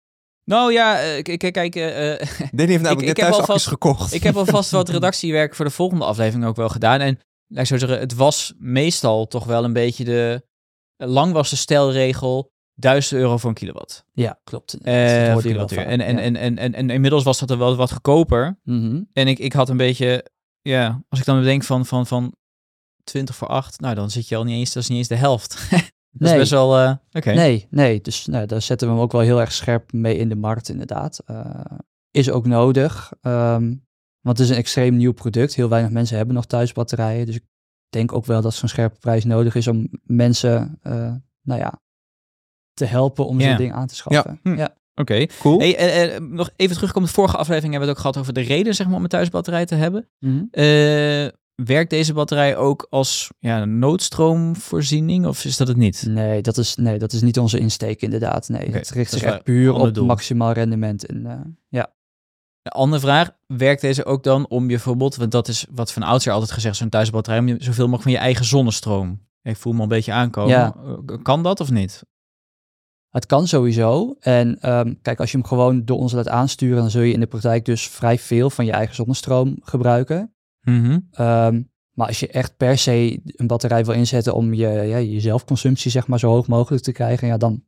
Nou 0.49 0.73
ja, 0.73 1.01
eh, 1.01 1.21
k- 1.21 1.37
k- 1.39 1.51
kijk, 1.53 1.75
eh, 1.75 2.11
eh, 2.13 2.19
Danny 2.51 2.71
heeft 2.71 2.83
namelijk 2.83 2.99
ik 2.99 3.07
net 3.07 3.17
heb 3.17 3.25
thuis 3.25 3.37
alvast- 3.39 3.67
gekocht. 3.67 4.13
ik 4.13 4.23
heb 4.23 4.35
alvast 4.37 4.71
wat 4.71 4.89
redactiewerk 4.99 5.55
voor 5.55 5.65
de 5.65 5.71
volgende 5.71 6.05
aflevering 6.05 6.45
ook 6.45 6.55
wel 6.55 6.69
gedaan. 6.69 6.99
En 6.99 7.19
laat 7.47 7.61
ik 7.61 7.67
zo 7.67 7.77
zeggen, 7.77 7.99
het 7.99 8.13
was 8.15 8.53
meestal 8.57 9.27
toch 9.27 9.45
wel 9.45 9.63
een 9.63 9.73
beetje 9.73 10.03
de... 10.03 10.47
Lang 10.97 11.33
was 11.33 11.49
de 11.49 11.55
stelregel 11.55 12.51
1000 12.73 13.19
euro 13.21 13.37
voor 13.37 13.49
een 13.49 13.55
kilowatt. 13.55 14.05
Ja, 14.13 14.39
klopt. 14.43 14.71
Dat 14.71 14.81
Eh, 14.81 15.37
kilowattuur. 15.37 15.85
en, 15.85 16.01
en, 16.01 16.15
ja. 16.15 16.21
en, 16.21 16.35
en, 16.35 16.57
en, 16.57 16.73
en 16.73 16.89
inmiddels 16.89 17.23
was 17.23 17.39
dat 17.39 17.49
er 17.49 17.57
wel 17.57 17.75
wat 17.75 17.91
goedkoper. 17.91 18.59
Mhm. 18.63 19.01
En 19.13 19.27
ik, 19.27 19.39
ik 19.39 19.53
had 19.53 19.69
een 19.69 19.77
beetje, 19.77 20.25
ja, 20.61 21.03
als 21.09 21.19
ik 21.19 21.25
dan 21.25 21.39
bedenk 21.39 21.63
van, 21.63 21.85
van, 21.85 22.07
van 22.07 22.33
20 23.03 23.35
voor 23.35 23.47
8, 23.47 23.79
nou 23.79 23.95
dan 23.95 24.09
zit 24.09 24.27
je 24.27 24.35
al 24.35 24.43
niet 24.43 24.55
eens, 24.57 24.73
dat 24.73 24.83
is 24.83 24.89
niet 24.89 24.97
eens 24.97 25.07
de 25.07 25.15
helft. 25.15 25.57
dat 26.11 26.21
Nee. 26.21 26.31
is 26.31 26.37
best 26.39 26.51
wel, 26.51 26.77
eh. 26.77 26.93
Nee, 27.35 27.67
nee. 27.69 28.01
Dus 28.01 28.25
nou, 28.25 28.45
daar 28.45 28.61
zetten 28.61 28.87
we 28.87 28.93
hem 28.93 29.03
ook 29.03 29.11
wel 29.11 29.21
heel 29.21 29.39
erg 29.39 29.51
scherp 29.51 29.91
mee 29.91 30.17
in 30.17 30.29
de 30.29 30.35
markt, 30.35 30.69
inderdaad. 30.69 31.21
Eh, 31.25 31.45
is 32.11 32.31
ook 32.31 32.45
nodig. 32.47 33.11
ehm, 33.21 33.73
want 34.21 34.37
het 34.37 34.47
is 34.47 34.49
een 34.49 34.59
extreem 34.61 34.95
nieuw 34.97 35.13
product. 35.13 35.55
Heel 35.55 35.69
weinig 35.69 35.91
mensen 35.91 36.17
hebben 36.17 36.35
nog 36.35 36.45
thuisbatterijen. 36.45 37.25
Dus 37.25 37.35
ik 37.35 37.43
denk 37.89 38.13
ook 38.13 38.25
wel 38.25 38.41
dat 38.41 38.53
zo'n 38.53 38.69
scherpe 38.69 38.99
prijs 38.99 39.23
nodig 39.25 39.55
is 39.55 39.67
om 39.67 39.87
mensen, 40.03 40.77
eh, 40.81 41.13
nou 41.41 41.59
ja, 41.59 41.81
te 42.73 42.85
helpen 42.85 43.25
om 43.27 43.39
Ja. 43.39 43.47
zo'n 43.47 43.57
ding 43.57 43.73
aan 43.73 43.87
te 43.87 43.95
schaffen. 43.95 44.39
Hm. 44.43 44.55
Ja. 44.55 44.77
Oké. 44.95 45.25
Cool. 45.25 45.59
Hey, 45.59 45.75
eh, 45.77 46.15
eh, 46.15 46.21
nog 46.21 46.49
even 46.55 46.75
terugkomen, 46.75 47.07
de 47.09 47.15
vorige 47.15 47.37
aflevering 47.37 47.71
hebben 47.73 47.89
we 47.89 47.95
het 47.95 48.05
ook 48.05 48.11
gehad 48.11 48.17
over 48.17 48.33
de 48.33 48.53
reden 48.53 48.75
zeg 48.75 48.87
maar, 48.87 48.95
om 48.95 49.03
een 49.03 49.09
thuisbatterij 49.09 49.65
te 49.65 49.75
hebben. 49.75 50.09
Mhm. 50.19 50.43
Werkt 51.65 51.89
deze 51.89 52.13
batterij 52.13 52.57
ook 52.57 52.87
als 52.89 53.31
ja, 53.39 53.65
noodstroomvoorziening 53.65 55.25
of 55.25 55.45
is 55.45 55.57
dat 55.57 55.67
het 55.67 55.77
niet? 55.77 56.05
Nee, 56.07 56.41
dat 56.41 56.57
is, 56.57 56.75
nee, 56.75 56.99
dat 56.99 57.13
is 57.13 57.21
niet 57.21 57.39
onze 57.39 57.59
insteek 57.59 58.01
inderdaad. 58.01 58.49
Nee, 58.49 58.69
het 58.71 58.89
richt 58.89 59.11
zich 59.11 59.21
echt 59.21 59.43
puur 59.43 59.73
op 59.73 59.93
doel. 59.93 60.05
maximaal 60.05 60.51
rendement. 60.51 61.05
En, 61.05 61.25
eh, 61.25 61.39
ja. 61.67 61.93
Een 62.61 62.71
andere 62.71 63.01
vraag, 63.01 63.31
werkt 63.47 63.81
deze 63.81 64.05
ook 64.05 64.23
dan 64.23 64.47
om 64.47 64.61
je 64.61 64.67
bijvoorbeeld, 64.67 65.15
want 65.15 65.31
dat 65.31 65.47
is 65.47 65.65
wat 65.71 65.91
van 65.91 66.03
oudsher 66.03 66.33
altijd 66.33 66.51
gezegd, 66.51 66.75
zo'n 66.75 66.89
thuisbatterij, 66.89 67.39
om 67.39 67.47
je 67.47 67.55
zoveel 67.59 67.83
mogelijk 67.87 68.03
van 68.03 68.11
je 68.11 68.17
eigen 68.17 68.45
zonnestroom. 68.45 69.27
Ik 69.41 69.57
voel 69.57 69.73
me 69.73 69.81
een 69.81 69.87
beetje 69.87 70.11
aankomen. 70.11 70.51
Ja. 70.51 70.75
Eh, 71.07 71.23
Kan 71.23 71.43
dat 71.43 71.59
of 71.59 71.71
niet? 71.71 72.03
Het 73.09 73.25
kan 73.25 73.47
sowieso. 73.47 74.15
En 74.19 74.59
ehm, 74.61 74.93
kijk, 75.01 75.19
als 75.19 75.31
je 75.31 75.37
hem 75.37 75.45
gewoon 75.45 75.85
door 75.85 75.97
ons 75.97 76.11
laat 76.11 76.27
aansturen, 76.27 76.77
dan 76.77 76.89
zul 76.89 77.01
je 77.01 77.13
in 77.13 77.19
de 77.19 77.27
praktijk 77.27 77.65
dus 77.65 77.87
vrij 77.87 78.17
veel 78.19 78.49
van 78.49 78.65
je 78.65 78.71
eigen 78.71 78.95
zonnestroom 78.95 79.57
gebruiken. 79.61 80.33
Mhm. 80.61 80.99
Ehm, 81.11 81.61
maar 81.93 82.07
als 82.07 82.19
je 82.19 82.27
echt 82.27 82.57
per 82.57 82.77
se 82.77 83.21
een 83.25 83.47
batterij 83.47 83.85
wil 83.85 83.93
inzetten 83.93 84.33
om 84.33 84.53
je, 84.53 84.67
ja, 84.67 84.97
je 84.97 85.19
zelfconsumptie 85.19 85.91
zeg 85.91 86.07
maar 86.07 86.19
zo 86.19 86.29
hoog 86.29 86.47
mogelijk 86.47 86.83
te 86.83 86.91
krijgen, 86.91 87.27
ja, 87.27 87.37
dan 87.37 87.63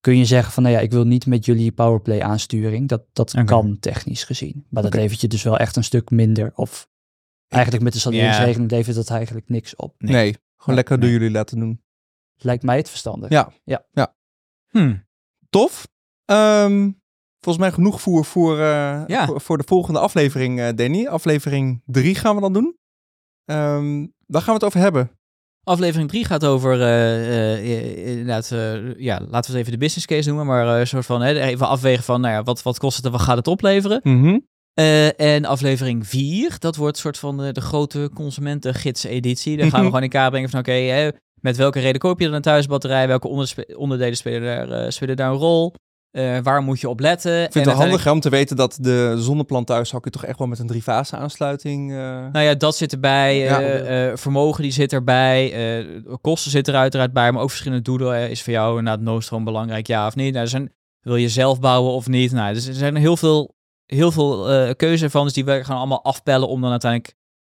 kun 0.00 0.18
je 0.18 0.24
zeggen 0.24 0.52
van, 0.52 0.62
nou 0.62 0.74
ja, 0.74 0.80
ik 0.80 0.90
wil 0.90 1.04
niet 1.04 1.26
met 1.26 1.44
jullie 1.44 1.72
Powerplay 1.72 2.20
aansturing. 2.20 2.88
Dat, 2.88 3.04
dat 3.12 3.44
kan 3.44 3.78
technisch 3.78 4.24
gezien. 4.24 4.66
Maar 4.68 4.82
dat 4.82 4.94
levert 4.94 5.20
je 5.20 5.28
dus 5.28 5.42
wel 5.42 5.58
echt 5.58 5.76
een 5.76 5.84
stuk 5.84 6.10
minder. 6.10 6.52
Of 6.54 6.88
eigenlijk 7.48 7.84
met 7.84 7.92
de 7.92 7.98
saleringsregeling 7.98 8.70
levert 8.70 8.96
dat 8.96 9.10
eigenlijk 9.10 9.48
niks 9.48 9.76
op. 9.76 9.94
Nee. 9.98 10.12
Nee, 10.12 10.36
gewoon 10.56 10.74
lekker 10.74 11.00
door 11.00 11.10
jullie 11.10 11.30
laten 11.30 11.58
doen. 11.58 11.82
Lijkt 12.36 12.62
mij 12.62 12.76
het 12.76 12.88
verstandig. 12.88 13.30
Ja. 13.30 13.52
Hm. 14.68 14.96
Tof. 15.50 15.88
Ehm, 16.24 16.90
volgens 17.44 17.64
mij 17.64 17.72
genoeg 17.74 18.00
voer 18.00 18.24
voor, 18.24 18.58
eh, 18.58 19.02
Ja. 19.06 19.26
voor, 19.26 19.40
voor 19.40 19.58
de 19.58 19.64
volgende 19.66 19.98
aflevering, 19.98 20.60
eh, 20.60 20.68
Danny. 20.74 21.06
Aflevering 21.06 21.82
3 21.86 22.14
gaan 22.14 22.34
we 22.34 22.40
dan 22.40 22.52
doen. 22.52 22.76
Ehm 23.44 24.06
waar 24.26 24.42
gaan 24.42 24.54
we 24.54 24.64
het 24.64 24.64
over 24.64 24.80
hebben? 24.80 25.10
Aflevering 25.64 26.08
3 26.08 26.24
gaat 26.24 26.44
over, 26.44 26.82
eh, 26.82 28.06
inderdaad, 28.10 28.48
ja, 28.96 29.20
laten 29.20 29.50
we 29.52 29.56
het 29.58 29.66
even 29.66 29.72
de 29.72 29.78
business 29.78 30.06
case 30.06 30.28
noemen, 30.28 30.46
maar 30.46 30.66
een 30.66 30.86
soort 30.86 31.06
van, 31.06 31.20
hè, 31.22 31.40
even 31.40 31.68
afwegen 31.68 32.04
van, 32.04 32.20
nou 32.20 32.34
ja, 32.34 32.42
wat, 32.42 32.62
wat 32.62 32.78
kost 32.78 32.96
het 32.96 33.04
en 33.04 33.12
wat 33.12 33.20
gaat 33.20 33.36
het 33.36 33.46
opleveren? 33.46 34.00
Mhm. 34.02 34.38
En 35.16 35.44
aflevering 35.44 36.06
4, 36.06 36.58
dat 36.58 36.76
wordt 36.76 36.96
soort 36.98 37.18
van 37.18 37.42
eh, 37.42 37.52
de 37.52 37.60
grote 37.60 38.10
consumentengids-editie. 38.14 39.56
Daar 39.56 39.70
gaan 39.70 39.80
we 39.80 39.86
gewoon 39.86 40.02
in 40.02 40.08
kaart 40.08 40.30
brengen 40.30 40.50
van, 40.50 40.58
oké, 40.58 41.10
met 41.40 41.56
welke 41.56 41.80
reden 41.80 42.00
koop 42.00 42.18
je 42.18 42.24
dan 42.26 42.34
een 42.34 42.42
thuisbatterij? 42.42 43.06
Welke 43.06 43.28
onderdelen 43.76 44.16
spelen 44.16 44.68
daar, 44.68 44.92
spelen 44.92 45.16
daar 45.16 45.30
een 45.30 45.36
rol? 45.38 45.74
Eh, 46.12 46.38
waar 46.42 46.62
moet 46.62 46.80
je 46.80 46.88
op 46.88 47.00
letten? 47.00 47.32
Ik 47.32 47.52
vind 47.52 47.54
het 47.54 47.74
wel 47.74 47.82
handig 47.82 48.04
hè, 48.04 48.10
om 48.10 48.20
te 48.20 48.28
weten 48.28 48.56
dat 48.56 48.78
de 48.80 49.14
zonneplant 49.18 49.66
thuishakje 49.66 50.10
toch 50.10 50.24
echt 50.24 50.38
wel 50.38 50.46
met 50.48 50.58
een 50.58 50.66
driefase 50.66 51.16
aansluiting... 51.16 51.90
eh, 51.92 51.96
Nou 52.32 52.40
ja, 52.44 52.54
dat 52.54 52.76
zit 52.76 52.92
erbij. 52.92 53.38
Ja. 53.38 53.60
eh, 53.60 54.16
vermogen 54.16 54.62
die 54.62 54.72
zit 54.72 54.92
erbij. 54.92 55.54
kosten 56.20 56.50
zitten 56.50 56.74
er 56.74 56.80
uiteraard 56.80 57.12
bij. 57.12 57.32
Maar 57.32 57.42
ook 57.42 57.48
verschillende 57.48 57.82
doelen. 57.84 58.30
is 58.30 58.42
voor 58.42 58.52
jou 58.52 58.78
inderdaad 58.78 59.02
noodstroom 59.04 59.44
belangrijk, 59.44 59.86
ja 59.86 60.06
of 60.06 60.14
niet? 60.14 60.34
Nou, 60.34 60.46
zijn, 60.46 60.72
wil 61.00 61.16
je 61.16 61.28
zelf 61.28 61.60
bouwen 61.60 61.92
of 61.92 62.06
niet? 62.08 62.32
Nou, 62.32 62.54
dus 62.54 62.66
er 62.66 62.74
zijn 62.74 62.96
heel 62.96 63.16
veel, 63.16 63.54
heel 63.86 64.12
veel 64.12 64.50
eh 64.50 64.70
keuze 64.76 65.10
van. 65.10 65.24
Dus 65.24 65.32
die 65.32 65.44
we 65.44 65.64
gaan 65.64 65.76
allemaal 65.76 66.04
afpellen 66.04 66.48
om 66.48 66.60
dan 66.60 66.70
uiteindelijk 66.70 67.14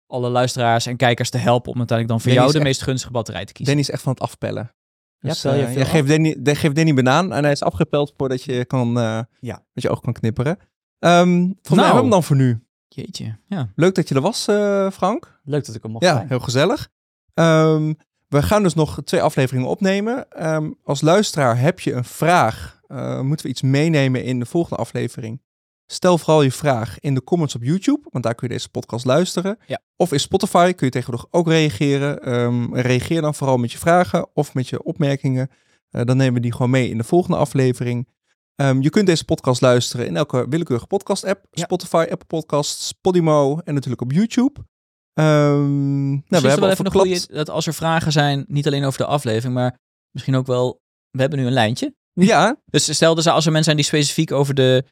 alle 0.08 0.30
luisteraars 0.30 0.86
en 0.86 0.98
kijkers 0.98 1.30
te 1.30 1.38
helpen. 1.38 1.72
Om 1.72 1.78
uiteindelijk 1.78 2.08
dan 2.10 2.20
voor 2.20 2.28
Danny 2.30 2.42
jou 2.42 2.52
de 2.52 2.58
echt- 2.58 2.68
meest 2.68 2.84
gunstige 2.90 3.12
batterij 3.14 3.46
te 3.46 3.54
kiezen. 3.54 3.76
Danny 3.76 3.88
is 3.90 3.94
echt 3.94 4.04
van 4.04 4.12
het 4.12 4.22
afpellen. 4.22 4.72
Ja, 5.20 5.30
Dus, 5.30 5.42
je 5.42 5.50
eh, 5.50 5.90
geeft 5.90 6.08
Danny, 6.08 6.38
jij 6.44 6.56
geeft 6.56 6.76
Danny 6.76 6.94
banaan 6.94 7.34
en 7.34 7.44
hij 7.44 7.52
is 7.52 7.62
afgepeld 7.64 8.14
voordat 8.18 8.44
je 8.44 8.66
kan, 8.66 8.98
eh, 9.00 9.20
Ja. 9.40 9.64
met 9.74 9.84
je 9.84 9.90
oog 9.90 10.00
kan 10.02 10.14
knipperen. 10.14 10.58
Volgens 11.00 11.26
mij 11.30 11.54
Nou. 11.70 11.82
hebben 11.82 11.96
we 11.96 12.02
hem 12.02 12.10
dan 12.10 12.24
voor 12.24 12.36
nu. 12.36 12.60
Jeetje, 12.88 13.38
ja. 13.48 13.72
Leuk 13.76 13.96
dat 13.96 14.08
je 14.10 14.16
er 14.16 14.22
was, 14.22 14.48
eh, 14.48 14.90
Frank. 14.92 15.40
Leuk 15.44 15.66
dat 15.66 15.76
ik 15.76 15.84
er 15.84 15.90
mocht 15.90 16.04
Ja, 16.04 16.14
zijn. 16.16 16.28
heel 16.28 16.40
gezellig. 16.40 16.90
Ehm, 17.34 17.94
we 18.28 18.42
gaan 18.44 18.64
dus 18.64 18.74
nog 18.74 19.00
twee 19.04 19.22
afleveringen 19.22 19.68
opnemen. 19.70 20.30
Ehm, 20.32 20.72
als 20.84 21.02
luisteraar 21.02 21.60
heb 21.60 21.80
je 21.80 21.94
een 21.94 22.06
vraag. 22.06 22.74
moeten 23.22 23.46
we 23.46 23.52
iets 23.52 23.62
meenemen 23.62 24.24
in 24.24 24.40
de 24.40 24.46
volgende 24.46 24.76
aflevering? 24.82 25.42
Stel 25.88 26.18
vooral 26.18 26.42
je 26.42 26.52
vraag 26.52 27.00
in 27.00 27.14
de 27.14 27.24
comments 27.24 27.56
op 27.56 27.64
YouTube, 27.64 28.08
want 28.10 28.24
daar 28.24 28.36
kun 28.36 28.48
je 28.48 28.54
deze 28.54 28.70
podcast 28.70 29.06
luisteren. 29.06 29.58
Ja. 29.68 29.80
Of 29.96 30.12
in 30.12 30.20
Spotify 30.20 30.72
kun 30.72 30.86
je 30.86 30.92
tegenwoordig 30.92 31.28
ook 31.32 31.48
reageren. 31.48 32.22
Ehm, 32.24 32.74
reageer 32.74 33.22
dan 33.22 33.36
vooral 33.36 33.58
met 33.58 33.72
je 33.72 33.78
vragen 33.78 34.30
of 34.34 34.54
met 34.54 34.68
je 34.68 34.84
opmerkingen. 34.84 35.50
Eh, 35.90 36.02
dan 36.04 36.18
nemen 36.18 36.34
we 36.34 36.40
die 36.40 36.52
gewoon 36.52 36.70
mee 36.70 36.90
in 36.90 36.98
de 36.98 37.04
volgende 37.04 37.38
aflevering. 37.38 38.08
Ehm, 38.56 38.82
je 38.82 38.90
kunt 38.90 39.06
deze 39.06 39.26
podcast 39.26 39.62
luisteren 39.62 40.06
in 40.06 40.16
elke 40.16 40.46
willekeurige 40.50 40.88
podcast-app. 40.88 41.46
Ja. 41.52 41.64
Spotify, 41.64 42.08
Apple 42.10 42.28
Podcasts, 42.28 42.92
Podimo 42.92 43.58
en 43.58 43.74
natuurlijk 43.74 44.02
op 44.02 44.12
YouTube. 44.12 44.66
Ehm, 45.14 46.10
nou, 46.10 46.24
we 46.28 46.38
hebben 46.38 46.60
wel 46.60 46.70
even 46.70 46.92
goeie, 46.92 47.22
dat 47.28 47.50
als 47.50 47.68
er 47.68 47.74
vragen 47.74 48.12
zijn, 48.12 48.46
niet 48.48 48.68
alleen 48.68 48.86
over 48.86 49.00
de 49.00 49.06
aflevering, 49.06 49.54
maar 49.54 49.80
misschien 50.12 50.36
ook 50.36 50.48
wel, 50.48 50.82
we 51.10 51.22
hebben 51.22 51.40
nu 51.40 51.46
een 51.46 51.52
lijntje. 51.52 51.96
Ja, 52.14 52.58
Dus 52.66 52.96
stel 52.96 53.16
dus 53.16 53.28
als 53.28 53.46
er 53.46 53.52
mensen 53.52 53.64
zijn 53.64 53.76
die 53.76 53.86
specifiek 53.86 54.32
over 54.32 54.54
de, 54.54 54.86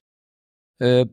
eh, 0.77 1.03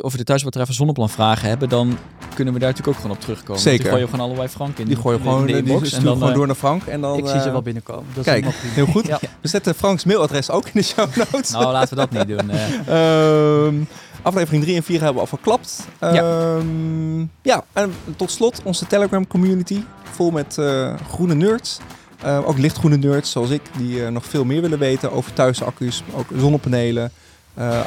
over 0.00 0.18
de 0.18 0.24
thuisbatterij 0.24 0.66
van 0.66 0.74
Zonneplan 0.74 1.10
vragen 1.10 1.48
hebben, 1.48 1.68
dan 1.68 1.98
kunnen 2.34 2.54
we 2.54 2.60
daar 2.60 2.68
natuurlijk 2.68 2.96
ook 2.96 3.02
gewoon 3.02 3.16
op 3.16 3.22
terugkomen. 3.22 3.62
Zeker. 3.62 3.82
Die 3.82 3.92
gooien 3.92 4.08
gewoon 4.08 4.26
allebei 4.26 4.48
Frank 4.48 4.78
in. 4.78 4.86
die 4.86 4.96
gooien 4.96 5.18
de- 5.18 5.24
gewoon, 5.24 5.40
in 5.40 5.46
de 5.46 5.52
eh, 5.72 5.78
die 5.78 5.86
sturen 5.86 5.98
en 5.98 6.04
dan, 6.04 6.12
gewoon 6.14 6.28
eh, 6.30 6.34
door 6.36 6.46
naar 6.46 6.54
Frank. 6.56 6.82
En 6.84 7.00
dan, 7.00 7.18
ik 7.18 7.26
zie 7.26 7.40
ze 7.40 7.50
wel 7.50 7.62
binnenkomen. 7.62 8.04
Dat 8.14 8.26
is 8.26 8.32
Kijk, 8.32 8.46
heel 8.54 8.86
goed. 8.86 9.06
Ja. 9.06 9.18
We 9.40 9.48
zetten 9.48 9.74
Franks 9.74 10.04
mailadres 10.04 10.50
ook 10.50 10.64
in 10.64 10.70
de 10.74 10.82
show 10.82 11.16
notes. 11.16 11.50
Nou, 11.50 11.72
laten 11.72 11.96
we 11.96 12.06
dat 12.08 12.10
niet 12.26 12.38
doen. 12.38 12.50
eh. 12.50 13.66
Ehm, 13.66 13.74
aflevering 14.22 14.62
3 14.62 14.76
en 14.76 14.82
4 14.82 14.96
hebben 14.96 15.14
we 15.14 15.20
al 15.20 15.26
verklapt. 15.26 15.86
Ehm, 15.98 17.20
ja. 17.42 17.64
en 17.72 17.92
tot 18.16 18.30
slot 18.30 18.60
onze 18.64 18.86
Telegram 18.86 19.26
community. 19.26 19.80
Vol 20.12 20.30
met 20.30 20.58
eh, 20.58 20.94
groene 21.10 21.34
nerds. 21.34 21.78
Eh, 22.22 22.48
ook 22.48 22.58
lichtgroene 22.58 22.96
nerds 22.96 23.30
zoals 23.30 23.50
ik. 23.50 23.60
Die 23.76 24.04
eh, 24.04 24.10
nog 24.12 24.24
veel 24.24 24.44
meer 24.44 24.60
willen 24.60 24.78
weten 24.78 25.12
over 25.12 25.32
thuisaccu's. 25.32 26.02
Ook 26.14 26.26
zonnepanelen, 26.36 27.12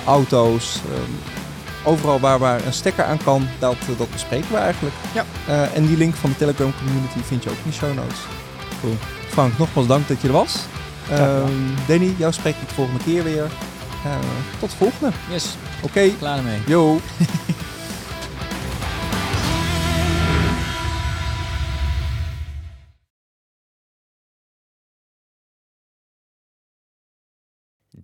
auto's. 0.05 0.75
ehm, 0.93 1.11
overal 1.83 2.19
waar, 2.19 2.39
waar 2.39 2.65
een 2.65 2.73
stekker 2.73 3.03
aan 3.03 3.23
kan, 3.23 3.47
dat, 3.59 3.75
eh, 3.79 3.97
dat 3.97 4.11
bespreken 4.11 4.51
we 4.51 4.57
eigenlijk. 4.57 4.95
Ja. 5.13 5.25
Eh, 5.47 5.75
en 5.75 5.85
die 5.87 5.97
link 5.97 6.15
van 6.15 6.29
de 6.29 6.35
Telegram 6.35 6.73
community 6.77 7.19
vind 7.23 7.43
je 7.43 7.49
ook 7.49 7.55
in 7.63 7.69
de 7.69 7.75
show 7.75 7.93
notes. 7.93 8.17
Cool. 8.81 8.97
Frank, 9.29 9.57
nogmaals 9.57 9.87
dank 9.87 10.07
dat 10.07 10.21
je 10.21 10.27
er 10.27 10.33
was. 10.33 10.55
Ehm, 11.09 11.51
Danny, 11.87 12.13
jou 12.17 12.33
spreek 12.33 12.55
ik 12.61 12.67
de 12.67 12.73
volgende 12.73 13.03
keer 13.03 13.23
weer. 13.23 13.43
Eh, 14.05 14.11
tot 14.59 14.69
de 14.69 14.75
volgende. 14.77 15.11
Yes, 15.29 15.55
Oké, 15.81 16.09
klaar 16.19 16.37
ermee. 16.37 16.59
yo. 16.65 16.99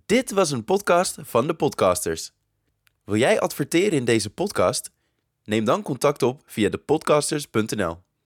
Dit 0.08 0.30
was 0.30 0.50
een 0.50 0.64
podcast 0.64 1.16
van 1.20 1.46
de 1.46 1.54
podcasters. 1.54 2.32
Wil 3.04 3.16
jij 3.16 3.40
adverteren 3.40 3.98
in 3.98 4.04
deze 4.04 4.30
podcast? 4.30 4.90
Neem 5.44 5.64
dan 5.64 5.82
contact 5.82 6.22
op 6.22 6.42
via 6.46 6.68
depodcasters.nl. 6.68 7.98